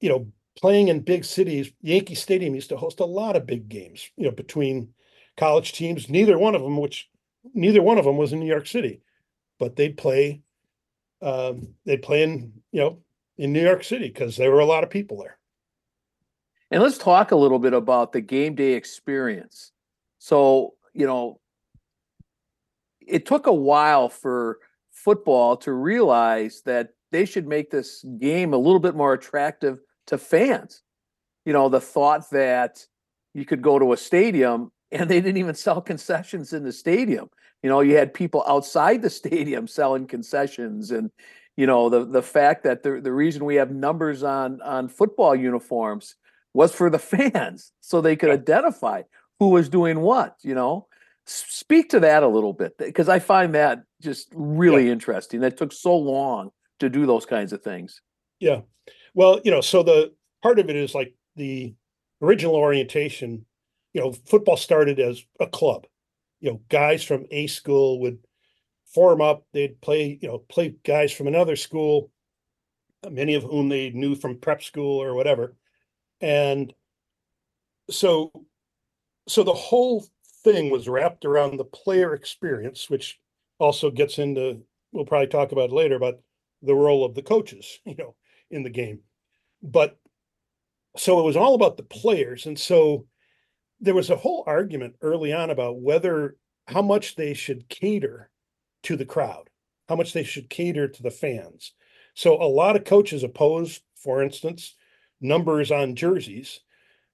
you 0.00 0.10
know 0.10 0.32
playing 0.56 0.88
in 0.88 1.00
big 1.00 1.24
cities 1.24 1.72
yankee 1.80 2.14
stadium 2.14 2.54
used 2.54 2.68
to 2.68 2.76
host 2.76 3.00
a 3.00 3.04
lot 3.04 3.36
of 3.36 3.46
big 3.46 3.68
games 3.68 4.10
you 4.16 4.24
know 4.24 4.30
between 4.30 4.88
college 5.36 5.72
teams 5.72 6.08
neither 6.08 6.38
one 6.38 6.54
of 6.54 6.62
them 6.62 6.76
which 6.76 7.08
neither 7.54 7.82
one 7.82 7.98
of 7.98 8.04
them 8.04 8.16
was 8.16 8.32
in 8.32 8.40
new 8.40 8.46
york 8.46 8.66
city 8.66 9.00
but 9.58 9.76
they'd 9.76 9.96
play 9.96 10.42
um 11.22 11.68
they'd 11.86 12.02
play 12.02 12.22
in 12.22 12.52
you 12.72 12.80
know 12.80 12.98
in 13.38 13.52
new 13.52 13.62
york 13.62 13.84
city 13.84 14.08
because 14.08 14.36
there 14.36 14.50
were 14.50 14.60
a 14.60 14.66
lot 14.66 14.84
of 14.84 14.90
people 14.90 15.18
there 15.18 15.38
And 16.70 16.82
let's 16.82 16.98
talk 16.98 17.30
a 17.32 17.36
little 17.36 17.58
bit 17.58 17.74
about 17.74 18.12
the 18.12 18.20
game 18.20 18.54
day 18.54 18.74
experience. 18.74 19.72
So, 20.18 20.74
you 20.94 21.06
know, 21.06 21.40
it 23.00 23.26
took 23.26 23.46
a 23.46 23.52
while 23.52 24.08
for 24.08 24.58
football 24.92 25.56
to 25.58 25.72
realize 25.72 26.62
that 26.66 26.90
they 27.10 27.24
should 27.24 27.46
make 27.48 27.70
this 27.70 28.04
game 28.18 28.52
a 28.52 28.58
little 28.58 28.78
bit 28.80 28.94
more 28.94 29.12
attractive 29.14 29.78
to 30.06 30.18
fans. 30.18 30.82
You 31.44 31.52
know, 31.52 31.68
the 31.68 31.80
thought 31.80 32.30
that 32.30 32.86
you 33.34 33.44
could 33.44 33.62
go 33.62 33.78
to 33.78 33.92
a 33.92 33.96
stadium 33.96 34.70
and 34.92 35.08
they 35.08 35.20
didn't 35.20 35.38
even 35.38 35.54
sell 35.54 35.80
concessions 35.80 36.52
in 36.52 36.64
the 36.64 36.72
stadium. 36.72 37.28
You 37.62 37.68
know, 37.70 37.80
you 37.80 37.96
had 37.96 38.14
people 38.14 38.44
outside 38.46 39.02
the 39.02 39.10
stadium 39.22 39.66
selling 39.66 40.06
concessions 40.06 40.90
and 40.90 41.10
you 41.56 41.66
know 41.66 41.88
the 41.90 42.06
the 42.06 42.22
fact 42.22 42.62
that 42.64 42.82
the 42.82 43.00
the 43.00 43.12
reason 43.12 43.44
we 43.44 43.56
have 43.56 43.70
numbers 43.70 44.22
on 44.22 44.62
on 44.62 44.88
football 44.88 45.34
uniforms 45.34 46.14
was 46.54 46.72
for 46.72 46.88
the 46.90 46.98
fans 47.14 47.72
so 47.80 48.00
they 48.00 48.16
could 48.16 48.28
Yeah. 48.28 48.34
identify 48.34 49.02
who 49.38 49.48
was 49.50 49.68
doing 49.68 50.00
what, 50.00 50.36
you 50.42 50.54
know. 50.54 50.86
Speak 51.26 51.90
to 51.90 52.00
that 52.00 52.22
a 52.22 52.28
little 52.28 52.52
bit 52.52 52.76
because 52.78 53.08
I 53.08 53.18
find 53.20 53.54
that 53.54 53.84
just 54.00 54.28
really 54.34 54.90
interesting. 54.90 55.40
That 55.40 55.56
took 55.56 55.72
so 55.72 55.96
long 55.96 56.50
to 56.80 56.88
do 56.88 57.06
those 57.06 57.24
kinds 57.26 57.52
of 57.52 57.62
things. 57.62 58.00
Yeah. 58.40 58.62
Well, 59.14 59.40
you 59.44 59.50
know, 59.50 59.60
so 59.60 59.82
the 59.82 60.12
part 60.42 60.58
of 60.58 60.70
it 60.70 60.76
is 60.76 60.94
like 60.94 61.14
the 61.36 61.74
original 62.22 62.54
orientation, 62.54 63.44
you 63.92 64.00
know, 64.00 64.12
football 64.12 64.56
started 64.56 64.98
as 65.00 65.24
a 65.38 65.46
club. 65.46 65.86
You 66.40 66.52
know, 66.52 66.60
guys 66.68 67.02
from 67.02 67.26
a 67.30 67.46
school 67.46 68.00
would 68.00 68.18
form 68.86 69.20
up, 69.20 69.44
they'd 69.52 69.80
play, 69.80 70.18
you 70.20 70.28
know, 70.28 70.38
play 70.38 70.74
guys 70.84 71.12
from 71.12 71.26
another 71.26 71.56
school, 71.56 72.10
many 73.08 73.34
of 73.34 73.42
whom 73.42 73.68
they 73.68 73.90
knew 73.90 74.14
from 74.14 74.38
prep 74.38 74.62
school 74.62 75.02
or 75.02 75.14
whatever. 75.14 75.56
And 76.20 76.72
so 77.90 78.30
so 79.28 79.42
the 79.42 79.54
whole 79.54 80.04
thing 80.44 80.70
was 80.70 80.88
wrapped 80.88 81.24
around 81.24 81.56
the 81.56 81.64
player 81.64 82.14
experience, 82.14 82.90
which 82.90 83.18
also 83.58 83.90
gets 83.90 84.18
into 84.18 84.62
we'll 84.92 85.04
probably 85.04 85.28
talk 85.28 85.52
about 85.52 85.70
later 85.72 85.94
about 85.94 86.20
the 86.62 86.74
role 86.74 87.04
of 87.04 87.14
the 87.14 87.22
coaches, 87.22 87.78
you 87.84 87.94
know, 87.96 88.14
in 88.50 88.62
the 88.62 88.70
game. 88.70 89.00
But 89.62 89.98
so 90.96 91.20
it 91.20 91.24
was 91.24 91.36
all 91.36 91.54
about 91.54 91.76
the 91.76 91.82
players. 91.82 92.46
And 92.46 92.58
so 92.58 93.06
there 93.80 93.94
was 93.94 94.10
a 94.10 94.16
whole 94.16 94.44
argument 94.46 94.96
early 95.00 95.32
on 95.32 95.50
about 95.50 95.80
whether 95.80 96.36
how 96.66 96.82
much 96.82 97.16
they 97.16 97.34
should 97.34 97.68
cater 97.68 98.30
to 98.84 98.96
the 98.96 99.04
crowd, 99.04 99.48
how 99.88 99.96
much 99.96 100.12
they 100.12 100.24
should 100.24 100.50
cater 100.50 100.88
to 100.88 101.02
the 101.02 101.10
fans. 101.10 101.72
So 102.14 102.40
a 102.40 102.44
lot 102.44 102.76
of 102.76 102.84
coaches 102.84 103.22
opposed, 103.22 103.82
for 103.96 104.22
instance, 104.22 104.74
numbers 105.20 105.70
on 105.70 105.96
jerseys 105.96 106.60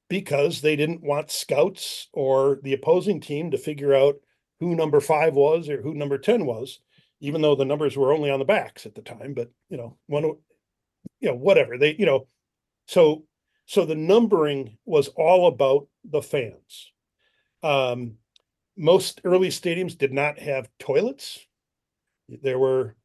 because 0.08 0.60
they 0.60 0.76
didn't 0.76 1.02
want 1.02 1.30
scouts 1.30 2.08
or 2.12 2.60
the 2.62 2.72
opposing 2.72 3.20
team 3.20 3.50
to 3.50 3.58
figure 3.58 3.94
out 3.94 4.16
who 4.60 4.74
number 4.74 5.00
five 5.00 5.34
was 5.34 5.68
or 5.68 5.82
who 5.82 5.94
number 5.94 6.18
10 6.18 6.46
was, 6.46 6.80
even 7.20 7.42
though 7.42 7.54
the 7.54 7.64
numbers 7.64 7.96
were 7.96 8.12
only 8.12 8.30
on 8.30 8.38
the 8.38 8.44
backs 8.44 8.86
at 8.86 8.94
the 8.94 9.02
time. 9.02 9.34
But, 9.34 9.50
you 9.68 9.76
know, 9.76 9.96
one, 10.06 10.36
you 11.20 11.28
know, 11.28 11.34
whatever 11.34 11.78
they, 11.78 11.94
you 11.96 12.06
know, 12.06 12.26
so, 12.86 13.24
so 13.66 13.84
the 13.84 13.94
numbering 13.94 14.78
was 14.84 15.08
all 15.08 15.48
about 15.48 15.88
the 16.04 16.22
fans. 16.22 16.92
Um, 17.62 18.14
most 18.76 19.20
early 19.24 19.48
stadiums 19.48 19.96
did 19.96 20.12
not 20.12 20.38
have 20.38 20.68
toilets. 20.78 21.46
There 22.28 22.58
were 22.58 22.96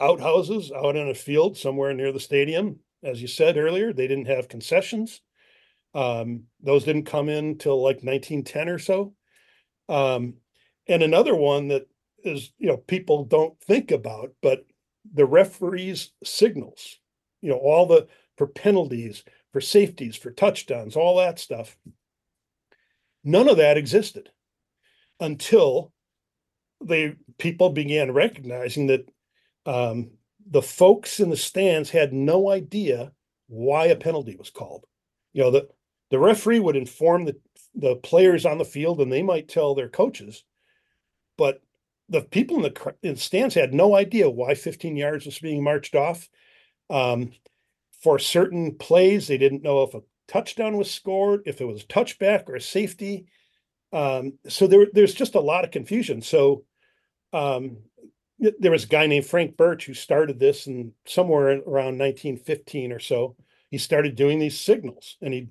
outhouses 0.00 0.72
out 0.72 0.96
in 0.96 1.08
a 1.08 1.14
field 1.14 1.56
somewhere 1.56 1.94
near 1.94 2.12
the 2.12 2.20
stadium. 2.20 2.80
As 3.02 3.22
you 3.22 3.28
said 3.28 3.56
earlier, 3.56 3.92
they 3.92 4.08
didn't 4.08 4.26
have 4.26 4.48
concessions. 4.48 5.20
Um, 5.94 6.44
those 6.60 6.84
didn't 6.84 7.04
come 7.04 7.28
in 7.28 7.58
till 7.58 7.76
like 7.76 8.02
1910 8.02 8.68
or 8.68 8.78
so. 8.78 9.14
Um, 9.88 10.34
and 10.88 11.02
another 11.02 11.34
one 11.34 11.68
that 11.68 11.86
is, 12.24 12.52
you 12.58 12.66
know, 12.66 12.76
people 12.76 13.24
don't 13.24 13.58
think 13.60 13.90
about, 13.90 14.32
but 14.42 14.64
the 15.12 15.26
referees' 15.26 16.10
signals, 16.24 16.98
you 17.44 17.50
know, 17.50 17.58
all 17.58 17.84
the 17.84 18.08
for 18.38 18.46
penalties, 18.46 19.22
for 19.52 19.60
safeties, 19.60 20.16
for 20.16 20.30
touchdowns, 20.30 20.96
all 20.96 21.18
that 21.18 21.38
stuff. 21.38 21.76
None 23.22 23.50
of 23.50 23.58
that 23.58 23.76
existed 23.76 24.30
until 25.20 25.92
they 26.82 27.16
people 27.36 27.68
began 27.68 28.12
recognizing 28.12 28.86
that 28.86 29.06
um, 29.66 30.12
the 30.46 30.62
folks 30.62 31.20
in 31.20 31.28
the 31.28 31.36
stands 31.36 31.90
had 31.90 32.14
no 32.14 32.50
idea 32.50 33.12
why 33.46 33.86
a 33.86 33.96
penalty 33.96 34.36
was 34.36 34.48
called. 34.48 34.86
You 35.34 35.42
know, 35.42 35.50
the 35.50 35.68
the 36.10 36.18
referee 36.18 36.60
would 36.60 36.76
inform 36.76 37.26
the 37.26 37.36
the 37.74 37.96
players 37.96 38.46
on 38.46 38.56
the 38.56 38.64
field, 38.64 39.02
and 39.02 39.12
they 39.12 39.22
might 39.22 39.48
tell 39.48 39.74
their 39.74 39.90
coaches, 39.90 40.44
but 41.36 41.60
the 42.08 42.22
people 42.22 42.56
in 42.56 42.62
the, 42.62 42.94
in 43.02 43.14
the 43.14 43.20
stands 43.20 43.54
had 43.54 43.74
no 43.74 43.94
idea 43.96 44.28
why 44.30 44.54
15 44.54 44.96
yards 44.96 45.26
was 45.26 45.38
being 45.38 45.62
marched 45.62 45.94
off. 45.94 46.28
Um, 46.90 47.32
for 48.02 48.18
certain 48.18 48.76
plays, 48.76 49.26
they 49.26 49.38
didn't 49.38 49.62
know 49.62 49.82
if 49.82 49.94
a 49.94 50.02
touchdown 50.28 50.76
was 50.76 50.90
scored, 50.90 51.42
if 51.46 51.60
it 51.60 51.64
was 51.64 51.82
a 51.82 51.86
touchback 51.86 52.48
or 52.48 52.56
a 52.56 52.60
safety. 52.60 53.26
Um, 53.92 54.34
so 54.48 54.66
there, 54.66 54.86
there's 54.92 55.14
just 55.14 55.34
a 55.34 55.40
lot 55.40 55.64
of 55.64 55.70
confusion. 55.70 56.20
So 56.20 56.64
um, 57.32 57.78
there 58.38 58.70
was 58.70 58.84
a 58.84 58.88
guy 58.88 59.06
named 59.06 59.26
Frank 59.26 59.56
Birch 59.56 59.86
who 59.86 59.94
started 59.94 60.38
this 60.38 60.66
and 60.66 60.92
somewhere 61.06 61.48
around 61.48 61.98
1915 61.98 62.92
or 62.92 62.98
so, 62.98 63.36
he 63.70 63.78
started 63.78 64.16
doing 64.16 64.38
these 64.38 64.58
signals 64.58 65.16
and 65.20 65.32
he'd 65.32 65.50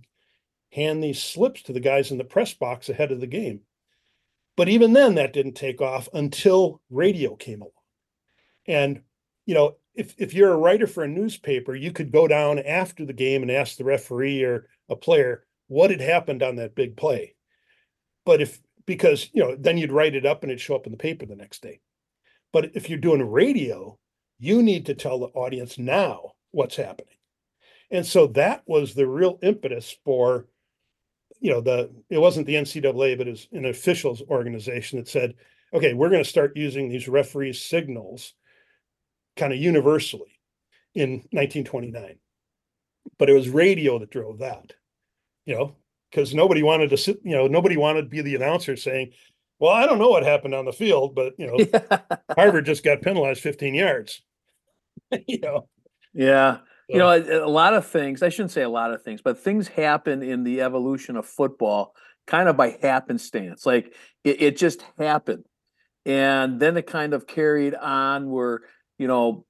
hand 0.71 1.03
these 1.03 1.21
slips 1.21 1.61
to 1.63 1.73
the 1.73 1.79
guys 1.79 2.11
in 2.11 2.17
the 2.17 2.23
press 2.23 2.53
box 2.53 2.89
ahead 2.89 3.11
of 3.11 3.19
the 3.19 3.27
game. 3.27 3.61
But 4.55 4.69
even 4.69 4.93
then, 4.93 5.15
that 5.15 5.33
didn't 5.33 5.53
take 5.53 5.81
off 5.81 6.07
until 6.13 6.81
radio 6.89 7.35
came 7.35 7.61
along. 7.61 7.71
And, 8.67 9.01
you 9.45 9.55
know, 9.55 9.75
if, 9.95 10.15
if 10.17 10.33
you're 10.33 10.51
a 10.51 10.57
writer 10.57 10.87
for 10.87 11.03
a 11.03 11.07
newspaper, 11.07 11.75
you 11.75 11.91
could 11.91 12.11
go 12.11 12.27
down 12.27 12.59
after 12.59 13.05
the 13.05 13.13
game 13.13 13.41
and 13.41 13.51
ask 13.51 13.77
the 13.77 13.83
referee 13.83 14.43
or 14.43 14.67
a 14.89 14.95
player 14.95 15.45
what 15.67 15.91
had 15.91 16.01
happened 16.01 16.43
on 16.43 16.55
that 16.57 16.75
big 16.75 16.97
play. 16.97 17.35
But 18.25 18.41
if, 18.41 18.59
because, 18.85 19.29
you 19.33 19.43
know, 19.43 19.55
then 19.55 19.77
you'd 19.77 19.91
write 19.91 20.15
it 20.15 20.25
up 20.25 20.43
and 20.43 20.51
it'd 20.51 20.61
show 20.61 20.75
up 20.75 20.85
in 20.85 20.91
the 20.91 20.97
paper 20.97 21.25
the 21.25 21.35
next 21.35 21.61
day. 21.61 21.79
But 22.51 22.71
if 22.75 22.89
you're 22.89 22.99
doing 22.99 23.29
radio, 23.29 23.97
you 24.39 24.61
need 24.61 24.87
to 24.87 24.95
tell 24.95 25.19
the 25.19 25.27
audience 25.27 25.77
now 25.77 26.33
what's 26.51 26.75
happening. 26.75 27.15
And 27.91 28.05
so 28.05 28.27
that 28.27 28.63
was 28.65 28.93
the 28.93 29.07
real 29.07 29.39
impetus 29.41 29.95
for, 30.03 30.47
you 31.39 31.51
know, 31.51 31.61
the 31.61 31.91
it 32.09 32.17
wasn't 32.17 32.47
the 32.47 32.55
NCAA, 32.55 33.17
but 33.17 33.27
it 33.27 33.31
was 33.31 33.47
an 33.51 33.65
officials 33.65 34.21
organization 34.29 34.99
that 34.99 35.07
said, 35.07 35.35
okay, 35.73 35.93
we're 35.93 36.09
going 36.09 36.23
to 36.23 36.29
start 36.29 36.57
using 36.57 36.89
these 36.89 37.07
referee 37.07 37.53
signals 37.53 38.33
kind 39.35 39.53
of 39.53 39.59
universally 39.59 40.39
in 40.95 41.11
1929. 41.31 42.15
But 43.17 43.29
it 43.29 43.33
was 43.33 43.49
radio 43.49 43.99
that 43.99 44.11
drove 44.11 44.39
that, 44.39 44.73
you 45.45 45.55
know, 45.55 45.75
because 46.09 46.33
nobody 46.33 46.63
wanted 46.63 46.89
to 46.91 46.97
sit, 46.97 47.19
you 47.23 47.35
know, 47.35 47.47
nobody 47.47 47.77
wanted 47.77 48.03
to 48.03 48.09
be 48.09 48.21
the 48.21 48.35
announcer 48.35 48.75
saying, 48.75 49.11
well, 49.59 49.71
I 49.71 49.85
don't 49.85 49.99
know 49.99 50.09
what 50.09 50.23
happened 50.23 50.55
on 50.55 50.65
the 50.65 50.73
field, 50.73 51.15
but 51.15 51.33
you 51.37 51.47
know, 51.47 51.79
Harvard 52.35 52.65
just 52.65 52.83
got 52.83 53.01
penalized 53.01 53.41
15 53.41 53.75
yards. 53.75 54.21
you 55.27 55.39
know. 55.39 55.67
Yeah. 56.13 56.59
You 56.89 56.99
know, 56.99 57.09
a, 57.09 57.45
a, 57.45 57.49
lot 57.49 57.73
of 57.73 57.87
things, 57.87 58.21
I 58.21 58.29
shouldn't 58.29 58.51
say 58.51 58.61
a 58.61 58.69
lot 58.69 58.93
of 58.93 59.01
things, 59.01 59.21
but 59.21 59.39
things 59.39 59.67
happen 59.67 60.21
in 60.21 60.43
the 60.43 60.61
evolution 60.61 61.15
of 61.15 61.25
football 61.25 61.95
kind 62.27 62.49
of 62.49 62.57
by 62.57 62.77
happenstance. 62.81 63.65
Like 63.65 63.95
it, 64.23 64.41
it 64.41 64.57
just 64.57 64.83
happened. 64.97 65.45
And 66.05 66.59
then 66.59 66.75
it 66.75 66.85
kind 66.85 67.13
of 67.13 67.25
carried 67.25 67.73
on 67.73 68.29
where, 68.29 68.61
you 68.97 69.07
know, 69.07 69.45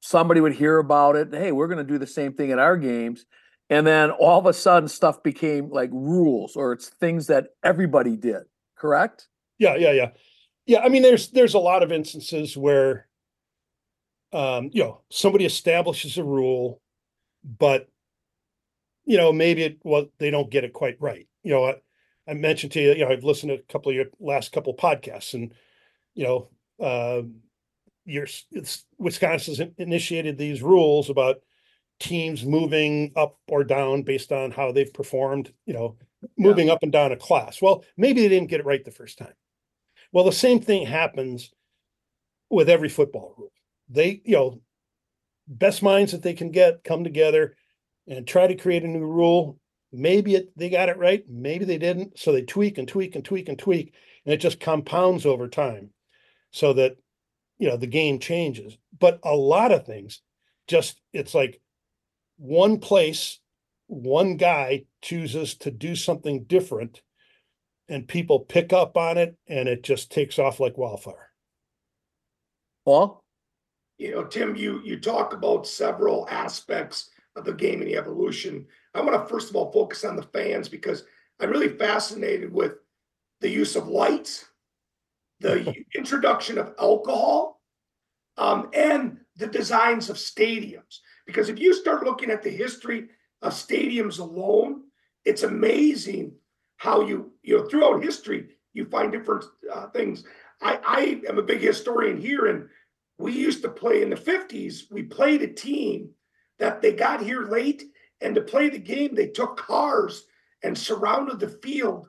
somebody 0.00 0.40
would 0.40 0.54
hear 0.54 0.78
about 0.78 1.16
it. 1.16 1.32
Hey, 1.32 1.52
we're 1.52 1.68
going 1.68 1.84
to 1.84 1.92
do 1.92 1.98
the 1.98 2.06
same 2.06 2.32
thing 2.32 2.52
at 2.52 2.58
our 2.58 2.76
games. 2.76 3.26
And 3.68 3.86
then 3.86 4.10
all 4.10 4.38
of 4.38 4.46
a 4.46 4.52
sudden 4.52 4.88
stuff 4.88 5.22
became 5.22 5.70
like 5.70 5.90
rules 5.92 6.54
or 6.54 6.72
it's 6.72 6.88
things 6.88 7.26
that 7.26 7.48
everybody 7.64 8.16
did. 8.16 8.42
Correct? 8.76 9.28
Yeah, 9.58 9.76
yeah, 9.76 9.92
yeah. 9.92 10.10
Yeah, 10.66 10.80
I 10.80 10.88
mean 10.88 11.02
there's 11.02 11.30
there's 11.30 11.54
a 11.54 11.60
lot 11.60 11.84
of 11.84 11.92
instances 11.92 12.56
where 12.56 13.06
um, 14.32 14.70
you 14.72 14.82
know, 14.82 15.00
somebody 15.10 15.44
establishes 15.44 16.18
a 16.18 16.24
rule, 16.24 16.80
but 17.58 17.88
you 19.04 19.16
know, 19.16 19.32
maybe 19.32 19.62
it 19.62 19.78
well, 19.84 20.06
they 20.18 20.30
don't 20.30 20.50
get 20.50 20.64
it 20.64 20.72
quite 20.72 20.96
right. 21.00 21.26
You 21.42 21.52
know, 21.52 21.64
I, 21.64 21.74
I 22.28 22.34
mentioned 22.34 22.72
to 22.72 22.80
you, 22.80 22.92
you 22.92 23.04
know, 23.04 23.10
I've 23.10 23.24
listened 23.24 23.50
to 23.50 23.54
a 23.56 23.72
couple 23.72 23.90
of 23.90 23.96
your 23.96 24.06
last 24.18 24.52
couple 24.52 24.74
podcasts, 24.74 25.34
and 25.34 25.54
you 26.14 26.24
know, 26.24 26.48
uh, 26.84 27.22
your 28.06 28.26
Wisconsin's 28.98 29.60
initiated 29.76 30.38
these 30.38 30.62
rules 30.62 31.10
about 31.10 31.42
teams 31.98 32.44
moving 32.44 33.12
up 33.16 33.38
or 33.48 33.64
down 33.64 34.02
based 34.02 34.32
on 34.32 34.50
how 34.50 34.72
they've 34.72 34.92
performed. 34.92 35.52
You 35.66 35.74
know, 35.74 35.96
moving 36.38 36.68
yeah. 36.68 36.74
up 36.74 36.82
and 36.82 36.92
down 36.92 37.12
a 37.12 37.16
class. 37.16 37.60
Well, 37.60 37.84
maybe 37.96 38.22
they 38.22 38.28
didn't 38.28 38.48
get 38.48 38.60
it 38.60 38.66
right 38.66 38.84
the 38.84 38.90
first 38.90 39.18
time. 39.18 39.34
Well, 40.12 40.24
the 40.24 40.32
same 40.32 40.60
thing 40.60 40.86
happens 40.86 41.52
with 42.48 42.70
every 42.70 42.88
football 42.88 43.34
rule. 43.36 43.52
They, 43.88 44.22
you 44.24 44.36
know, 44.36 44.60
best 45.48 45.82
minds 45.82 46.12
that 46.12 46.22
they 46.22 46.34
can 46.34 46.50
get 46.50 46.84
come 46.84 47.04
together 47.04 47.56
and 48.08 48.26
try 48.26 48.46
to 48.46 48.54
create 48.54 48.84
a 48.84 48.88
new 48.88 49.04
rule. 49.04 49.58
Maybe 49.92 50.34
it, 50.34 50.56
they 50.56 50.68
got 50.68 50.88
it 50.88 50.98
right, 50.98 51.24
maybe 51.28 51.64
they 51.64 51.78
didn't. 51.78 52.18
So 52.18 52.32
they 52.32 52.42
tweak 52.42 52.78
and 52.78 52.88
tweak 52.88 53.14
and 53.14 53.24
tweak 53.24 53.48
and 53.48 53.58
tweak, 53.58 53.94
and 54.24 54.34
it 54.34 54.38
just 54.38 54.60
compounds 54.60 55.26
over 55.26 55.48
time 55.48 55.90
so 56.50 56.72
that, 56.74 56.96
you 57.58 57.68
know, 57.68 57.76
the 57.76 57.86
game 57.86 58.18
changes. 58.18 58.76
But 58.98 59.20
a 59.22 59.34
lot 59.34 59.72
of 59.72 59.86
things 59.86 60.20
just, 60.66 61.00
it's 61.12 61.34
like 61.34 61.60
one 62.36 62.78
place, 62.78 63.38
one 63.86 64.36
guy 64.36 64.84
chooses 65.02 65.54
to 65.56 65.70
do 65.70 65.94
something 65.94 66.44
different 66.44 67.02
and 67.88 68.08
people 68.08 68.40
pick 68.40 68.72
up 68.72 68.96
on 68.96 69.16
it 69.16 69.36
and 69.46 69.68
it 69.68 69.82
just 69.82 70.10
takes 70.10 70.38
off 70.38 70.60
like 70.60 70.76
wildfire. 70.76 71.30
Paul? 72.84 73.22
You 73.98 74.12
know, 74.12 74.24
Tim, 74.24 74.56
you 74.56 74.80
you 74.84 74.98
talk 74.98 75.32
about 75.32 75.66
several 75.66 76.26
aspects 76.30 77.10
of 77.34 77.44
the 77.44 77.52
game 77.52 77.80
and 77.80 77.90
the 77.90 77.96
evolution. 77.96 78.66
I 78.94 79.00
want 79.00 79.14
to 79.14 79.28
first 79.28 79.50
of 79.50 79.56
all 79.56 79.72
focus 79.72 80.04
on 80.04 80.16
the 80.16 80.22
fans 80.22 80.68
because 80.68 81.04
I'm 81.40 81.50
really 81.50 81.76
fascinated 81.76 82.52
with 82.52 82.72
the 83.40 83.48
use 83.48 83.76
of 83.76 83.88
lights, 83.88 84.46
the 85.40 85.74
introduction 85.94 86.58
of 86.58 86.74
alcohol, 86.78 87.60
um, 88.36 88.70
and 88.72 89.18
the 89.36 89.46
designs 89.46 90.10
of 90.10 90.16
stadiums. 90.16 91.00
Because 91.26 91.48
if 91.48 91.58
you 91.58 91.74
start 91.74 92.04
looking 92.04 92.30
at 92.30 92.42
the 92.42 92.50
history 92.50 93.08
of 93.42 93.52
stadiums 93.52 94.18
alone, 94.18 94.82
it's 95.24 95.42
amazing 95.42 96.32
how 96.76 97.00
you 97.00 97.32
you 97.42 97.58
know 97.58 97.68
throughout 97.68 98.02
history 98.02 98.48
you 98.72 98.84
find 98.86 99.10
different 99.10 99.44
uh, 99.72 99.88
things. 99.88 100.24
I 100.62 100.78
I 100.84 101.28
am 101.28 101.38
a 101.38 101.42
big 101.42 101.60
historian 101.60 102.20
here, 102.20 102.46
and 102.46 102.68
we 103.18 103.32
used 103.32 103.62
to 103.62 103.68
play 103.68 104.02
in 104.02 104.10
the 104.10 104.16
fifties. 104.16 104.86
We 104.90 105.02
played 105.02 105.42
a 105.42 105.52
team 105.52 106.10
that 106.58 106.80
they 106.80 106.92
got 106.92 107.22
here 107.22 107.44
late, 107.44 107.84
and 108.20 108.34
to 108.34 108.40
play 108.40 108.68
the 108.68 108.78
game, 108.78 109.14
they 109.14 109.28
took 109.28 109.56
cars 109.56 110.24
and 110.62 110.76
surrounded 110.76 111.40
the 111.40 111.48
field 111.48 112.08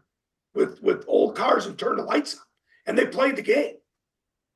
with 0.53 0.82
with 0.82 1.05
old 1.07 1.36
cars 1.36 1.65
and 1.65 1.78
turned 1.78 1.99
the 1.99 2.03
lights 2.03 2.36
on, 2.36 2.41
and 2.88 2.97
they 2.97 3.05
played 3.05 3.35
the 3.35 3.41
game. 3.41 3.75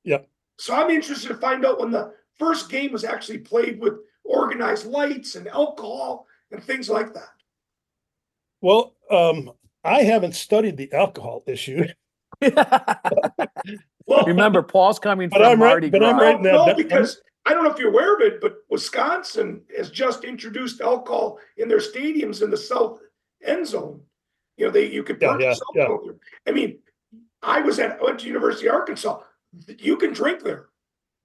Yeah. 0.03 0.19
So 0.57 0.73
I'm 0.73 0.89
interested 0.89 1.27
to 1.27 1.35
find 1.35 1.65
out 1.65 1.79
when 1.79 1.91
the 1.91 2.13
first 2.39 2.69
game 2.69 2.91
was 2.91 3.03
actually 3.03 3.39
played 3.39 3.79
with 3.79 3.93
organized 4.23 4.87
lights 4.87 5.35
and 5.35 5.47
alcohol 5.47 6.25
and 6.51 6.63
things 6.63 6.89
like 6.89 7.13
that. 7.13 7.29
Well, 8.61 8.95
um, 9.09 9.51
I 9.83 10.03
haven't 10.03 10.35
studied 10.35 10.77
the 10.77 10.91
alcohol 10.93 11.43
issue. 11.47 11.85
well, 12.41 14.25
Remember, 14.25 14.63
Paul's 14.63 14.99
coming 14.99 15.29
from 15.29 15.41
I'm 15.41 15.59
Mardi 15.59 15.87
right, 15.87 15.91
But 15.91 16.03
I'm 16.03 16.19
right 16.19 16.41
now. 16.41 16.65
No, 16.65 16.75
because 16.75 17.21
I 17.45 17.53
don't 17.53 17.63
know 17.63 17.71
if 17.71 17.79
you're 17.79 17.89
aware 17.89 18.15
of 18.15 18.21
it, 18.21 18.39
but 18.39 18.57
Wisconsin 18.69 19.61
has 19.75 19.89
just 19.89 20.23
introduced 20.23 20.81
alcohol 20.81 21.39
in 21.57 21.67
their 21.67 21.79
stadiums 21.79 22.43
in 22.43 22.51
the 22.51 22.57
south 22.57 22.99
end 23.43 23.67
zone. 23.67 24.01
You 24.57 24.67
know, 24.67 24.71
they 24.71 24.85
you 24.91 25.03
could 25.03 25.19
purchase 25.19 25.59
yeah, 25.73 25.81
yeah, 25.81 25.81
alcohol. 25.89 26.01
Yeah. 26.05 26.11
I 26.47 26.51
mean, 26.51 26.77
I 27.41 27.61
was 27.61 27.79
at 27.79 27.99
I 27.99 28.03
went 28.03 28.19
to 28.19 28.27
University 28.27 28.67
of 28.67 28.75
Arkansas. 28.75 29.21
You 29.79 29.97
can 29.97 30.13
drink 30.13 30.43
there. 30.43 30.67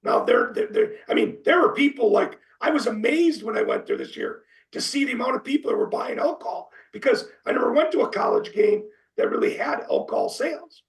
Now 0.02 0.24
there, 0.24 0.52
there, 0.52 0.92
I 1.08 1.14
mean, 1.14 1.38
there 1.44 1.60
were 1.60 1.74
people 1.74 2.10
like 2.10 2.38
I 2.60 2.70
was 2.70 2.86
amazed 2.86 3.42
when 3.42 3.56
I 3.56 3.62
went 3.62 3.86
there 3.86 3.96
this 3.96 4.16
year 4.16 4.42
to 4.72 4.80
see 4.80 5.04
the 5.04 5.12
amount 5.12 5.36
of 5.36 5.44
people 5.44 5.70
that 5.70 5.76
were 5.76 5.86
buying 5.86 6.18
alcohol 6.18 6.70
because 6.92 7.26
I 7.44 7.52
never 7.52 7.72
went 7.72 7.92
to 7.92 8.00
a 8.00 8.08
college 8.08 8.52
game 8.52 8.84
that 9.16 9.30
really 9.30 9.56
had 9.56 9.80
alcohol 9.90 10.28
sales. 10.28 10.82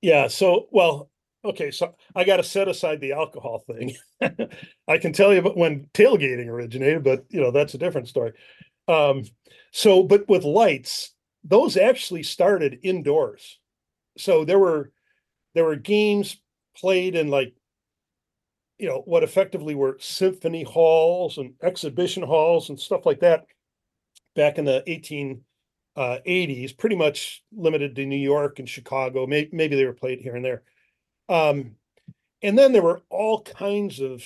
Yeah. 0.00 0.28
So, 0.28 0.68
well, 0.70 1.10
okay. 1.44 1.70
So 1.70 1.94
I 2.14 2.24
got 2.24 2.36
to 2.36 2.42
set 2.42 2.68
aside 2.68 3.00
the 3.00 3.12
alcohol 3.12 3.64
thing. 3.66 3.96
I 4.88 4.98
can 4.98 5.12
tell 5.12 5.34
you 5.34 5.42
when 5.42 5.86
tailgating 5.94 6.46
originated, 6.46 7.02
but 7.02 7.24
you 7.28 7.40
know, 7.40 7.50
that's 7.50 7.74
a 7.74 7.78
different 7.78 8.08
story. 8.08 8.32
Um, 8.86 9.24
so, 9.72 10.02
but 10.02 10.28
with 10.28 10.44
lights, 10.44 11.12
those 11.44 11.76
actually 11.76 12.22
started 12.22 12.80
indoors. 12.82 13.58
So 14.16 14.44
there 14.44 14.58
were, 14.58 14.92
there 15.54 15.64
were 15.64 15.76
games 15.76 16.36
played 16.76 17.14
in 17.14 17.28
like 17.28 17.54
you 18.78 18.88
know 18.88 19.02
what 19.04 19.24
effectively 19.24 19.74
were 19.74 19.96
symphony 20.00 20.62
halls 20.62 21.38
and 21.38 21.54
exhibition 21.62 22.22
halls 22.22 22.68
and 22.68 22.78
stuff 22.78 23.04
like 23.04 23.20
that 23.20 23.46
back 24.34 24.58
in 24.58 24.64
the 24.64 24.82
1880s 24.86 26.70
uh, 26.70 26.74
pretty 26.78 26.96
much 26.96 27.42
limited 27.52 27.96
to 27.96 28.06
new 28.06 28.16
york 28.16 28.58
and 28.58 28.68
chicago 28.68 29.26
maybe, 29.26 29.50
maybe 29.52 29.76
they 29.76 29.84
were 29.84 29.92
played 29.92 30.20
here 30.20 30.36
and 30.36 30.44
there 30.44 30.62
um, 31.28 31.72
and 32.42 32.56
then 32.56 32.72
there 32.72 32.82
were 32.82 33.02
all 33.10 33.42
kinds 33.42 34.00
of 34.00 34.24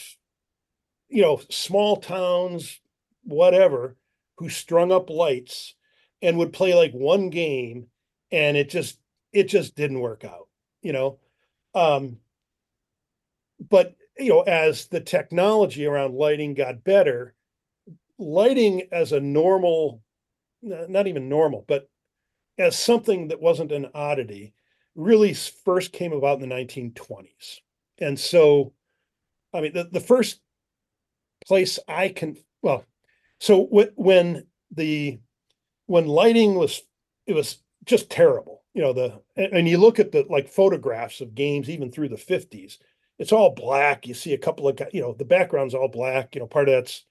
you 1.08 1.22
know 1.22 1.40
small 1.50 1.96
towns 1.96 2.80
whatever 3.24 3.96
who 4.36 4.48
strung 4.48 4.92
up 4.92 5.08
lights 5.08 5.74
and 6.22 6.38
would 6.38 6.52
play 6.52 6.74
like 6.74 6.92
one 6.92 7.30
game 7.30 7.86
and 8.30 8.56
it 8.56 8.70
just 8.70 8.98
it 9.32 9.44
just 9.44 9.74
didn't 9.74 10.00
work 10.00 10.24
out 10.24 10.48
you 10.82 10.92
know 10.92 11.18
um 11.74 12.18
but 13.68 13.94
you 14.18 14.28
know, 14.28 14.42
as 14.42 14.86
the 14.86 15.00
technology 15.00 15.86
around 15.86 16.14
lighting 16.14 16.54
got 16.54 16.84
better, 16.84 17.34
lighting 18.18 18.88
as 18.92 19.12
a 19.12 19.20
normal, 19.20 20.02
not 20.62 21.06
even 21.06 21.28
normal, 21.28 21.64
but 21.66 21.88
as 22.58 22.78
something 22.78 23.28
that 23.28 23.40
wasn't 23.40 23.72
an 23.72 23.88
oddity, 23.94 24.54
really 24.94 25.34
first 25.34 25.92
came 25.92 26.12
about 26.12 26.40
in 26.40 26.48
the 26.48 26.54
1920s. 26.54 27.60
And 27.98 28.18
so, 28.18 28.72
I 29.54 29.60
mean, 29.60 29.72
the, 29.72 29.88
the 29.90 30.00
first 30.00 30.40
place 31.46 31.78
I 31.88 32.08
can, 32.08 32.36
well, 32.60 32.84
so 33.40 33.66
w- 33.66 33.92
when 33.96 34.46
the, 34.70 35.20
when 35.92 36.06
lighting 36.06 36.54
was, 36.54 36.80
it 37.26 37.34
was 37.34 37.58
just 37.84 38.08
terrible, 38.08 38.62
you 38.72 38.80
know, 38.80 38.94
the, 38.94 39.20
and, 39.36 39.68
you 39.68 39.76
look 39.76 39.98
at 39.98 40.10
the 40.10 40.24
like 40.30 40.48
photographs 40.48 41.20
of 41.20 41.34
games 41.34 41.68
even 41.68 41.92
through 41.92 42.08
the 42.08 42.16
50s, 42.16 42.78
it's 43.18 43.30
all 43.30 43.54
black. 43.54 44.06
You 44.06 44.14
see 44.14 44.32
a 44.32 44.38
couple 44.38 44.66
of, 44.66 44.80
you 44.94 45.02
know, 45.02 45.12
the 45.12 45.26
background's 45.26 45.74
all 45.74 45.88
black, 45.88 46.34
you 46.34 46.40
know, 46.40 46.46
part 46.46 46.70
of 46.70 46.76
that's 46.76 47.04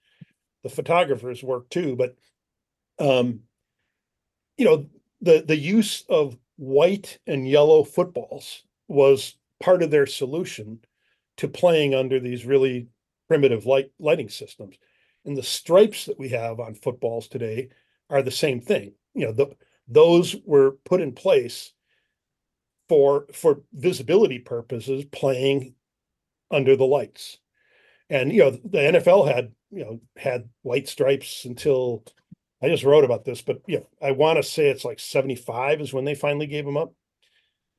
the 0.64 0.70
photographer's 0.70 1.44
work 1.44 1.70
too, 1.70 1.96
but, 1.96 2.16
um, 2.98 3.42
you 4.58 4.66
know, 4.66 4.88
the, 5.22 5.44
the 5.46 5.58
use 5.58 6.04
of 6.10 6.36
white 6.56 7.20
and 7.28 7.48
yellow 7.48 7.84
footballs 7.84 8.64
was 8.88 9.36
part 9.62 9.84
of 9.84 9.92
their 9.92 10.08
solution 10.08 10.80
to 11.38 11.48
playing 11.48 11.94
under 11.94 12.20
these 12.20 12.48
really 12.48 12.88
primitive 13.28 13.68
light 13.68 13.92
lighting 14.00 14.30
systems. 14.30 14.76
And 15.24 15.38
the 15.38 15.44
stripes 15.44 16.08
that 16.08 16.18
we 16.18 16.30
have 16.30 16.60
on 16.60 16.74
footballs 16.74 17.28
today 17.28 17.70
are 18.12 18.22
the 18.22 18.32
same 18.32 18.62
thing. 18.62 18.94
You 19.16 19.28
know, 19.28 19.32
the, 19.32 19.56
those 19.88 20.36
were 20.46 20.78
put 20.86 21.02
in 21.02 21.14
place 21.14 21.74
for 22.88 23.26
for 23.34 23.62
visibility 23.74 24.40
purposes, 24.40 25.06
playing 25.06 25.76
under 26.52 26.76
the 26.76 26.86
lights. 26.86 27.38
And 28.10 28.32
you 28.32 28.40
know, 28.40 28.52
the 28.52 28.78
NFL 28.78 29.34
had 29.34 29.54
you 29.72 29.86
know 29.86 30.02
had 30.18 30.50
white 30.62 30.88
stripes 30.88 31.46
until 31.46 32.04
I 32.62 32.68
just 32.68 32.84
wrote 32.84 33.06
about 33.06 33.26
this, 33.26 33.42
but 33.42 33.62
yeah, 33.66 33.80
I 34.02 34.12
want 34.12 34.38
to 34.38 34.44
say 34.44 34.70
it's 34.70 34.86
like 34.86 35.00
75 35.00 35.82
is 35.82 35.94
when 35.94 36.06
they 36.06 36.14
finally 36.14 36.48
gave 36.48 36.66
them 36.66 36.78
up. 36.78 36.94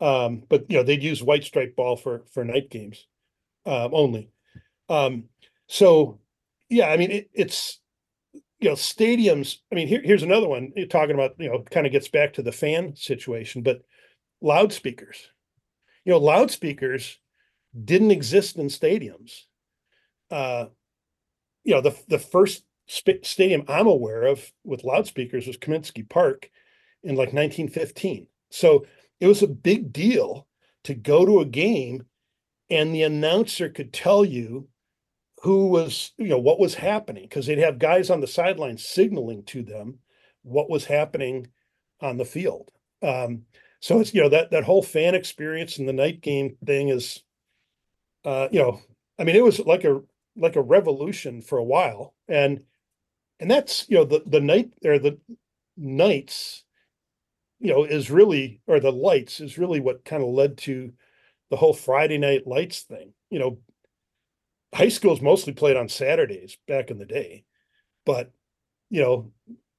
Um, 0.01 0.43
but 0.49 0.68
you 0.68 0.78
know, 0.78 0.83
they'd 0.83 1.03
use 1.03 1.22
white 1.22 1.45
stripe 1.45 1.76
ball 1.76 1.97
for 1.97 2.24
for 2.33 2.45
night 2.45 2.70
games 2.70 3.07
um, 3.66 3.91
only. 3.93 4.30
Um, 4.89 5.24
so 5.68 6.20
yeah, 6.70 6.89
I 6.89 6.97
mean 6.97 7.11
it, 7.11 7.30
it's 7.35 7.82
you 8.63 8.69
know 8.69 8.75
stadiums. 8.75 9.59
I 9.71 9.75
mean 9.75 9.89
here, 9.89 10.01
here's 10.03 10.23
another 10.23 10.49
one. 10.49 10.73
You're 10.77 10.87
talking 10.87 11.15
about 11.15 11.35
you 11.39 11.51
know 11.51 11.65
kind 11.71 11.87
of 11.87 11.93
gets 11.93 12.09
back 12.09 12.35
to 12.35 12.43
the 12.43 12.53
fan 12.53 12.95
situation, 12.97 13.63
but 13.63 13.83
loudspeakers. 14.41 15.29
You 16.05 16.13
know, 16.13 16.19
loudspeakers 16.19 17.19
didn't 17.85 18.11
exist 18.11 18.57
in 18.57 18.67
stadiums. 18.67 19.43
Uh, 20.31 20.67
you 21.65 21.75
know, 21.75 21.81
the 21.81 21.97
the 22.09 22.19
first 22.19 22.65
sp- 22.87 23.25
stadium 23.25 23.65
I'm 23.69 23.87
aware 23.89 24.23
of 24.25 24.53
with 24.65 24.85
loudspeakers 24.85 25.47
was 25.47 25.59
Comiskey 25.59 26.09
Park 26.09 26.49
in 27.03 27.17
like 27.17 27.33
1915. 27.33 28.29
So 28.51 28.87
it 29.21 29.27
was 29.27 29.43
a 29.43 29.49
big 29.49 29.93
deal 29.93 30.47
to 30.85 30.95
go 30.95 31.25
to 31.27 31.41
a 31.41 31.45
game 31.45 32.05
and 32.71 32.95
the 32.95 33.03
announcer 33.03 33.69
could 33.69 33.93
tell 33.93 34.25
you 34.25 34.69
who 35.43 35.66
was, 35.66 36.12
you 36.18 36.28
know, 36.28 36.38
what 36.38 36.61
was 36.61 36.74
happening 36.74 37.24
because 37.24 37.47
they'd 37.47 37.59
have 37.59 37.78
guys 37.78 38.11
on 38.11 38.20
the 38.20 38.26
sideline 38.26 38.78
signaling 38.78 39.43
to 39.45 39.62
them 39.62 39.99
what 40.43 40.70
was 40.70 40.84
happening 40.84 41.49
on 42.01 42.16
the 42.16 42.24
field. 42.24 42.70
Um, 43.03 43.43
so 43.80 43.99
it's 43.99 44.14
you 44.14 44.22
know 44.22 44.28
that 44.28 44.53
that 44.53 44.62
whole 44.62 44.82
fan 44.82 45.16
experience 45.16 45.78
and 45.78 45.88
the 45.88 45.93
night 45.93 46.20
game 46.20 46.57
thing 46.64 46.88
is, 46.88 47.22
uh, 48.24 48.49
you 48.53 48.61
know, 48.61 48.80
I 49.18 49.24
mean, 49.24 49.34
it 49.34 49.45
was 49.45 49.59
like 49.59 49.84
a 49.84 50.01
like 50.36 50.55
a 50.55 50.62
revolution 50.62 51.43
for 51.43 51.59
a 51.59 51.64
while, 51.64 52.14
and 52.28 52.62
and 53.40 53.51
that's 53.51 53.84
you 53.88 53.97
know 53.97 54.05
the 54.05 54.22
the 54.24 54.40
night 54.40 54.70
or 54.84 55.01
the 55.01 55.18
nights 55.76 56.62
you 57.59 57.72
know 57.72 57.82
is 57.84 58.11
really 58.11 58.61
or 58.68 58.78
the 58.78 58.93
lights 58.93 59.40
is 59.40 59.59
really 59.59 59.80
what 59.80 60.05
kind 60.05 60.22
of 60.22 60.28
led 60.28 60.59
to 60.59 60.93
the 61.51 61.57
whole 61.57 61.72
friday 61.72 62.18
night 62.18 62.47
lights 62.47 62.82
thing 62.82 63.12
you 63.30 63.38
know 63.38 63.59
high 64.75 64.89
schools 64.89 65.20
mostly 65.20 65.53
played 65.53 65.77
on 65.77 65.89
saturdays 65.89 66.57
back 66.66 66.91
in 66.91 66.99
the 66.99 67.07
day 67.07 67.45
but 68.05 68.31
you 68.91 69.01
know 69.01 69.31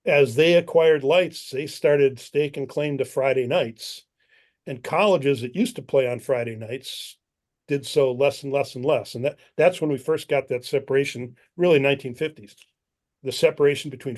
as 0.05 0.35
they 0.35 0.55
acquired 0.55 1.03
lights 1.03 1.49
they 1.49 1.67
started 1.67 2.19
staking 2.19 2.67
claim 2.67 2.97
to 2.97 3.05
friday 3.05 3.47
nights 3.47 4.03
and 4.65 4.83
colleges 4.83 5.41
that 5.41 5.55
used 5.55 5.75
to 5.75 5.81
play 5.81 6.07
on 6.07 6.19
friday 6.19 6.55
nights 6.55 7.17
did 7.67 7.85
so 7.85 8.11
less 8.11 8.43
and 8.43 8.51
less 8.51 8.75
and 8.75 8.83
less 8.83 9.15
and 9.15 9.25
that 9.25 9.37
that's 9.55 9.79
when 9.79 9.91
we 9.91 9.97
first 9.97 10.27
got 10.27 10.47
that 10.47 10.65
separation 10.65 11.35
really 11.57 11.79
1950s 11.79 12.55
the 13.23 13.31
separation 13.31 13.89
between 13.89 14.17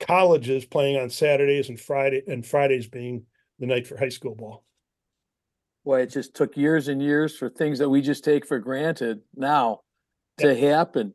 colleges 0.00 0.64
playing 0.64 0.96
on 0.96 1.10
Saturdays 1.10 1.68
and 1.68 1.78
Friday 1.78 2.22
and 2.26 2.44
Fridays 2.44 2.86
being 2.86 3.24
the 3.58 3.66
night 3.66 3.86
for 3.86 3.96
high 3.96 4.08
school 4.08 4.34
ball. 4.34 4.64
Boy, 5.84 6.02
it 6.02 6.10
just 6.10 6.34
took 6.34 6.56
years 6.56 6.88
and 6.88 7.02
years 7.02 7.36
for 7.36 7.48
things 7.48 7.78
that 7.78 7.88
we 7.88 8.02
just 8.02 8.22
take 8.22 8.46
for 8.46 8.58
granted 8.58 9.20
now 9.34 9.80
to 10.38 10.54
happen. 10.54 11.14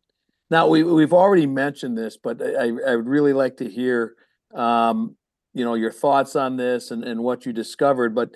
Now 0.50 0.68
we 0.68 0.84
we've 0.84 1.14
already 1.14 1.46
mentioned 1.48 1.98
this, 1.98 2.18
but 2.18 2.42
I 2.42 2.72
I 2.88 2.96
would 2.96 3.08
really 3.08 3.34
like 3.34 3.58
to 3.58 3.70
hear 3.70 4.16
um, 4.54 5.16
you 5.54 5.66
know 5.66 5.74
your 5.76 5.92
thoughts 5.92 6.36
on 6.36 6.58
this 6.58 6.92
and 6.92 7.04
and 7.04 7.24
what 7.24 7.46
you 7.46 7.54
discovered. 7.54 8.16
But 8.16 8.36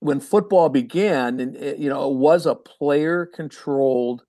when 0.00 0.18
football 0.18 0.68
began, 0.68 1.38
and 1.38 1.56
eh, 1.56 1.74
you 1.78 1.88
know, 1.88 2.10
it 2.10 2.16
was 2.16 2.44
a 2.46 2.56
player 2.56 3.24
controlled 3.24 4.22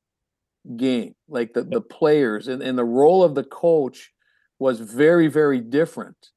game, 0.78 1.16
like 1.28 1.53
the 1.53 1.64
the 1.64 1.82
players 1.82 2.47
and 2.47 2.61
and 2.61 2.78
the 2.78 2.86
role 2.86 3.24
of 3.24 3.34
the 3.36 3.43
coach 3.43 4.11
was 4.59 4.80
very 4.80 5.28
very 5.28 5.59
different. 5.59 6.30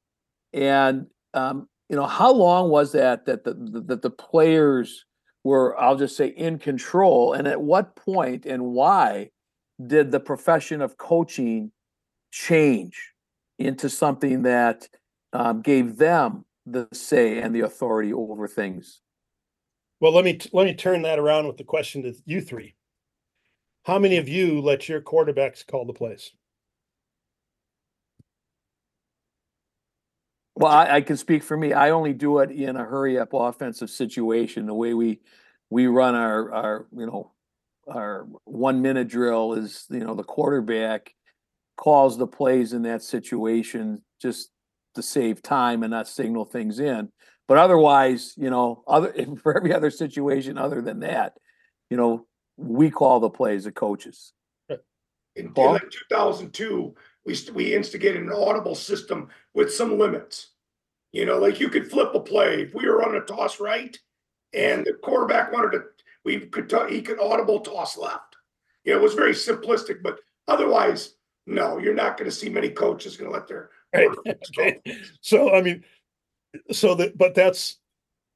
And 0.53 1.07
um, 1.35 1.69
you 1.89 1.95
know, 1.95 2.05
how 2.05 2.31
long 2.31 2.69
was 2.69 2.91
that 2.91 3.25
that 3.25 3.43
the 3.43 3.53
that 3.87 4.01
the 4.01 4.09
players 4.09 5.05
were, 5.43 5.79
I'll 5.79 5.95
just 5.95 6.17
say, 6.17 6.27
in 6.27 6.59
control, 6.59 7.33
and 7.33 7.47
at 7.47 7.61
what 7.61 7.95
point 7.95 8.45
and 8.45 8.65
why 8.65 9.29
did 9.85 10.11
the 10.11 10.19
profession 10.19 10.81
of 10.81 10.97
coaching 10.97 11.71
change 12.31 13.13
into 13.57 13.89
something 13.89 14.43
that 14.43 14.89
um, 15.33 15.61
gave 15.61 15.97
them 15.97 16.45
the 16.65 16.87
say 16.91 17.39
and 17.39 17.55
the 17.55 17.61
authority 17.61 18.11
over 18.11 18.47
things? 18.47 19.01
Well, 19.99 20.13
let 20.13 20.25
me 20.25 20.39
let 20.51 20.65
me 20.65 20.73
turn 20.73 21.03
that 21.03 21.19
around 21.19 21.47
with 21.47 21.57
the 21.57 21.63
question 21.63 22.03
to 22.03 22.13
you 22.25 22.41
three. 22.41 22.75
How 23.83 23.97
many 23.97 24.17
of 24.17 24.27
you 24.27 24.59
let 24.59 24.89
your 24.89 24.99
quarterbacks 24.99 25.65
call 25.65 25.85
the 25.85 25.93
plays? 25.93 26.33
Well, 30.57 30.71
I, 30.71 30.95
I, 30.95 31.01
can 31.01 31.17
speak 31.17 31.43
for 31.43 31.55
me. 31.55 31.71
I 31.71 31.91
only 31.91 32.13
do 32.13 32.39
it 32.39 32.49
in 32.49 32.75
a 32.75 32.83
hurry 32.83 33.19
up 33.19 33.29
offensive 33.33 33.91
situation. 33.91 34.65
The 34.65 34.73
way 34.73 34.95
we 34.95 35.19
we 35.69 35.85
run 35.85 36.15
our 36.15 36.51
our 36.51 36.87
you 36.95 37.05
know 37.05 37.31
our 37.87 38.27
one 38.43 38.81
minute 38.81 39.07
drill 39.07 39.53
is 39.53 39.85
you 39.91 39.99
know 39.99 40.15
the 40.15 40.23
quarterback 40.23 41.13
calls 41.75 42.17
the 42.17 42.25
plays 42.25 42.73
in 42.73 42.81
that 42.83 43.03
situation 43.03 44.01
just 44.19 44.49
to 44.95 45.03
save 45.03 45.43
time 45.43 45.83
and 45.83 45.91
not 45.91 46.07
signal 46.07 46.43
things 46.43 46.79
in. 46.79 47.11
But 47.47 47.59
otherwise, 47.59 48.33
you 48.35 48.49
know, 48.49 48.83
other 48.87 49.13
for 49.43 49.55
every 49.55 49.73
other 49.73 49.91
situation 49.91 50.57
other 50.57 50.81
than 50.81 51.01
that, 51.01 51.33
you 51.91 51.97
know, 51.97 52.25
we 52.57 52.89
call 52.89 53.19
the 53.19 53.29
plays 53.29 53.65
the 53.65 53.71
coaches. 53.71 54.33
In, 54.69 54.79
in 55.35 55.53
like 55.53 55.83
2002, 56.09 56.95
we 57.27 57.37
we 57.53 57.75
instigated 57.75 58.23
an 58.23 58.31
audible 58.31 58.73
system 58.73 59.29
with 59.53 59.71
some 59.71 59.99
limits. 59.99 60.51
You 61.11 61.25
know, 61.25 61.37
like 61.37 61.59
you 61.59 61.69
could 61.69 61.89
flip 61.89 62.15
a 62.15 62.19
play 62.19 62.61
if 62.61 62.73
we 62.73 62.87
were 62.87 63.03
on 63.03 63.15
a 63.15 63.21
toss 63.21 63.59
right, 63.59 63.97
and 64.53 64.85
the 64.85 64.93
quarterback 64.93 65.51
wanted 65.51 65.71
to, 65.71 65.83
we 66.23 66.39
could 66.39 66.69
t- 66.69 66.95
he 66.95 67.01
could 67.01 67.19
audible 67.19 67.59
toss 67.59 67.97
left. 67.97 68.37
You 68.85 68.93
know, 68.93 68.99
it 68.99 69.03
was 69.03 69.13
very 69.13 69.33
simplistic, 69.33 70.01
but 70.01 70.19
otherwise, 70.47 71.15
no, 71.45 71.77
you're 71.77 71.93
not 71.93 72.17
going 72.17 72.29
to 72.29 72.35
see 72.35 72.49
many 72.49 72.69
coaches 72.69 73.17
going 73.17 73.29
to 73.29 73.37
let 73.37 73.47
their. 73.47 73.69
Right. 73.93 74.09
Okay. 74.57 74.81
So 75.21 75.53
I 75.53 75.61
mean, 75.61 75.83
so 76.71 76.95
that 76.95 77.17
but 77.17 77.35
that's 77.35 77.77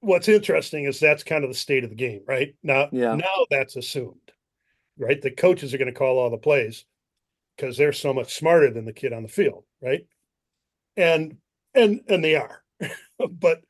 what's 0.01 0.27
interesting 0.27 0.85
is 0.85 0.99
that's 0.99 1.23
kind 1.23 1.45
of 1.45 1.49
the 1.49 1.55
state 1.55 1.85
of 1.85 1.91
the 1.91 1.95
game, 1.95 2.23
right? 2.27 2.55
Now, 2.61 2.89
yeah. 2.91 3.15
now 3.15 3.45
that's 3.49 3.77
assumed, 3.77 4.31
right? 4.97 5.21
The 5.21 5.31
coaches 5.31 5.73
are 5.73 5.77
going 5.77 5.93
to 5.93 5.97
call 5.97 6.17
all 6.17 6.29
the 6.29 6.37
plays 6.37 6.83
because 7.61 7.77
they're 7.77 7.93
so 7.93 8.13
much 8.13 8.35
smarter 8.35 8.71
than 8.71 8.85
the 8.85 8.93
kid 8.93 9.13
on 9.13 9.23
the 9.23 9.29
field, 9.29 9.63
right? 9.81 10.05
And 10.97 11.37
and 11.73 12.01
and 12.07 12.23
they 12.23 12.35
are, 12.35 12.63
but 13.29 13.61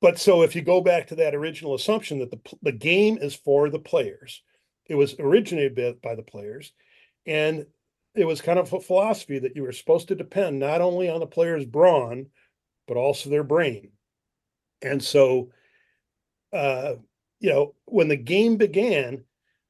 but 0.00 0.18
so 0.18 0.42
if 0.42 0.56
you 0.56 0.62
go 0.62 0.80
back 0.80 1.06
to 1.08 1.16
that 1.16 1.34
original 1.34 1.74
assumption 1.74 2.18
that 2.18 2.30
the 2.30 2.40
the 2.62 2.72
game 2.72 3.18
is 3.18 3.34
for 3.34 3.70
the 3.70 3.78
players, 3.78 4.42
it 4.86 4.96
was 4.96 5.14
originated 5.18 6.00
by 6.02 6.14
the 6.14 6.22
players, 6.22 6.72
and 7.26 7.66
it 8.14 8.24
was 8.24 8.40
kind 8.40 8.58
of 8.58 8.72
a 8.72 8.80
philosophy 8.80 9.38
that 9.38 9.56
you 9.56 9.62
were 9.62 9.72
supposed 9.72 10.08
to 10.08 10.14
depend 10.14 10.58
not 10.58 10.80
only 10.80 11.08
on 11.08 11.20
the 11.20 11.26
player's 11.26 11.64
brawn, 11.64 12.26
but 12.86 12.96
also 12.96 13.30
their 13.30 13.44
brain 13.44 13.90
and 14.84 15.02
so, 15.02 15.50
uh, 16.52 16.94
you 17.40 17.50
know, 17.50 17.74
when 17.86 18.08
the 18.08 18.16
game 18.16 18.56
began, 18.56 19.24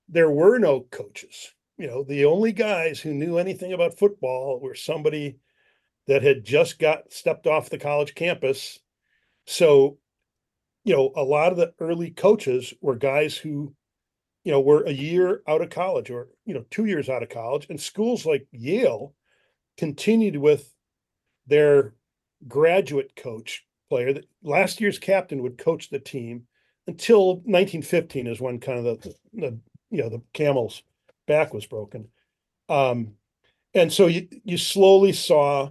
there 0.08 0.30
were 0.30 0.58
no 0.58 0.80
coaches. 0.80 1.52
You 1.78 1.88
know, 1.88 2.04
the 2.04 2.24
only 2.24 2.52
guys 2.52 3.00
who 3.00 3.14
knew 3.14 3.38
anything 3.38 3.72
about 3.72 3.98
football 3.98 4.60
were 4.60 4.74
somebody 4.74 5.38
that 6.06 6.22
had 6.22 6.44
just 6.44 6.78
got 6.78 7.12
stepped 7.12 7.46
off 7.46 7.70
the 7.70 7.78
college 7.78 8.14
campus. 8.14 8.78
So 9.46 9.98
you 10.84 10.94
know, 10.94 11.12
a 11.16 11.24
lot 11.24 11.50
of 11.50 11.58
the 11.58 11.72
early 11.80 12.10
coaches 12.10 12.74
were 12.80 12.94
guys 12.94 13.36
who, 13.36 13.74
you 14.44 14.52
know, 14.52 14.60
were 14.60 14.82
a 14.84 14.92
year 14.92 15.42
out 15.48 15.62
of 15.62 15.70
college 15.70 16.10
or, 16.10 16.28
you 16.44 16.52
know, 16.52 16.64
two 16.70 16.84
years 16.84 17.08
out 17.08 17.22
of 17.22 17.30
college. 17.30 17.66
And 17.70 17.80
schools 17.80 18.26
like 18.26 18.46
Yale 18.52 19.14
continued 19.78 20.36
with 20.36 20.72
their 21.46 21.94
graduate 22.46 23.16
coach 23.16 23.66
player 23.88 24.12
that 24.12 24.26
last 24.42 24.80
year's 24.80 24.98
captain 24.98 25.42
would 25.42 25.56
coach 25.56 25.88
the 25.88 25.98
team 25.98 26.42
until 26.86 27.36
1915 27.36 28.26
is 28.26 28.40
when 28.40 28.60
kind 28.60 28.86
of 28.86 29.00
the, 29.00 29.14
the 29.32 29.58
you 29.90 30.02
know 30.02 30.10
the 30.10 30.20
camel's 30.34 30.82
back 31.26 31.52
was 31.54 31.66
broken 31.66 32.08
um 32.68 33.14
and 33.74 33.92
so 33.92 34.06
you 34.06 34.28
you 34.44 34.56
slowly 34.56 35.12
saw 35.12 35.70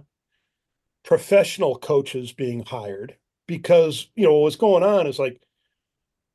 professional 1.04 1.76
coaches 1.78 2.32
being 2.32 2.64
hired 2.64 3.16
because 3.46 4.08
you 4.14 4.24
know 4.24 4.32
what 4.34 4.44
was 4.44 4.56
going 4.56 4.82
on 4.82 5.06
is 5.06 5.18
like 5.18 5.40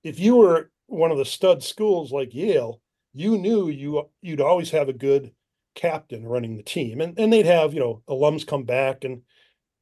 if 0.04 0.20
you 0.20 0.36
were 0.36 0.72
one 0.88 1.12
of 1.12 1.18
the 1.18 1.26
stud 1.26 1.64
schools 1.64 2.12
like 2.12 2.34
Yale, 2.34 2.82
you 3.14 3.38
knew 3.38 3.70
you 3.70 4.10
you'd 4.22 4.42
always 4.42 4.72
have 4.72 4.90
a 4.90 4.94
good 4.94 5.32
captain 5.76 6.26
running 6.26 6.56
the 6.56 6.64
team, 6.64 7.02
and 7.02 7.18
and 7.20 7.32
they'd 7.32 7.46
have 7.46 7.74
you 7.74 7.80
know 7.80 8.02
alums 8.10 8.46
come 8.46 8.64
back 8.64 9.04
and 9.04 9.22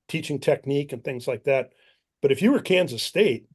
teaching 0.08 0.40
technique 0.40 0.94
and 0.94 1.04
things 1.04 1.28
like 1.28 1.44
that. 1.46 1.72
But 2.22 2.32
if 2.32 2.42
you 2.42 2.52
were 2.52 2.60
Kansas 2.60 3.04
State, 3.04 3.46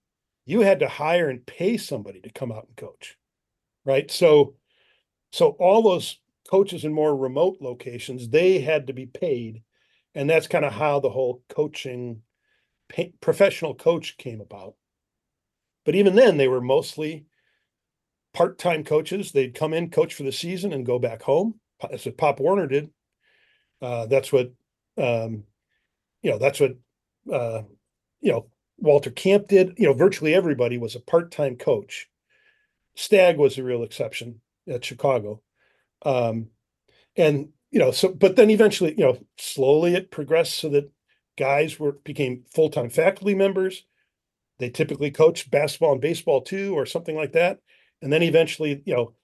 you 0.45 0.61
had 0.61 0.81
to 0.81 0.89
hire 0.89 1.29
and 1.29 1.45
pay 1.45 1.77
somebody 1.77 2.21
to 2.21 2.31
come 2.31 2.53
out 2.53 2.67
and 2.67 2.77
coach, 2.77 3.17
right? 3.85 4.11
So, 4.11 4.55
so 5.33 5.51
all 5.59 5.83
those 5.83 6.19
coaches 6.49 6.85
in 6.85 6.93
more 6.93 7.17
remote 7.17 7.57
locations, 7.61 8.29
they 8.29 8.61
had 8.61 8.87
to 8.87 8.93
be 8.93 9.07
paid, 9.07 9.63
and 10.15 10.29
that's 10.29 10.47
kind 10.47 10.65
of 10.65 10.75
how 10.75 11.01
the 11.01 11.11
whole 11.11 11.43
coaching 11.49 12.23
professional 13.23 13.75
coach 13.75 14.19
came 14.19 14.43
about. 14.43 14.75
But 15.85 15.95
even 15.95 16.15
then, 16.15 16.37
they 16.37 16.49
were 16.49 16.61
mostly 16.61 17.25
part-time 18.35 18.85
coaches. 18.85 19.33
They'd 19.33 19.55
come 19.55 19.73
in, 19.73 19.91
coach 19.91 20.13
for 20.13 20.23
the 20.23 20.33
season, 20.33 20.75
and 20.75 20.85
go 20.85 20.99
back 20.99 21.23
home. 21.23 21.59
That's 21.81 22.05
what 22.05 22.19
Pop 22.19 22.39
Warner 22.39 22.67
did. 22.67 22.91
Uh, 23.81 24.07
that's 24.07 24.31
what 24.31 24.53
um, 24.99 25.45
you 26.23 26.31
know. 26.31 26.39
That's 26.39 26.61
what 26.61 26.77
uh, 27.33 27.63
you 28.21 28.33
know. 28.33 28.47
Walter 28.79 29.11
Camp 29.11 29.49
did. 29.49 29.75
You 29.79 29.87
know, 29.87 29.95
virtually 29.95 30.35
everybody 30.35 30.77
was 30.77 30.95
a 30.95 31.01
part-time 31.01 31.57
coach. 31.57 32.09
Stagg 32.97 33.39
was 33.39 33.57
a 33.57 33.63
real 33.63 33.85
exception 33.85 34.41
at 34.69 34.85
Chicago, 34.85 35.43
um, 36.05 36.49
and 37.17 37.49
you 37.71 37.79
know. 37.79 37.91
So, 37.91 38.09
but 38.09 38.37
then 38.37 38.51
eventually, 38.51 38.95
you 38.97 39.05
know, 39.05 39.19
slowly 39.39 39.95
it 39.95 40.11
progressed 40.11 40.55
so 40.55 40.69
that 40.71 40.91
guys 41.39 41.79
were 41.79 41.93
became 41.93 42.45
full-time 42.55 42.91
faculty 42.91 43.35
members. 43.35 43.85
They 44.59 44.71
typically 44.71 45.11
coached 45.11 45.51
basketball 45.51 45.93
and 45.93 46.01
baseball 46.01 46.43
too, 46.43 46.75
or 46.75 46.87
something 46.87 47.17
like 47.17 47.33
that. 47.33 47.59
And 48.01 48.13
then 48.13 48.23
eventually, 48.23 48.83
you 48.85 48.95
know, 48.95 49.15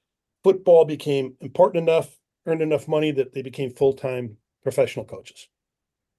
football 0.42 0.84
became 0.84 1.36
important 1.40 1.88
enough, 1.88 2.16
earned 2.46 2.62
enough 2.62 2.88
money 2.88 3.12
that 3.12 3.32
they 3.32 3.42
became 3.42 3.70
full-time 3.70 4.36
professional 4.62 5.04
coaches. 5.04 5.48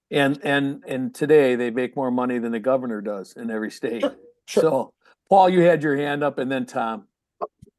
And 0.10 0.40
and 0.44 0.84
and 0.88 1.14
today 1.14 1.56
they 1.56 1.70
make 1.70 1.96
more 1.96 2.12
money 2.12 2.40
than 2.40 2.52
the 2.52 2.60
governor 2.60 3.02
does 3.02 3.34
in 3.34 3.52
every 3.52 3.72
state. 3.72 4.02
Sure, 4.02 4.16
sure. 4.48 4.62
So, 4.62 4.94
Paul, 5.30 5.50
you 5.50 5.62
had 5.62 5.84
your 5.84 5.98
hand 5.98 6.24
up, 6.24 6.40
and 6.40 6.52
then 6.52 6.66
Tom. 6.66 7.09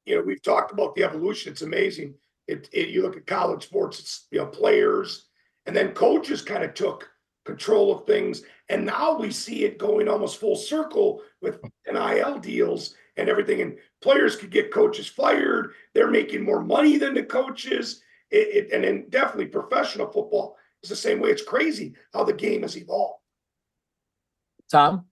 You 0.06 0.16
know, 0.16 0.22
we've 0.22 0.42
talked 0.42 0.72
about 0.72 0.94
the 0.94 1.04
evolution. 1.04 1.52
It's 1.52 1.62
amazing. 1.62 2.14
It, 2.48 2.68
it 2.72 2.88
you 2.88 3.02
look 3.02 3.16
at 3.16 3.26
college 3.26 3.64
sports, 3.64 4.00
it's 4.00 4.26
you 4.30 4.38
know, 4.38 4.46
players, 4.46 5.26
and 5.66 5.76
then 5.76 5.92
coaches 5.92 6.42
kind 6.42 6.64
of 6.64 6.74
took 6.74 7.10
control 7.44 7.92
of 7.92 8.06
things. 8.06 8.42
And 8.68 8.86
now 8.86 9.18
we 9.18 9.30
see 9.30 9.64
it 9.64 9.78
going 9.78 10.08
almost 10.08 10.40
full 10.40 10.56
circle 10.56 11.22
with 11.40 11.60
NIL 11.90 12.38
deals 12.38 12.94
and 13.16 13.28
everything. 13.28 13.60
And 13.60 13.78
players 14.00 14.36
could 14.36 14.50
get 14.50 14.72
coaches 14.72 15.06
fired. 15.06 15.72
They're 15.94 16.10
making 16.10 16.44
more 16.44 16.62
money 16.62 16.96
than 16.96 17.14
the 17.14 17.22
coaches. 17.22 18.02
It, 18.30 18.48
it, 18.48 18.72
and 18.72 18.84
then 18.84 19.06
definitely 19.10 19.46
professional 19.46 20.06
football 20.06 20.56
is 20.82 20.90
the 20.90 20.96
same 20.96 21.20
way. 21.20 21.30
It's 21.30 21.42
crazy 21.42 21.94
how 22.12 22.24
the 22.24 22.32
game 22.32 22.62
has 22.62 22.76
evolved. 22.76 23.20
Tom. 24.70 25.06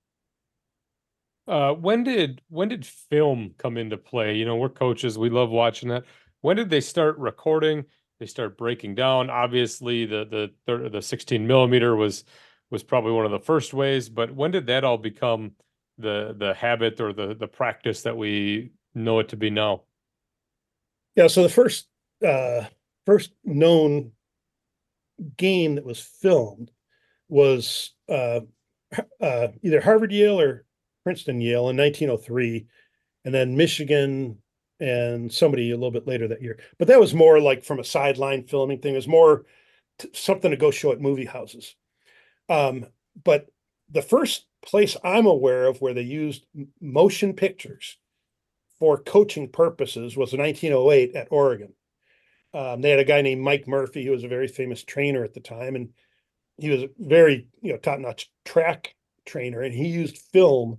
Uh, 1.48 1.72
when 1.72 2.04
did 2.04 2.42
when 2.50 2.68
did 2.68 2.84
film 2.84 3.54
come 3.56 3.78
into 3.78 3.96
play? 3.96 4.36
You 4.36 4.44
know, 4.44 4.56
we're 4.56 4.68
coaches. 4.68 5.16
We 5.16 5.30
love 5.30 5.48
watching 5.48 5.88
that. 5.88 6.04
When 6.42 6.56
did 6.56 6.68
they 6.68 6.82
start 6.82 7.16
recording? 7.18 7.86
They 8.20 8.26
start 8.26 8.58
breaking 8.58 8.96
down. 8.96 9.30
Obviously, 9.30 10.04
the 10.04 10.52
the 10.66 10.88
the 10.90 11.00
16 11.00 11.46
millimeter 11.46 11.96
was 11.96 12.24
was 12.70 12.82
probably 12.82 13.12
one 13.12 13.24
of 13.24 13.30
the 13.30 13.40
first 13.40 13.72
ways. 13.72 14.10
But 14.10 14.34
when 14.34 14.50
did 14.50 14.66
that 14.66 14.84
all 14.84 14.98
become 14.98 15.52
the 15.96 16.34
the 16.36 16.52
habit 16.52 17.00
or 17.00 17.14
the 17.14 17.34
the 17.34 17.48
practice 17.48 18.02
that 18.02 18.16
we 18.16 18.72
know 18.94 19.18
it 19.20 19.28
to 19.30 19.36
be 19.36 19.48
now? 19.48 19.84
Yeah, 21.16 21.28
so 21.28 21.42
the 21.42 21.48
first 21.48 21.86
uh 22.26 22.64
first 23.06 23.32
known 23.42 24.12
game 25.38 25.76
that 25.76 25.84
was 25.84 26.00
filmed 26.00 26.70
was 27.28 27.94
uh, 28.10 28.40
uh 29.20 29.48
either 29.62 29.80
Harvard 29.80 30.12
Yale 30.12 30.40
or 30.40 30.66
Princeton 31.08 31.40
Yale 31.40 31.70
in 31.70 31.76
1903 31.78 32.66
and 33.24 33.32
then 33.32 33.56
Michigan 33.56 34.36
and 34.78 35.32
somebody 35.32 35.70
a 35.70 35.74
little 35.74 35.90
bit 35.90 36.06
later 36.06 36.28
that 36.28 36.42
year. 36.42 36.58
But 36.78 36.88
that 36.88 37.00
was 37.00 37.14
more 37.14 37.40
like 37.40 37.64
from 37.64 37.80
a 37.80 37.84
sideline 37.84 38.44
filming 38.44 38.78
thing. 38.78 38.92
It 38.92 38.98
was 38.98 39.08
more 39.08 39.46
t- 39.98 40.10
something 40.12 40.50
to 40.50 40.56
go 40.58 40.70
show 40.70 40.92
at 40.92 41.00
movie 41.00 41.24
houses. 41.24 41.74
Um 42.50 42.84
but 43.24 43.46
the 43.88 44.02
first 44.02 44.44
place 44.60 44.98
I'm 45.02 45.24
aware 45.24 45.66
of 45.66 45.80
where 45.80 45.94
they 45.94 46.02
used 46.02 46.44
motion 46.78 47.32
pictures 47.32 47.96
for 48.78 48.98
coaching 48.98 49.48
purposes 49.48 50.14
was 50.14 50.34
1908 50.34 51.14
at 51.14 51.28
Oregon. 51.30 51.72
Um, 52.52 52.82
they 52.82 52.90
had 52.90 52.98
a 52.98 53.04
guy 53.04 53.22
named 53.22 53.40
Mike 53.40 53.66
Murphy, 53.66 54.04
who 54.04 54.10
was 54.10 54.24
a 54.24 54.28
very 54.28 54.46
famous 54.46 54.84
trainer 54.84 55.24
at 55.24 55.32
the 55.32 55.40
time, 55.40 55.74
and 55.74 55.88
he 56.58 56.68
was 56.68 56.82
a 56.82 56.90
very 56.98 57.48
you 57.62 57.72
know 57.72 57.78
top-notch 57.78 58.30
track 58.44 58.94
trainer, 59.24 59.62
and 59.62 59.74
he 59.74 59.88
used 59.88 60.18
film 60.18 60.78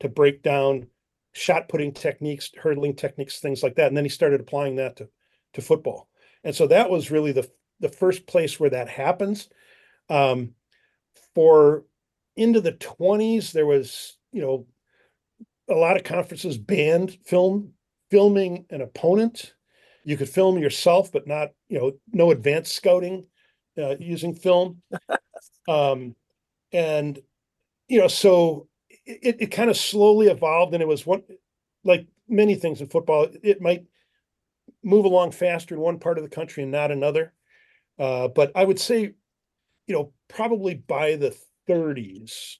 to 0.00 0.08
break 0.08 0.42
down 0.42 0.86
shot 1.32 1.68
putting 1.68 1.92
techniques, 1.92 2.50
hurdling 2.56 2.96
techniques, 2.96 3.40
things 3.40 3.62
like 3.62 3.76
that. 3.76 3.88
And 3.88 3.96
then 3.96 4.04
he 4.04 4.10
started 4.10 4.40
applying 4.40 4.76
that 4.76 4.96
to 4.96 5.08
to 5.54 5.62
football. 5.62 6.08
And 6.44 6.54
so 6.54 6.66
that 6.68 6.90
was 6.90 7.10
really 7.10 7.32
the 7.32 7.48
the 7.80 7.88
first 7.88 8.26
place 8.26 8.58
where 8.58 8.70
that 8.70 8.88
happens. 8.88 9.48
Um, 10.08 10.54
for 11.34 11.84
into 12.36 12.60
the 12.60 12.72
20s, 12.72 13.52
there 13.52 13.66
was, 13.66 14.16
you 14.32 14.42
know, 14.42 14.66
a 15.68 15.74
lot 15.74 15.96
of 15.96 16.04
conferences 16.04 16.58
banned 16.58 17.16
film 17.24 17.72
filming 18.10 18.66
an 18.70 18.80
opponent. 18.80 19.54
You 20.04 20.16
could 20.16 20.28
film 20.28 20.58
yourself, 20.58 21.12
but 21.12 21.26
not, 21.26 21.50
you 21.68 21.78
know, 21.78 21.92
no 22.12 22.30
advanced 22.30 22.74
scouting 22.74 23.26
uh, 23.78 23.96
using 23.98 24.34
film. 24.34 24.82
um, 25.68 26.16
and 26.72 27.18
you 27.88 27.98
know, 27.98 28.08
so 28.08 28.68
it, 29.22 29.36
it 29.40 29.46
kind 29.46 29.70
of 29.70 29.76
slowly 29.76 30.28
evolved, 30.28 30.74
and 30.74 30.82
it 30.82 30.88
was 30.88 31.06
one 31.06 31.22
like 31.84 32.06
many 32.28 32.54
things 32.54 32.80
in 32.80 32.88
football. 32.88 33.28
It 33.42 33.60
might 33.60 33.84
move 34.82 35.04
along 35.04 35.32
faster 35.32 35.74
in 35.74 35.80
one 35.80 35.98
part 35.98 36.18
of 36.18 36.24
the 36.24 36.30
country 36.30 36.62
and 36.62 36.72
not 36.72 36.90
another. 36.90 37.32
Uh, 37.98 38.28
but 38.28 38.52
I 38.54 38.64
would 38.64 38.78
say, 38.78 39.14
you 39.86 39.94
know, 39.94 40.12
probably 40.28 40.74
by 40.74 41.16
the 41.16 41.36
30s, 41.68 42.56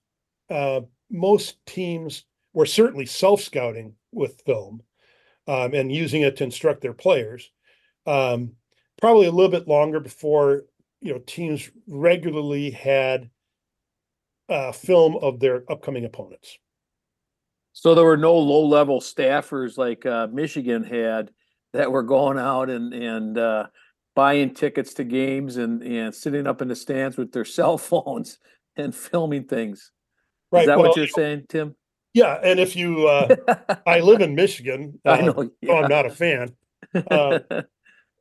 uh, 0.50 0.82
most 1.10 1.64
teams 1.66 2.24
were 2.52 2.66
certainly 2.66 3.06
self 3.06 3.40
scouting 3.40 3.94
with 4.12 4.42
film 4.44 4.82
um, 5.46 5.74
and 5.74 5.92
using 5.92 6.22
it 6.22 6.36
to 6.36 6.44
instruct 6.44 6.82
their 6.82 6.92
players. 6.92 7.50
Um, 8.06 8.52
probably 9.00 9.26
a 9.26 9.32
little 9.32 9.50
bit 9.50 9.68
longer 9.68 10.00
before 10.00 10.64
you 11.00 11.12
know 11.12 11.20
teams 11.20 11.70
regularly 11.86 12.70
had 12.70 13.30
uh, 14.50 14.72
film 14.72 15.16
of 15.22 15.40
their 15.40 15.64
upcoming 15.70 16.04
opponents. 16.04 16.58
So 17.72 17.94
there 17.94 18.04
were 18.04 18.16
no 18.16 18.36
low-level 18.36 19.00
staffers 19.00 19.78
like 19.78 20.04
uh, 20.04 20.26
Michigan 20.32 20.82
had 20.82 21.30
that 21.72 21.92
were 21.92 22.02
going 22.02 22.38
out 22.38 22.68
and 22.68 22.92
and 22.92 23.38
uh, 23.38 23.66
buying 24.14 24.52
tickets 24.52 24.94
to 24.94 25.04
games 25.04 25.56
and 25.56 25.82
and 25.82 26.14
sitting 26.14 26.46
up 26.46 26.60
in 26.60 26.68
the 26.68 26.76
stands 26.76 27.16
with 27.16 27.32
their 27.32 27.44
cell 27.56 27.78
phones 27.78 28.38
and 28.76 28.94
filming 28.94 29.44
things. 29.44 29.92
Right. 30.52 30.62
Is 30.62 30.66
that 30.66 30.78
well, 30.78 30.88
what 30.88 30.96
you're 30.96 31.06
saying, 31.06 31.44
Tim? 31.48 31.76
Yeah, 32.12 32.40
and 32.42 32.58
if 32.58 32.74
you, 32.74 33.06
uh, 33.06 33.36
I 33.86 34.00
live 34.00 34.20
in 34.20 34.34
Michigan. 34.34 34.98
I 35.06 35.20
uh, 35.20 35.26
know. 35.26 35.50
yeah. 35.60 35.74
I'm 35.74 35.88
not 35.88 36.06
a 36.06 36.10
fan. 36.10 36.56
uh, 37.08 37.38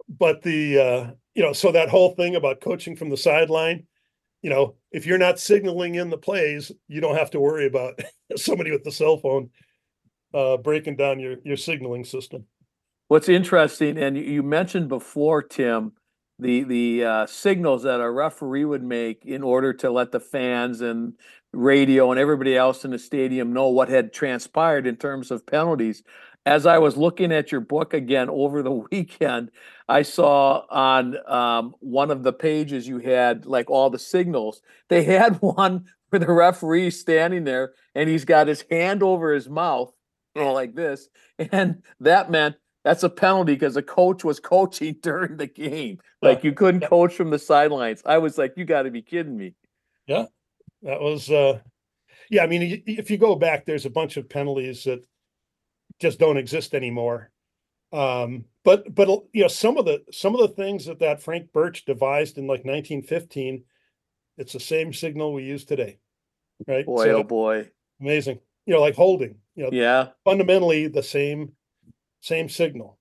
but 0.07 0.43
the 0.43 0.79
uh, 0.79 1.11
you 1.33 1.41
know, 1.41 1.53
so 1.53 1.71
that 1.71 1.89
whole 1.89 2.13
thing 2.15 2.35
about 2.35 2.61
coaching 2.61 2.95
from 2.95 3.09
the 3.09 3.17
sideline, 3.17 3.87
you 4.41 4.49
know, 4.49 4.75
if 4.91 5.05
you're 5.05 5.17
not 5.17 5.39
signaling 5.39 5.95
in 5.95 6.09
the 6.09 6.17
plays, 6.17 6.71
you 6.87 7.01
don't 7.01 7.17
have 7.17 7.31
to 7.31 7.39
worry 7.39 7.67
about 7.67 7.99
somebody 8.35 8.71
with 8.71 8.83
the 8.83 8.91
cell 8.91 9.17
phone 9.17 9.49
uh, 10.33 10.57
breaking 10.57 10.95
down 10.95 11.19
your 11.19 11.37
your 11.43 11.57
signaling 11.57 12.03
system. 12.03 12.45
What's 13.07 13.29
interesting, 13.29 13.97
and 13.97 14.17
you- 14.17 14.43
mentioned 14.43 14.87
before, 14.87 15.41
Tim, 15.41 15.93
the 16.37 16.63
the 16.63 17.03
uh, 17.03 17.25
signals 17.25 17.83
that 17.83 17.99
a 17.99 18.09
referee 18.09 18.65
would 18.65 18.83
make 18.83 19.25
in 19.25 19.43
order 19.43 19.73
to 19.73 19.89
let 19.91 20.11
the 20.11 20.19
fans 20.19 20.81
and 20.81 21.13
radio 21.51 22.11
and 22.11 22.19
everybody 22.19 22.55
else 22.55 22.85
in 22.85 22.91
the 22.91 22.99
stadium 22.99 23.51
know 23.51 23.69
what 23.69 23.89
had 23.89 24.13
transpired 24.13 24.85
in 24.85 24.95
terms 24.95 25.31
of 25.31 25.45
penalties. 25.45 26.03
As 26.45 26.65
I 26.65 26.77
was 26.77 26.97
looking 26.97 27.31
at 27.31 27.51
your 27.51 27.61
book 27.61 27.93
again 27.93 28.29
over 28.29 28.63
the 28.63 28.71
weekend, 28.91 29.51
I 29.87 30.03
saw 30.03 30.63
on 30.69 31.17
um, 31.27 31.75
one 31.79 32.11
of 32.11 32.23
the 32.23 32.33
pages 32.33 32.87
you 32.87 32.99
had 32.99 33.45
like 33.45 33.69
all 33.69 33.89
the 33.89 33.99
signals. 33.99 34.61
They 34.87 35.03
had 35.05 35.41
one 35.41 35.85
where 36.09 36.19
the 36.19 36.31
referee 36.31 36.91
standing 36.91 37.43
there 37.43 37.73
and 37.93 38.09
he's 38.09 38.25
got 38.25 38.47
his 38.47 38.65
hand 38.69 39.03
over 39.03 39.33
his 39.33 39.49
mouth, 39.49 39.93
you 40.35 40.41
know, 40.41 40.53
like 40.53 40.75
this. 40.75 41.09
And 41.37 41.83
that 41.99 42.31
meant 42.31 42.55
that's 42.83 43.03
a 43.03 43.09
penalty 43.09 43.53
because 43.53 43.75
the 43.75 43.83
coach 43.83 44.23
was 44.23 44.39
coaching 44.39 44.95
during 45.01 45.37
the 45.37 45.47
game. 45.47 45.99
Like 46.21 46.43
you 46.43 46.53
couldn't 46.53 46.81
coach 46.81 47.13
from 47.13 47.29
the 47.29 47.39
sidelines. 47.39 48.01
I 48.05 48.17
was 48.17 48.37
like, 48.37 48.53
you 48.57 48.65
got 48.65 48.83
to 48.83 48.91
be 48.91 49.01
kidding 49.01 49.37
me. 49.37 49.55
Yeah, 50.07 50.25
that 50.81 50.99
was, 50.99 51.29
uh, 51.29 51.59
yeah. 52.29 52.43
I 52.43 52.47
mean, 52.47 52.83
if 52.87 53.11
you 53.11 53.17
go 53.17 53.35
back, 53.35 53.65
there's 53.65 53.85
a 53.85 53.91
bunch 53.91 54.17
of 54.17 54.27
penalties 54.27 54.83
that 54.85 55.03
just 55.99 56.19
don't 56.19 56.37
exist 56.37 56.73
anymore. 56.73 57.31
Um, 57.91 58.45
but 58.63 58.93
but 58.93 59.07
you 59.33 59.41
know, 59.41 59.47
some 59.47 59.77
of 59.77 59.85
the 59.85 60.03
some 60.11 60.35
of 60.35 60.41
the 60.41 60.55
things 60.55 60.85
that 60.85 60.99
that 60.99 61.21
Frank 61.21 61.51
Birch 61.51 61.85
devised 61.85 62.37
in 62.37 62.45
like 62.45 62.65
1915, 62.65 63.63
it's 64.37 64.53
the 64.53 64.59
same 64.59 64.93
signal 64.93 65.33
we 65.33 65.43
use 65.43 65.65
today, 65.65 65.97
right? 66.67 66.85
Boy, 66.85 67.05
so, 67.05 67.17
oh 67.17 67.23
boy, 67.23 67.69
amazing. 67.99 68.39
You 68.65 68.75
know, 68.75 68.81
like 68.81 68.95
holding. 68.95 69.35
You 69.55 69.63
know, 69.63 69.69
yeah, 69.71 70.09
fundamentally 70.23 70.87
the 70.87 71.03
same 71.03 71.53
same 72.21 72.47
signal, 72.47 72.99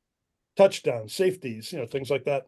touchdowns, 0.56 1.12
safeties, 1.12 1.72
you 1.72 1.78
know, 1.78 1.86
things 1.86 2.10
like 2.10 2.24
that. 2.24 2.46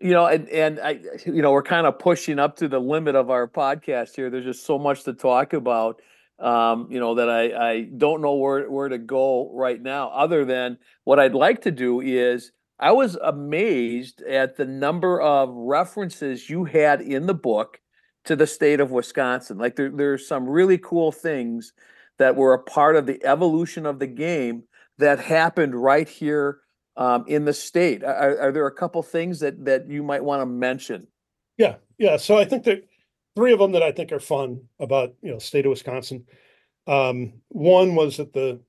You 0.00 0.12
know, 0.12 0.26
and 0.26 0.48
and 0.48 0.80
I, 0.80 1.00
you 1.24 1.42
know, 1.42 1.52
we're 1.52 1.62
kind 1.62 1.86
of 1.86 1.98
pushing 1.98 2.38
up 2.38 2.56
to 2.56 2.68
the 2.68 2.80
limit 2.80 3.14
of 3.14 3.30
our 3.30 3.46
podcast 3.46 4.16
here. 4.16 4.28
There's 4.28 4.44
just 4.44 4.66
so 4.66 4.78
much 4.78 5.04
to 5.04 5.12
talk 5.12 5.52
about. 5.52 6.00
Um, 6.38 6.86
you 6.90 7.00
know, 7.00 7.16
that 7.16 7.28
I 7.28 7.70
I 7.70 7.82
don't 7.82 8.22
know 8.22 8.34
where 8.34 8.70
where 8.70 8.88
to 8.88 8.98
go 8.98 9.50
right 9.52 9.80
now. 9.80 10.08
Other 10.10 10.44
than 10.44 10.78
what 11.04 11.18
I'd 11.18 11.34
like 11.34 11.62
to 11.62 11.72
do 11.72 12.00
is, 12.00 12.52
I 12.78 12.92
was 12.92 13.16
amazed 13.16 14.22
at 14.22 14.56
the 14.56 14.64
number 14.64 15.20
of 15.20 15.50
references 15.52 16.48
you 16.48 16.64
had 16.64 17.00
in 17.00 17.26
the 17.26 17.34
book 17.34 17.80
to 18.24 18.36
the 18.36 18.46
state 18.46 18.78
of 18.78 18.92
Wisconsin. 18.92 19.58
Like 19.58 19.74
there, 19.74 19.90
there's 19.90 20.28
some 20.28 20.48
really 20.48 20.78
cool 20.78 21.10
things 21.10 21.72
that 22.18 22.36
were 22.36 22.54
a 22.54 22.62
part 22.62 22.94
of 22.94 23.06
the 23.06 23.24
evolution 23.24 23.86
of 23.86 23.98
the 23.98 24.06
game 24.06 24.64
that 24.98 25.18
happened 25.18 25.74
right 25.74 26.08
here 26.08 26.60
um, 26.96 27.24
in 27.26 27.44
the 27.44 27.52
state. 27.52 28.04
Are, 28.04 28.38
are, 28.38 28.52
there 28.52 28.66
a 28.66 28.74
couple 28.74 29.02
things 29.02 29.40
that 29.40 29.64
that 29.64 29.88
you 29.88 30.02
might 30.02 30.22
want 30.22 30.42
to 30.42 30.46
mention? 30.46 31.06
Yeah, 31.56 31.76
yeah. 31.96 32.16
So 32.16 32.36
I 32.36 32.44
think 32.44 32.64
that 32.64 32.82
three 33.38 33.52
of 33.52 33.60
them 33.60 33.70
that 33.70 33.84
I 33.84 33.92
think 33.92 34.10
are 34.10 34.18
fun 34.18 34.62
about 34.80 35.14
you 35.22 35.30
know 35.30 35.38
state 35.38 35.64
of 35.64 35.70
Wisconsin. 35.70 36.26
Um, 36.88 37.34
one 37.50 37.94
was 37.94 38.16
that 38.16 38.32
the 38.32 38.60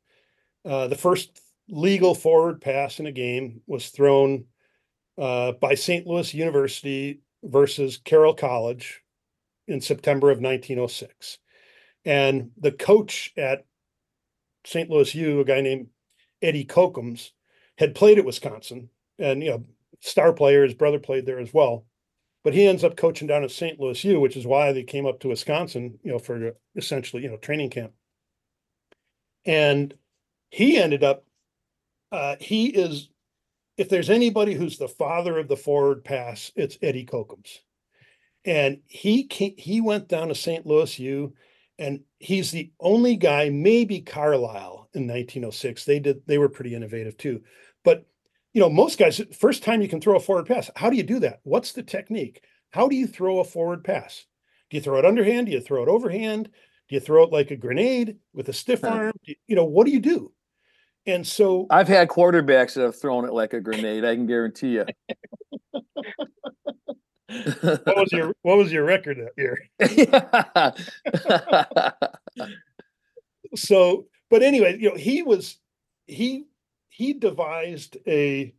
uh, 0.64 0.88
the 0.88 0.96
first 0.96 1.42
legal 1.68 2.14
forward 2.14 2.62
pass 2.62 3.00
in 3.00 3.08
a 3.08 3.12
game 3.12 3.62
was 3.66 3.90
thrown 3.90 4.46
uh, 5.18 5.54
by 5.54 5.74
St. 5.74 6.06
Louis 6.06 6.36
University 6.36 7.22
versus 7.42 7.98
Carroll 7.98 8.36
College 8.36 9.02
in 9.68 9.82
September 9.82 10.30
of 10.30 10.38
1906. 10.38 11.40
And 12.06 12.52
the 12.56 12.72
coach 12.72 13.34
at 13.36 13.66
St. 14.68 14.88
Louis 14.88 15.16
U, 15.16 15.40
a 15.40 15.46
guy 15.46 15.62
named 15.62 15.88
Eddie 16.44 16.66
Cochems 16.66 17.32
had 17.80 17.96
played 17.96 18.20
at 18.20 18.26
Wisconsin, 18.26 18.90
and 19.18 19.42
you 19.42 19.50
know, 19.50 19.66
star 20.02 20.32
player, 20.32 20.64
his 20.64 20.76
brother 20.76 21.00
played 21.00 21.26
there 21.26 21.40
as 21.40 21.52
well. 21.52 21.86
But 22.44 22.54
he 22.54 22.68
ends 22.68 22.84
up 22.84 22.96
coaching 22.96 23.28
down 23.28 23.44
at 23.44 23.52
St. 23.52 23.80
Louis 23.80 24.02
U, 24.06 24.20
which 24.20 24.38
is 24.38 24.48
why 24.48 24.72
they 24.72 24.84
came 24.84 25.06
up 25.06 25.20
to 25.20 25.28
Wisconsin, 25.28 26.00
you 26.04 26.12
know, 26.12 26.20
for 26.20 26.56
essentially, 26.76 27.24
you 27.24 27.30
know, 27.30 27.38
training 27.38 27.70
camp. 27.70 27.92
And 29.46 29.94
he 30.50 30.78
ended 30.78 31.04
up, 31.04 31.26
uh, 32.12 32.38
he 32.40 32.68
is, 32.68 33.10
if 33.78 33.90
there's 33.90 34.10
anybody 34.10 34.54
who's 34.54 34.78
the 34.78 34.88
father 34.88 35.38
of 35.38 35.48
the 35.48 35.58
forward 35.58 36.04
pass, 36.04 36.52
it's 36.56 36.78
Eddie 36.82 37.06
Cochems. 37.06 37.60
And 38.46 38.80
he 38.88 39.26
came, 39.26 39.56
he 39.58 39.82
went 39.82 40.08
down 40.08 40.30
to 40.30 40.36
St. 40.36 40.66
Louis 40.66 40.98
U, 41.00 41.34
and 41.78 42.02
he's 42.20 42.52
the 42.52 42.72
only 42.80 43.16
guy, 43.16 43.50
maybe 43.50 44.02
Carlisle, 44.02 44.90
in 44.94 45.04
1906. 45.08 45.86
They 45.86 46.00
did 46.00 46.26
they 46.26 46.38
were 46.38 46.50
pretty 46.50 46.76
innovative 46.76 47.18
too. 47.18 47.42
But 47.84 48.06
you 48.54 48.62
know, 48.62 48.70
most 48.70 48.98
guys 48.98 49.22
first 49.38 49.64
time 49.64 49.82
you 49.82 49.88
can 49.88 50.02
throw 50.02 50.16
a 50.16 50.20
forward 50.20 50.48
pass. 50.48 50.70
How 50.76 50.90
do 50.90 50.98
you 50.98 51.04
do 51.04 51.20
that? 51.20 51.40
What's 51.44 51.72
the 51.72 51.84
technique? 51.84 52.44
How 52.72 52.88
do 52.88 52.96
you 52.96 53.08
throw 53.08 53.40
a 53.40 53.44
forward 53.44 53.84
pass? 53.84 54.26
Do 54.70 54.78
you 54.78 54.82
throw 54.82 55.00
it 55.00 55.06
underhand? 55.06 55.48
Do 55.48 55.54
you 55.54 55.62
throw 55.62 55.84
it 55.84 55.90
overhand? 55.90 56.50
Do 56.88 56.96
you 56.96 57.00
throw 57.00 57.24
it 57.24 57.32
like 57.32 57.52
a 57.52 57.56
grenade 57.56 58.18
with 58.34 58.50
a 58.50 58.54
stiff 58.54 58.84
arm? 58.84 59.14
You, 59.24 59.36
you 59.48 59.56
know, 59.56 59.66
what 59.66 59.86
do 59.86 59.92
you 59.92 60.00
do? 60.00 60.32
And 61.06 61.26
so 61.26 61.68
I've 61.70 61.88
had 61.88 62.10
quarterbacks 62.10 62.74
that 62.74 62.82
have 62.82 63.00
thrown 63.00 63.26
it 63.26 63.34
like 63.34 63.54
a 63.54 63.62
grenade. 63.62 64.06
I 64.06 64.16
can 64.16 64.28
guarantee 64.28 64.74
you. 64.74 64.86
what 67.28 67.98
was 67.98 68.12
your 68.12 68.34
what 68.42 68.58
was 68.58 68.72
your 68.72 68.84
record 68.84 69.18
that 69.18 69.34
year? 69.38 69.58
so 73.56 74.08
but 74.30 74.44
anyway, 74.44 74.78
you 74.80 74.90
know, 74.90 74.96
he 74.96 75.24
was 75.24 75.58
he 76.06 76.46
he 77.00 77.14
devised 77.14 77.96
a 78.06 78.54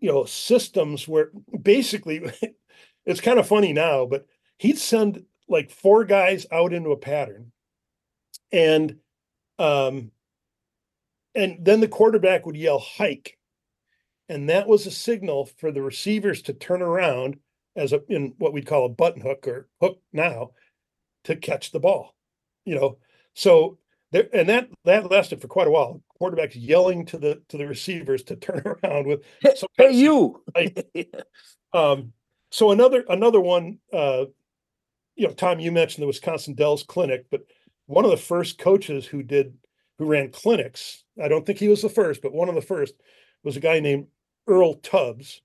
you 0.00 0.10
know 0.10 0.24
systems 0.24 1.06
where 1.06 1.30
basically 1.62 2.20
it's 3.06 3.20
kind 3.20 3.38
of 3.38 3.46
funny 3.46 3.72
now, 3.72 4.04
but 4.04 4.26
he'd 4.58 4.78
send 4.78 5.24
like 5.48 5.70
four 5.70 6.04
guys 6.04 6.44
out 6.50 6.72
into 6.72 6.90
a 6.90 6.96
pattern 6.96 7.52
and 8.50 8.96
um 9.60 10.10
and 11.36 11.64
then 11.64 11.78
the 11.78 11.86
quarterback 11.86 12.44
would 12.46 12.56
yell 12.56 12.80
hike 12.80 13.38
and 14.28 14.48
that 14.48 14.66
was 14.66 14.84
a 14.84 14.90
signal 14.90 15.46
for 15.46 15.70
the 15.70 15.80
receivers 15.80 16.42
to 16.42 16.52
turn 16.52 16.82
around 16.82 17.38
as 17.76 17.92
a 17.92 18.02
in 18.08 18.34
what 18.38 18.52
we'd 18.52 18.66
call 18.66 18.86
a 18.86 18.88
button 18.90 19.22
hook 19.22 19.46
or 19.46 19.68
hook 19.80 20.00
now 20.12 20.50
to 21.22 21.36
catch 21.36 21.70
the 21.70 21.80
ball 21.80 22.16
you 22.64 22.74
know 22.74 22.98
so 23.34 23.78
there, 24.10 24.28
and 24.32 24.48
that 24.48 24.68
that 24.84 25.10
lasted 25.10 25.40
for 25.40 25.48
quite 25.48 25.66
a 25.66 25.70
while. 25.70 26.02
Quarterbacks 26.20 26.54
yelling 26.54 27.04
to 27.06 27.18
the 27.18 27.42
to 27.48 27.56
the 27.56 27.66
receivers 27.66 28.22
to 28.24 28.36
turn 28.36 28.62
around 28.64 29.06
with 29.06 29.22
some 29.56 29.68
hey 29.76 29.92
you. 29.92 30.42
um, 31.72 32.12
so 32.50 32.72
another 32.72 33.04
another 33.08 33.40
one, 33.40 33.78
uh, 33.92 34.24
you 35.16 35.26
know, 35.26 35.34
Tom, 35.34 35.60
you 35.60 35.72
mentioned 35.72 36.02
the 36.02 36.06
Wisconsin 36.08 36.54
Dells 36.54 36.82
Clinic, 36.82 37.26
but 37.30 37.42
one 37.86 38.04
of 38.04 38.10
the 38.10 38.16
first 38.16 38.58
coaches 38.58 39.06
who 39.06 39.22
did 39.22 39.54
who 39.98 40.06
ran 40.06 40.30
clinics, 40.30 41.04
I 41.22 41.28
don't 41.28 41.44
think 41.44 41.58
he 41.58 41.68
was 41.68 41.82
the 41.82 41.88
first, 41.88 42.22
but 42.22 42.32
one 42.32 42.48
of 42.48 42.54
the 42.54 42.60
first 42.60 42.94
was 43.42 43.56
a 43.56 43.60
guy 43.60 43.80
named 43.80 44.06
Earl 44.46 44.74
Tubbs, 44.74 45.42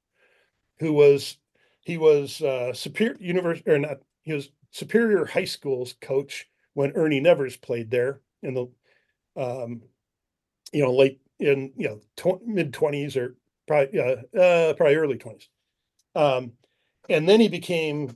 who 0.79 0.93
was 0.93 1.37
he 1.81 1.97
was 1.97 2.41
uh, 2.41 2.73
Superior 2.73 3.17
University 3.19 3.69
or 3.69 3.79
not, 3.79 3.97
he 4.21 4.33
was 4.33 4.49
Superior 4.71 5.25
High 5.25 5.45
School's 5.45 5.93
coach 6.01 6.47
when 6.73 6.93
Ernie 6.93 7.19
Nevers 7.19 7.57
played 7.57 7.91
there 7.91 8.21
in 8.41 8.53
the 8.53 8.67
um, 9.35 9.81
you 10.73 10.81
know 10.81 10.93
late 10.93 11.19
in 11.39 11.71
you 11.77 11.87
know 11.87 11.99
tw- 12.15 12.45
mid 12.45 12.71
20s 12.71 13.15
or 13.15 13.35
probably 13.67 13.99
uh, 13.99 14.39
uh, 14.39 14.73
probably 14.73 14.95
early 14.95 15.17
20s 15.17 15.47
um, 16.15 16.53
and 17.09 17.27
then 17.27 17.39
he 17.39 17.47
became 17.47 18.15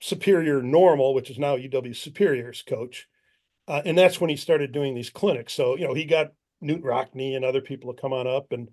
superior 0.00 0.62
normal 0.62 1.14
which 1.14 1.30
is 1.30 1.38
now 1.38 1.56
uw 1.56 1.96
superior's 1.96 2.62
coach 2.62 3.08
uh, 3.68 3.82
and 3.84 3.96
that's 3.96 4.20
when 4.20 4.30
he 4.30 4.36
started 4.36 4.72
doing 4.72 4.94
these 4.94 5.10
clinics 5.10 5.52
so 5.52 5.76
you 5.76 5.86
know 5.86 5.94
he 5.94 6.04
got 6.04 6.32
Knute 6.62 6.82
Rockne 6.82 7.34
and 7.36 7.44
other 7.44 7.60
people 7.60 7.92
to 7.92 8.00
come 8.00 8.12
on 8.12 8.26
up 8.26 8.52
and 8.52 8.68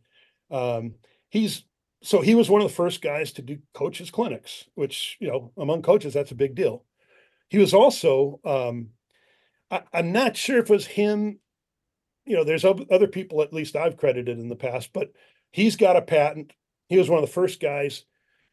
um, 0.52 0.96
he's 1.30 1.64
so 2.02 2.22
he 2.22 2.36
was 2.36 2.50
one 2.50 2.62
of 2.62 2.68
the 2.68 2.74
first 2.74 3.02
guys 3.02 3.32
to 3.34 3.42
do 3.42 3.60
coaches 3.74 4.10
clinics 4.10 4.66
which 4.76 5.18
you 5.20 5.28
know 5.28 5.52
among 5.58 5.82
coaches 5.82 6.14
that's 6.14 6.32
a 6.32 6.36
big 6.36 6.56
deal 6.56 6.86
he 7.50 7.58
was 7.58 7.74
also 7.74 8.40
um, 8.46 8.90
I, 9.72 9.82
am 9.94 10.12
not 10.12 10.36
sure 10.36 10.60
if 10.60 10.70
it 10.70 10.74
was 10.74 10.86
him. 10.86 11.40
You 12.30 12.36
know, 12.36 12.44
there's 12.44 12.64
other 12.64 13.08
people 13.08 13.42
at 13.42 13.54
least 13.54 13.76
I've 13.76 13.98
credited 13.98 14.38
in 14.38 14.50
the 14.50 14.56
past, 14.56 14.94
but 14.94 15.12
he's 15.50 15.76
got 15.76 15.98
a 15.98 16.02
patent. 16.02 16.54
He 16.88 17.00
was 17.00 17.10
one 17.10 17.18
of 17.18 17.28
the 17.28 17.34
first 17.34 17.60
guys 17.60 18.06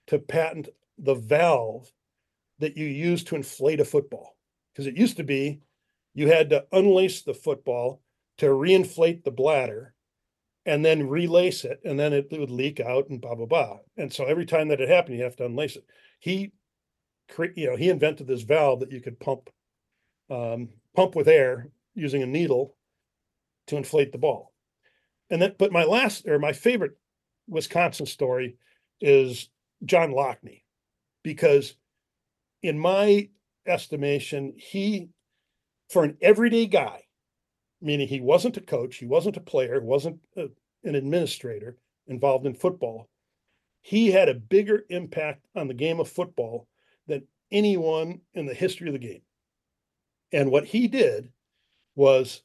to 0.07 0.19
patent 0.19 0.71
the 0.97 1.15
valve 1.15 1.93
that 2.59 2.79
you 2.79 2.87
use 2.87 3.23
to 3.25 3.37
inflate 3.37 3.81
a 3.81 3.85
football. 3.85 4.35
Because 4.73 4.87
it 4.87 4.97
used 4.97 5.19
to 5.19 5.25
be 5.25 5.61
you 6.15 6.27
had 6.27 6.49
to 6.51 6.65
unlace 6.73 7.23
the 7.23 7.35
football 7.35 8.01
to 8.39 8.47
reinflate 8.47 9.25
the 9.25 9.31
bladder 9.31 9.93
and 10.65 10.83
then 10.83 11.07
relace 11.07 11.67
it, 11.67 11.79
and 11.85 12.01
then 12.01 12.15
it 12.15 12.29
would 12.33 12.51
leak 12.51 12.81
out 12.81 13.11
and 13.11 13.21
blah 13.21 13.35
blah 13.35 13.45
blah. 13.45 13.77
And 13.99 14.11
so 14.11 14.25
every 14.25 14.47
time 14.47 14.69
that 14.69 14.81
it 14.81 14.89
happened, 14.89 15.19
you 15.19 15.25
have 15.25 15.37
to 15.37 15.45
unlace 15.45 15.77
it. 15.77 15.85
He, 16.19 16.53
you 17.55 17.67
know, 17.67 17.77
he 17.77 17.91
invented 17.91 18.27
this 18.27 18.41
valve 18.41 18.81
that 18.81 18.91
you 18.91 19.03
could 19.03 19.21
pump 19.21 19.51
um, 20.31 20.71
pump 20.95 21.15
with 21.15 21.29
air 21.29 21.69
using 21.95 22.23
a 22.23 22.27
needle 22.27 22.76
to 23.67 23.77
inflate 23.77 24.13
the 24.13 24.19
ball. 24.19 24.53
And 25.31 25.43
then, 25.43 25.55
but 25.59 25.73
my 25.73 25.85
last 25.85 26.27
or 26.27 26.39
my 26.39 26.53
favorite 26.53 26.97
Wisconsin 27.49 28.07
story 28.07 28.57
is 29.01 29.49
John 29.85 30.13
Lockney, 30.13 30.63
because 31.23 31.75
in 32.63 32.79
my 32.79 33.29
estimation, 33.67 34.55
he 34.57 35.09
for 35.91 36.05
an 36.05 36.17
everyday 36.21 36.67
guy, 36.67 37.03
meaning 37.81 38.09
he 38.09 38.21
wasn't 38.21 38.57
a 38.57 38.61
coach, 38.61 38.97
he 38.97 39.07
wasn't 39.07 39.37
a 39.37 39.41
player, 39.41 39.81
wasn't 39.81 40.19
a, 40.37 40.49
an 40.85 40.95
administrator 40.95 41.77
involved 42.07 42.47
in 42.47 42.55
football, 42.55 43.09
he 43.83 44.11
had 44.11 44.29
a 44.29 44.35
bigger 44.35 44.85
impact 44.89 45.47
on 45.55 45.69
the 45.69 45.75
game 45.75 46.01
of 46.01 46.09
football 46.09 46.67
than 47.07 47.27
anyone 47.53 48.21
in 48.35 48.47
the 48.47 48.55
history 48.55 48.89
of 48.89 48.95
the 48.95 48.99
game. 48.99 49.23
And 50.33 50.51
what 50.51 50.65
he 50.65 50.89
did 50.89 51.31
was, 51.95 52.43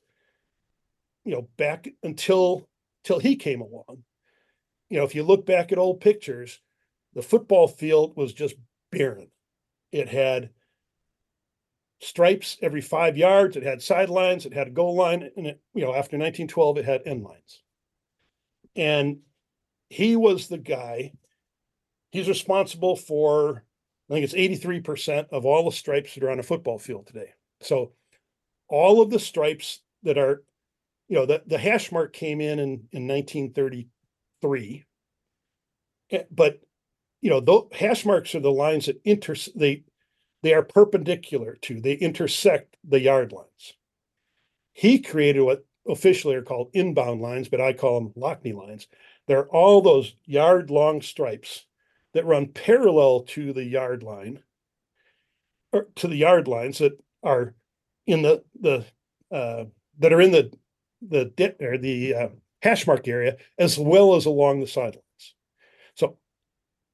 you 1.25 1.33
know, 1.33 1.47
back 1.57 1.87
until 2.03 2.67
till 3.03 3.19
he 3.19 3.35
came 3.35 3.61
along, 3.61 4.03
you 4.89 4.97
know, 4.97 5.03
if 5.03 5.15
you 5.15 5.23
look 5.23 5.45
back 5.45 5.71
at 5.71 5.77
old 5.77 6.01
pictures, 6.01 6.59
the 7.13 7.21
football 7.21 7.67
field 7.67 8.15
was 8.15 8.33
just 8.33 8.55
barren. 8.91 9.29
It 9.91 10.07
had 10.07 10.49
stripes 12.01 12.57
every 12.61 12.81
five 12.81 13.17
yards. 13.17 13.55
It 13.55 13.63
had 13.63 13.81
sidelines. 13.81 14.45
It 14.45 14.53
had 14.53 14.67
a 14.67 14.71
goal 14.71 14.95
line, 14.95 15.29
and 15.37 15.47
it, 15.47 15.61
you 15.73 15.81
know, 15.81 15.89
after 15.89 16.17
1912, 16.17 16.79
it 16.79 16.85
had 16.85 17.01
end 17.05 17.23
lines. 17.23 17.61
And 18.75 19.19
he 19.89 20.15
was 20.15 20.47
the 20.47 20.57
guy. 20.57 21.13
He's 22.11 22.27
responsible 22.27 22.95
for, 22.95 23.63
I 24.09 24.13
think 24.13 24.23
it's 24.23 24.33
83% 24.33 25.27
of 25.31 25.45
all 25.45 25.65
the 25.65 25.75
stripes 25.75 26.15
that 26.15 26.23
are 26.23 26.31
on 26.31 26.39
a 26.39 26.43
football 26.43 26.79
field 26.79 27.07
today. 27.07 27.33
So, 27.61 27.91
all 28.67 29.01
of 29.01 29.09
the 29.09 29.19
stripes 29.19 29.81
that 30.03 30.17
are, 30.17 30.43
you 31.11 31.17
know, 31.17 31.25
the, 31.25 31.43
the 31.45 31.57
hash 31.57 31.91
mark 31.91 32.13
came 32.13 32.39
in 32.39 32.57
in, 32.57 32.87
in 32.93 33.05
1933. 33.05 34.85
Eh, 36.11 36.23
but, 36.31 36.61
you 37.19 37.29
know, 37.29 37.41
the 37.41 37.63
hash 37.73 38.05
marks 38.05 38.33
are 38.33 38.39
the 38.39 38.49
lines 38.49 38.85
that 38.85 39.01
inter 39.03 39.35
they 39.53 39.83
they 40.41 40.53
are 40.53 40.63
perpendicular 40.63 41.57
to, 41.63 41.81
they 41.81 41.95
intersect 41.95 42.77
the 42.87 43.01
yard 43.01 43.33
lines. 43.33 43.73
He 44.71 44.99
created 44.99 45.41
what 45.41 45.65
officially 45.85 46.33
are 46.35 46.43
called 46.43 46.69
inbound 46.73 47.19
lines, 47.19 47.49
but 47.49 47.59
I 47.59 47.73
call 47.73 47.99
them 47.99 48.13
Lockney 48.15 48.55
lines. 48.55 48.87
They're 49.27 49.49
all 49.49 49.81
those 49.81 50.15
yard 50.23 50.71
long 50.71 51.01
stripes 51.01 51.65
that 52.13 52.25
run 52.25 52.47
parallel 52.47 53.23
to 53.23 53.51
the 53.51 53.65
yard 53.65 54.01
line 54.01 54.39
or 55.73 55.87
to 55.95 56.07
the 56.07 56.15
yard 56.15 56.47
lines 56.47 56.77
that 56.77 56.97
are 57.21 57.53
in 58.07 58.21
the 58.21 58.45
the 58.61 58.85
uh, 59.29 59.65
that 59.99 60.13
are 60.13 60.21
in 60.21 60.31
the 60.31 60.53
the 61.01 61.55
or 61.59 61.77
the 61.77 62.13
uh, 62.13 62.29
hash 62.61 62.85
mark 62.85 63.07
area 63.07 63.37
as 63.57 63.77
well 63.77 64.15
as 64.15 64.25
along 64.25 64.59
the 64.59 64.67
sidelines. 64.67 65.01
So, 65.95 66.17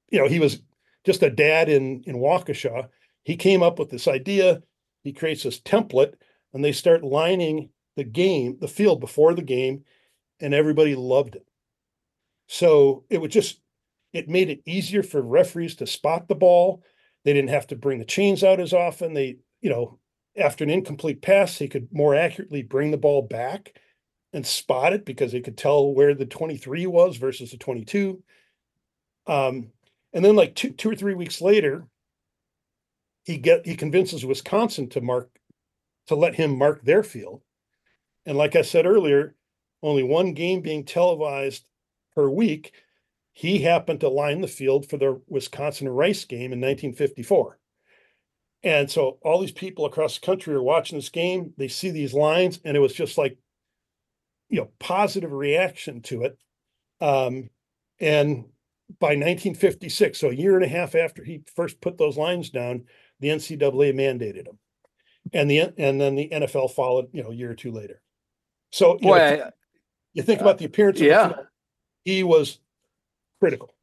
you 0.09 0.19
know, 0.19 0.27
he 0.27 0.39
was 0.39 0.61
just 1.05 1.23
a 1.23 1.29
dad 1.29 1.69
in 1.69 2.03
in 2.05 2.15
Waukesha, 2.15 2.89
he 3.27 3.35
came 3.35 3.61
up 3.61 3.77
with 3.77 3.89
this 3.89 4.07
idea. 4.07 4.63
He 5.03 5.11
creates 5.11 5.43
this 5.43 5.59
template, 5.59 6.13
and 6.53 6.63
they 6.63 6.71
start 6.71 7.03
lining 7.03 7.71
the 7.97 8.05
game, 8.05 8.55
the 8.61 8.69
field 8.69 9.01
before 9.01 9.33
the 9.33 9.41
game, 9.41 9.83
and 10.39 10.53
everybody 10.53 10.95
loved 10.95 11.35
it. 11.35 11.45
So 12.47 13.03
it 13.09 13.19
would 13.19 13.31
just 13.31 13.59
it 14.13 14.29
made 14.29 14.49
it 14.49 14.61
easier 14.65 15.03
for 15.03 15.21
referees 15.21 15.75
to 15.75 15.87
spot 15.87 16.29
the 16.29 16.35
ball. 16.35 16.83
They 17.25 17.33
didn't 17.33 17.49
have 17.49 17.67
to 17.67 17.75
bring 17.75 17.99
the 17.99 18.05
chains 18.05 18.45
out 18.45 18.61
as 18.61 18.71
often. 18.71 19.13
They, 19.13 19.39
you 19.59 19.69
know, 19.69 19.99
after 20.37 20.63
an 20.63 20.69
incomplete 20.69 21.21
pass, 21.21 21.59
they 21.59 21.67
could 21.67 21.89
more 21.91 22.15
accurately 22.15 22.63
bring 22.63 22.91
the 22.91 22.97
ball 22.97 23.23
back 23.23 23.73
and 24.33 24.45
spot 24.45 24.93
it 24.93 25.05
because 25.05 25.31
they 25.31 25.41
could 25.41 25.57
tell 25.57 25.93
where 25.93 26.13
the 26.13 26.25
23 26.25 26.85
was 26.87 27.17
versus 27.17 27.51
the 27.51 27.57
22. 27.57 28.21
Um, 29.25 29.71
and 30.13 30.23
then 30.23 30.35
like 30.35 30.55
two, 30.55 30.71
two 30.71 30.89
or 30.89 30.95
three 30.95 31.13
weeks 31.13 31.41
later, 31.41 31.87
he 33.23 33.37
get 33.37 33.65
he 33.65 33.75
convinces 33.75 34.25
Wisconsin 34.25 34.87
to 34.89 35.01
mark 35.01 35.29
to 36.07 36.15
let 36.15 36.35
him 36.35 36.57
mark 36.57 36.83
their 36.83 37.03
field. 37.03 37.41
And 38.25 38.37
like 38.37 38.55
I 38.55 38.61
said 38.61 38.85
earlier, 38.85 39.35
only 39.83 40.03
one 40.03 40.33
game 40.33 40.61
being 40.61 40.85
televised 40.85 41.67
per 42.15 42.29
week, 42.29 42.73
he 43.33 43.59
happened 43.59 43.99
to 43.99 44.09
line 44.09 44.41
the 44.41 44.47
field 44.47 44.89
for 44.89 44.97
the 44.97 45.21
Wisconsin 45.27 45.89
Rice 45.89 46.25
game 46.25 46.53
in 46.53 46.61
1954. 46.61 47.59
And 48.63 48.89
so 48.89 49.19
all 49.21 49.39
these 49.39 49.51
people 49.51 49.85
across 49.85 50.17
the 50.17 50.25
country 50.25 50.55
are 50.55 50.63
watching 50.63 50.97
this 50.97 51.09
game, 51.09 51.53
they 51.57 51.67
see 51.67 51.91
these 51.91 52.13
lines, 52.13 52.59
and 52.65 52.75
it 52.75 52.79
was 52.79 52.93
just 52.93 53.17
like, 53.17 53.37
you 54.49 54.59
know, 54.59 54.69
positive 54.79 55.31
reaction 55.31 56.01
to 56.01 56.23
it. 56.23 56.37
Um, 57.01 57.49
and 57.99 58.45
by 58.99 59.09
1956, 59.09 60.19
so 60.19 60.29
a 60.29 60.33
year 60.33 60.55
and 60.55 60.63
a 60.63 60.67
half 60.67 60.95
after 60.95 61.23
he 61.23 61.41
first 61.55 61.81
put 61.81 61.97
those 61.97 62.17
lines 62.17 62.49
down, 62.49 62.85
the 63.19 63.29
NCAA 63.29 63.93
mandated 63.93 64.45
them, 64.45 64.59
and 65.33 65.49
the 65.49 65.73
and 65.77 65.99
then 65.99 66.15
the 66.15 66.29
NFL 66.29 66.71
followed, 66.71 67.07
you 67.11 67.23
know, 67.23 67.31
a 67.31 67.35
year 67.35 67.51
or 67.51 67.55
two 67.55 67.71
later. 67.71 68.01
So 68.71 68.97
you, 69.01 69.07
Boy, 69.07 69.17
know, 69.17 69.43
I, 69.45 69.49
you 70.13 70.23
think 70.23 70.41
about 70.41 70.57
the 70.57 70.65
appearance. 70.65 70.99
Of 70.99 71.01
the 71.01 71.07
yeah. 71.07 71.33
he 72.05 72.23
was 72.23 72.59
critical. 73.39 73.73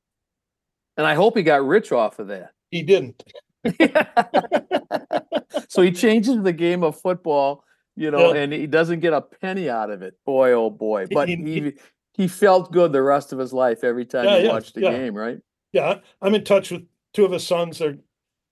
and 0.96 1.06
I 1.06 1.14
hope 1.14 1.36
he 1.36 1.42
got 1.42 1.66
rich 1.66 1.92
off 1.92 2.18
of 2.18 2.28
that. 2.28 2.52
He 2.70 2.82
didn't. 2.82 3.22
so 5.68 5.82
he 5.82 5.92
changes 5.92 6.42
the 6.42 6.52
game 6.52 6.82
of 6.82 7.00
football, 7.00 7.64
you 7.96 8.10
know, 8.10 8.32
Yeah. 8.34 8.40
and 8.42 8.52
he 8.52 8.66
doesn't 8.66 9.00
get 9.00 9.12
a 9.12 9.20
penny 9.20 9.68
out 9.70 9.90
of 9.90 10.02
it. 10.02 10.14
Boy, 10.24 10.52
oh 10.52 10.70
boy. 10.70 11.06
But 11.10 11.28
He- 11.28 11.36
he 11.36 11.72
he 12.16 12.28
felt 12.28 12.70
good 12.70 12.92
the 12.92 13.02
rest 13.02 13.32
of 13.32 13.38
his 13.40 13.52
life 13.52 13.82
every 13.82 14.04
time 14.06 14.24
Yeah, 14.24 14.38
he 14.38 14.44
yeah, 14.44 14.52
watched 14.52 14.74
the 14.74 14.82
game, 14.82 15.14
right? 15.14 15.38
Yeah, 15.72 15.98
I'm 16.22 16.34
in 16.34 16.44
touch 16.44 16.70
with 16.70 16.86
two 17.12 17.24
of 17.24 17.32
his 17.32 17.44
sons. 17.44 17.78
They're, 17.78 17.98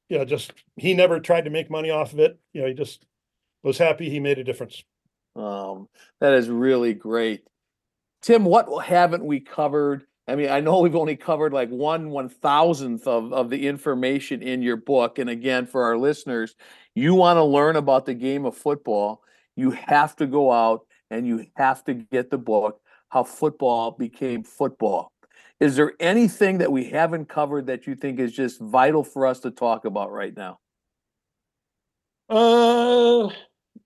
you 0.09 0.19
know, 0.19 0.25
just 0.25 0.53
he 0.77 0.95
never 0.95 1.21
tried 1.21 1.45
to 1.45 1.51
make 1.51 1.71
money 1.71 1.91
off 1.91 2.13
of 2.13 2.19
it. 2.19 2.39
You 2.53 2.63
know, 2.63 2.67
he 2.69 2.75
just 2.75 3.07
was 3.63 3.79
happy 3.79 4.11
he 4.11 4.19
made 4.19 4.39
a 4.39 4.45
difference. 4.45 4.83
Um, 5.37 5.89
that 6.21 6.33
is 6.35 6.49
really 6.49 6.93
great. 6.95 7.45
Tim, 8.21 8.45
what 8.45 8.85
haven't 8.85 9.25
we 9.25 9.41
covered? 9.41 10.05
I 10.29 10.35
mean, 10.37 10.51
I 10.51 10.61
know 10.61 10.81
we've 10.81 10.97
only 10.97 11.17
covered 11.17 11.53
like 11.53 11.69
one 11.71 12.11
one 12.11 12.29
thousandth 12.29 13.07
of, 13.07 13.33
of 13.33 13.49
the 13.51 13.67
information 13.69 14.43
in 14.43 14.63
your 14.63 14.77
book. 14.77 15.19
And 15.19 15.31
again, 15.31 15.67
for 15.67 15.85
our 15.85 15.97
listeners, 15.97 16.55
you 16.95 17.15
want 17.15 17.37
to 17.37 17.45
learn 17.45 17.77
about 17.77 18.07
the 18.07 18.15
game 18.15 18.45
of 18.45 18.57
football, 18.57 19.23
you 19.57 19.71
have 19.71 20.17
to 20.17 20.27
go 20.27 20.51
out 20.51 20.87
and 21.11 21.27
you 21.27 21.47
have 21.57 21.85
to 21.85 21.95
get 21.95 22.31
the 22.31 22.39
book, 22.39 22.81
How 23.09 23.25
Football 23.25 23.93
Became 23.93 24.43
Football. 24.43 25.13
Is 25.61 25.77
there 25.77 25.93
anything 26.01 26.59
that 26.59 26.73
we 26.73 26.85
haven't 26.85 27.29
covered 27.29 27.67
that 27.67 27.87
you 27.87 27.95
think 27.95 28.19
is 28.19 28.33
just 28.33 28.61
vital 28.61 29.05
for 29.05 29.27
us 29.27 29.41
to 29.41 29.51
talk 29.51 29.85
about 29.85 30.11
right 30.11 30.37
now? 30.37 30.59
Uh, 32.29 33.29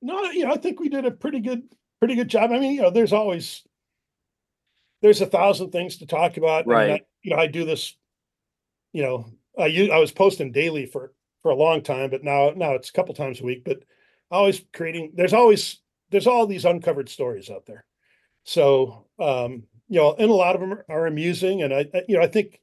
no, 0.01 0.23
you 0.31 0.45
know, 0.47 0.53
I 0.53 0.57
think 0.57 0.81
we 0.81 0.89
did 0.89 1.05
a 1.05 1.11
pretty 1.11 1.41
good, 1.41 1.65
pretty 1.99 2.15
good 2.15 2.29
job. 2.29 2.51
I 2.53 2.59
mean, 2.59 2.73
you 2.73 2.83
know, 2.83 2.91
there's 2.91 3.13
always 3.13 3.63
there's 5.03 5.21
a 5.21 5.27
thousand 5.27 5.71
things 5.71 5.99
to 5.99 6.07
talk 6.07 6.37
about. 6.37 6.67
Mean, 6.67 6.77
I- 6.77 6.89
Right. 6.89 7.07
you 7.23 7.33
know, 7.35 7.41
I 7.43 7.47
do 7.47 7.65
this. 7.65 7.95
You 8.93 9.03
know, 9.03 9.27
i 9.59 9.91
i 9.93 9.99
was 9.99 10.13
posting 10.13 10.53
daily 10.53 10.87
for 10.87 11.13
for 11.43 11.51
a 11.51 11.57
long 11.57 11.83
time, 11.83 12.09
but 12.11 12.25
now 12.25 12.51
now 12.57 12.73
it's 12.75 12.89
a 12.89 12.93
couple 12.93 13.15
times 13.15 13.41
a 13.41 13.45
week. 13.45 13.65
But 13.65 13.83
always 14.31 14.63
creating. 14.73 15.13
There's 15.15 15.33
always 15.33 15.81
there's 16.11 16.27
all 16.27 16.47
these 16.47 16.65
uncovered 16.65 17.09
stories 17.09 17.51
out 17.51 17.67
there. 17.67 17.85
So 18.45 19.07
um, 19.19 19.65
you 19.89 20.01
know, 20.01 20.15
and 20.19 20.31
a 20.31 20.35
lot 20.35 20.55
of 20.55 20.61
them 20.61 20.79
are, 20.89 21.07
amusing. 21.07 21.63
And 21.63 21.73
I, 21.73 21.87
you 22.09 22.17
know 22.17 22.23
I 22.23 22.27
think 22.27 22.61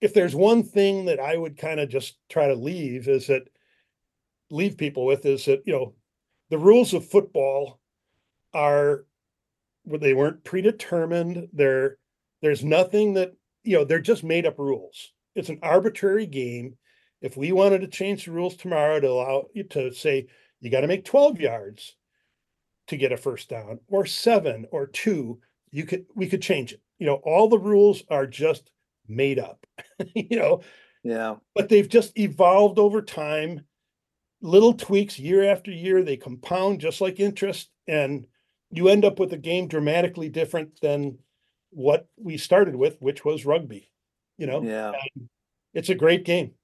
if 0.00 0.14
there's 0.14 0.34
one 0.34 0.62
thing 0.62 1.06
that 1.06 1.20
I 1.20 1.36
would 1.36 1.56
kind 1.56 1.80
of 1.80 1.88
just 1.88 2.16
try 2.28 2.48
to 2.48 2.54
leave 2.54 3.08
is 3.08 3.26
that 3.26 3.48
leave 4.50 4.76
people 4.76 5.04
with 5.06 5.24
is 5.26 5.44
that 5.44 5.62
you 5.66 5.72
know 5.72 5.94
the 6.50 6.58
rules 6.58 6.94
of 6.94 7.08
football 7.08 7.80
are 8.52 9.04
they 9.86 10.14
weren't 10.14 10.44
predetermined 10.44 11.48
there 11.52 11.98
there's 12.42 12.64
nothing 12.64 13.14
that 13.14 13.32
you 13.62 13.76
know 13.76 13.84
they're 13.84 14.00
just 14.00 14.24
made 14.24 14.46
up 14.46 14.58
rules 14.58 15.12
it's 15.34 15.48
an 15.48 15.58
arbitrary 15.62 16.26
game 16.26 16.76
if 17.22 17.36
we 17.36 17.52
wanted 17.52 17.80
to 17.80 17.86
change 17.86 18.24
the 18.24 18.32
rules 18.32 18.56
tomorrow 18.56 18.98
to 18.98 19.08
allow 19.08 19.46
you 19.54 19.62
to 19.62 19.92
say 19.92 20.26
you 20.60 20.70
got 20.70 20.80
to 20.82 20.86
make 20.88 21.04
12 21.04 21.40
yards 21.40 21.96
to 22.88 22.96
get 22.96 23.12
a 23.12 23.16
first 23.16 23.48
down 23.48 23.80
or 23.88 24.06
7 24.06 24.66
or 24.72 24.86
2 24.86 25.40
you 25.70 25.84
could 25.84 26.06
we 26.14 26.26
could 26.28 26.42
change 26.42 26.72
it 26.72 26.80
you 26.98 27.06
know 27.06 27.16
all 27.24 27.48
the 27.48 27.58
rules 27.58 28.02
are 28.10 28.26
just 28.26 28.70
made 29.08 29.38
up 29.38 29.66
you 30.14 30.36
know 30.38 30.60
Yeah. 31.04 31.36
but 31.54 31.68
they've 31.68 31.88
just 31.88 32.18
evolved 32.18 32.78
over 32.78 33.02
time. 33.02 33.64
Little 34.42 34.72
tweaks 34.72 35.18
year 35.18 35.44
after 35.44 35.70
year, 35.70 36.02
they 36.02 36.16
compound 36.16 36.80
just 36.80 37.02
like 37.02 37.20
interest, 37.20 37.70
and 37.86 38.26
you 38.70 38.88
end 38.88 39.04
up 39.04 39.18
with 39.18 39.34
a 39.34 39.36
game 39.38 39.68
dramatically 39.68 40.30
different 40.30 40.80
than 40.80 41.18
what 41.70 42.06
we 42.16 42.38
started 42.38 42.74
with, 42.74 42.96
which 43.02 43.22
was 43.22 43.44
rugby. 43.44 43.92
You 44.38 44.46
know, 44.46 44.62
Yeah. 44.62 44.92
it's 45.74 45.90
a 45.90 45.94
great 45.94 46.24
game. 46.24 46.54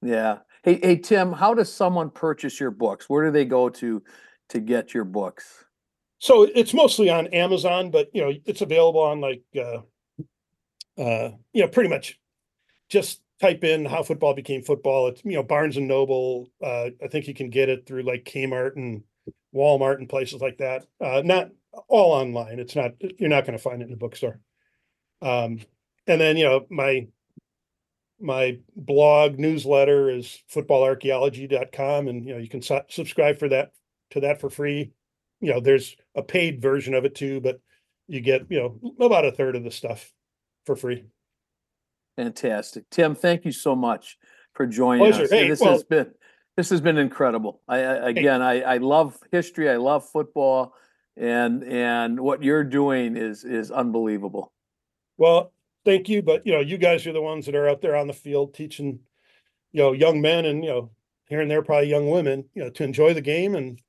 Yeah. 0.00 0.38
Hey, 0.62 0.78
hey, 0.82 0.96
Tim, 0.96 1.32
how 1.32 1.54
does 1.54 1.72
someone 1.72 2.10
purchase 2.10 2.60
your 2.60 2.70
books? 2.70 3.08
Where 3.08 3.24
do 3.24 3.30
they 3.32 3.44
go 3.44 3.68
to 3.68 4.02
to 4.50 4.60
get 4.60 4.94
your 4.94 5.04
books? 5.04 5.64
So 6.18 6.44
it's 6.44 6.72
mostly 6.72 7.10
on 7.10 7.26
Amazon, 7.28 7.90
but 7.90 8.10
you 8.14 8.22
know, 8.22 8.32
it's 8.44 8.60
available 8.60 9.00
on 9.00 9.20
like 9.20 9.42
uh 9.56 9.78
uh 10.98 11.30
you 11.52 11.62
know, 11.62 11.68
pretty 11.68 11.90
much 11.90 12.18
just 12.88 13.20
type 13.40 13.64
in 13.64 13.84
how 13.84 14.02
football 14.02 14.34
became 14.34 14.62
football. 14.62 15.08
It's 15.08 15.24
you 15.24 15.32
know, 15.32 15.42
Barnes 15.42 15.76
and 15.76 15.88
Noble. 15.88 16.48
Uh 16.62 16.90
I 17.02 17.08
think 17.08 17.26
you 17.26 17.34
can 17.34 17.50
get 17.50 17.68
it 17.68 17.86
through 17.86 18.02
like 18.02 18.24
Kmart 18.24 18.76
and 18.76 19.02
Walmart 19.54 19.98
and 19.98 20.08
places 20.08 20.40
like 20.40 20.58
that. 20.58 20.86
Uh, 21.00 21.22
not 21.24 21.50
all 21.88 22.12
online. 22.12 22.58
It's 22.58 22.76
not, 22.76 22.92
you're 23.18 23.28
not 23.28 23.44
going 23.44 23.56
to 23.56 23.62
find 23.62 23.82
it 23.82 23.86
in 23.86 23.90
the 23.90 23.96
bookstore. 23.96 24.40
Um, 25.20 25.60
and 26.06 26.20
then, 26.20 26.36
you 26.36 26.44
know, 26.44 26.66
my, 26.70 27.06
my 28.22 28.58
blog 28.76 29.38
newsletter 29.38 30.08
is 30.08 30.42
footballarchaeology.com 30.52 32.08
and, 32.08 32.24
you 32.24 32.34
know, 32.34 32.38
you 32.40 32.48
can 32.48 32.62
su- 32.62 32.80
subscribe 32.88 33.38
for 33.38 33.48
that, 33.48 33.72
to 34.10 34.20
that 34.20 34.40
for 34.40 34.48
free. 34.48 34.92
You 35.40 35.52
know, 35.52 35.60
there's 35.60 35.96
a 36.14 36.22
paid 36.22 36.62
version 36.62 36.94
of 36.94 37.04
it 37.04 37.14
too, 37.14 37.40
but 37.40 37.60
you 38.06 38.20
get, 38.20 38.46
you 38.48 38.58
know, 38.60 38.94
about 39.04 39.24
a 39.24 39.32
third 39.32 39.56
of 39.56 39.64
the 39.64 39.70
stuff 39.70 40.12
for 40.66 40.76
free. 40.76 41.04
Fantastic. 42.16 42.88
Tim, 42.90 43.14
thank 43.14 43.44
you 43.44 43.52
so 43.52 43.74
much 43.74 44.18
for 44.54 44.66
joining 44.66 45.04
Pleasure. 45.04 45.24
us. 45.24 45.30
Hey, 45.30 45.48
This 45.48 45.60
well- 45.60 45.72
has 45.72 45.82
been, 45.82 46.10
this 46.56 46.70
has 46.70 46.80
been 46.80 46.98
incredible. 46.98 47.60
I, 47.66 47.78
I, 47.78 48.08
again, 48.10 48.42
I, 48.42 48.60
I 48.60 48.76
love 48.76 49.18
history. 49.32 49.70
I 49.70 49.76
love 49.76 50.08
football 50.08 50.74
and, 51.16 51.64
and 51.64 52.20
what 52.20 52.42
you're 52.42 52.64
doing 52.64 53.16
is, 53.16 53.44
is 53.44 53.70
unbelievable. 53.70 54.52
Well, 55.16 55.52
thank 55.84 56.08
you, 56.08 56.22
but 56.22 56.46
you 56.46 56.52
know, 56.52 56.60
you 56.60 56.78
guys 56.78 57.06
are 57.06 57.12
the 57.12 57.22
ones 57.22 57.46
that 57.46 57.54
are 57.54 57.68
out 57.68 57.80
there 57.80 57.96
on 57.96 58.06
the 58.06 58.12
field 58.12 58.54
teaching, 58.54 59.00
you 59.72 59.82
know, 59.82 59.92
young 59.92 60.20
men 60.20 60.44
and, 60.46 60.64
you 60.64 60.70
know, 60.70 60.90
here 61.28 61.40
and 61.40 61.50
there, 61.50 61.62
probably 61.62 61.88
young 61.88 62.10
women, 62.10 62.44
you 62.54 62.62
know, 62.62 62.70
to 62.70 62.84
enjoy 62.84 63.14
the 63.14 63.20
game 63.20 63.54
and, 63.54 63.80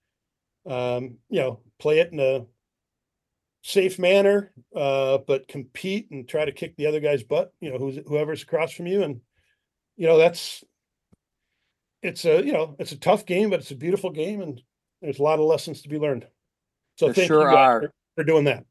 um, 0.66 1.18
you 1.30 1.40
know, 1.40 1.60
play 1.80 2.00
it 2.00 2.12
in 2.12 2.20
a 2.20 2.46
safe 3.64 4.00
manner, 4.00 4.52
uh, 4.76 5.18
but 5.28 5.48
compete 5.48 6.10
and 6.12 6.28
try 6.28 6.46
to 6.46 6.52
kick 6.52 6.76
the 6.76 6.88
other 6.88 7.00
guy's 7.00 7.24
butt, 7.24 7.54
you 7.60 7.72
know, 7.72 7.78
who's, 7.78 8.00
whoever's 8.08 8.44
across 8.44 8.72
from 8.72 8.88
you. 8.88 9.04
And, 9.04 9.22
you 9.98 10.08
know, 10.08 10.18
that's, 10.18 10.64
it's 12.02 12.26
a, 12.26 12.46
you 12.46 12.54
know, 12.54 12.76
it's 12.80 12.92
a 12.92 12.98
tough 12.98 13.26
game, 13.26 13.50
but 13.50 13.60
it's 13.60 13.72
a 13.72 13.76
beautiful 13.76 14.10
game 14.10 14.42
and 14.42 14.62
there's 15.02 15.20
a 15.20 15.24
lot 15.24 15.40
of 15.40 15.46
lessons 15.46 15.82
to 15.82 15.90
be 15.90 16.00
learned. 16.00 16.26
So 16.98 17.08
There 17.08 17.14
thank 17.16 17.28
sure 17.28 17.42
you 17.50 17.56
guys 17.56 17.58
are. 17.58 17.82
for- 17.82 17.94
for 18.16 18.24
doing 18.24 18.44
that. 18.44 18.64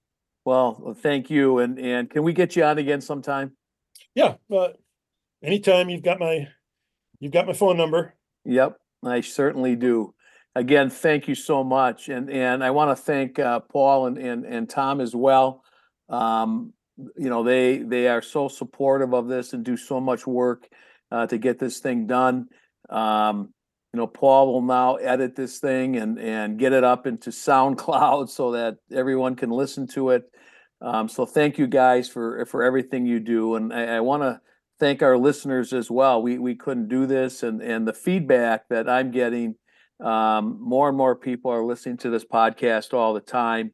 Well, 0.45 0.79
well, 0.81 0.95
thank 0.95 1.31
you. 1.31 1.59
And, 1.59 1.79
and 1.79 2.11
can 2.11 2.23
we 2.23 2.33
get 2.33 2.57
you 2.57 2.65
on 2.65 2.79
again 2.79 3.01
sometime? 3.01 3.53
Yeah, 4.15 4.35
but 4.49 4.79
anytime 5.43 5.89
you've 5.89 6.03
got 6.03 6.19
my, 6.19 6.49
you've 7.21 7.33
got 7.33 7.47
my 7.47 7.53
phone 7.53 7.77
number. 7.77 8.15
Yep, 8.45 8.79
I 9.05 9.21
certainly 9.21 9.77
do. 9.77 10.15
Again, 10.55 10.91
thank 10.91 11.29
you 11.29 11.35
so 11.35 11.65
much. 11.65 12.09
And, 12.09 12.29
and 12.29 12.63
I 12.63 12.73
want 12.73 12.91
to 12.91 13.03
thank, 13.03 13.39
uh, 13.39 13.61
Paul 13.61 14.07
and, 14.07 14.19
and, 14.19 14.45
and 14.45 14.69
Tom 14.69 15.01
as 15.01 15.15
well. 15.15 15.63
Um, 16.09 16.75
you 17.17 17.31
know, 17.31 17.43
they, 17.43 17.79
they 17.79 18.09
are 18.09 18.21
so 18.21 18.49
supportive 18.49 19.15
of 19.15 19.29
this 19.29 19.55
and 19.55 19.65
do 19.65 19.77
so 19.77 20.01
much 20.01 20.27
work, 20.27 20.69
uh, 21.11 21.27
to 21.27 21.39
get 21.39 21.59
this 21.59 21.79
thing 21.79 22.07
done. 22.07 22.49
Um, 22.91 23.52
you 23.93 23.99
know, 23.99 24.07
Paul 24.07 24.53
will 24.53 24.63
now 24.63 24.97
edit 24.97 25.37
this 25.37 25.59
thing 25.59 25.97
and, 25.97 26.19
and 26.19 26.59
get 26.59 26.73
it 26.73 26.83
up 26.83 27.07
into 27.07 27.31
SoundCloud 27.31 28.29
so 28.29 28.53
that 28.53 28.77
everyone 28.91 29.37
can 29.37 29.51
listen 29.51 29.87
to 29.89 30.11
it. 30.11 30.25
Um, 30.81 31.09
so 31.09 31.27
thank 31.27 31.59
you 31.59 31.67
guys 31.67 32.09
for, 32.09 32.45
for 32.47 32.63
everything 32.63 33.07
you 33.07 33.21
do. 33.21 33.55
And 33.55 33.73
I, 33.73 33.97
I 33.97 34.01
want 34.01 34.23
to 34.23 34.41
thank 34.81 35.03
our 35.03 35.17
listeners 35.17 35.73
as 35.73 35.91
well. 35.91 36.23
We, 36.23 36.39
we 36.39 36.57
couldn't 36.57 36.89
do 36.89 37.07
this 37.07 37.43
and, 37.43 37.63
and 37.63 37.87
the 37.87 37.93
feedback 37.93 38.69
that 38.69 38.89
I'm 38.89 39.13
getting, 39.13 39.55
um, 40.01 40.59
more 40.61 40.89
and 40.89 40.97
more 40.97 41.15
people 41.15 41.53
are 41.53 41.65
listening 41.65 41.99
to 41.99 42.11
this 42.11 42.25
podcast 42.25 42.93
all 42.93 43.15
the 43.15 43.21
time. 43.21 43.73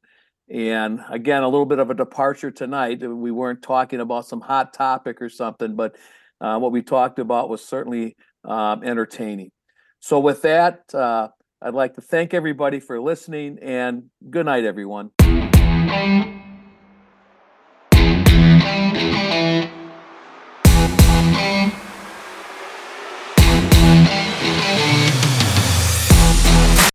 And 0.51 1.01
again, 1.09 1.43
a 1.43 1.49
little 1.49 1.66
bit 1.66 1.79
of 1.79 1.91
a 1.91 1.95
departure 1.95 2.51
tonight. 2.51 3.01
We 3.01 3.31
weren't 3.31 3.62
talking 3.62 4.01
about 4.01 4.27
some 4.27 4.41
hot 4.41 4.75
topic 4.75 5.23
or 5.23 5.29
something, 5.31 5.77
but 5.77 5.97
uh, 6.41 6.59
what 6.59 6.73
we 6.73 6.83
talked 6.83 7.19
about 7.19 7.49
was 7.49 7.64
certainly 7.64 8.16
um, 8.45 8.83
entertaining. 8.83 9.51
So 10.01 10.18
with 10.18 10.42
that, 10.42 10.94
uh, 10.94 11.28
I'd 11.61 11.74
like 11.74 11.94
to 11.94 12.01
thank 12.01 12.34
everybody 12.34 12.80
for 12.80 13.01
listening 13.01 13.59
and 13.61 14.11
good 14.30 14.46
night, 14.46 14.64
everyone. 14.64 15.11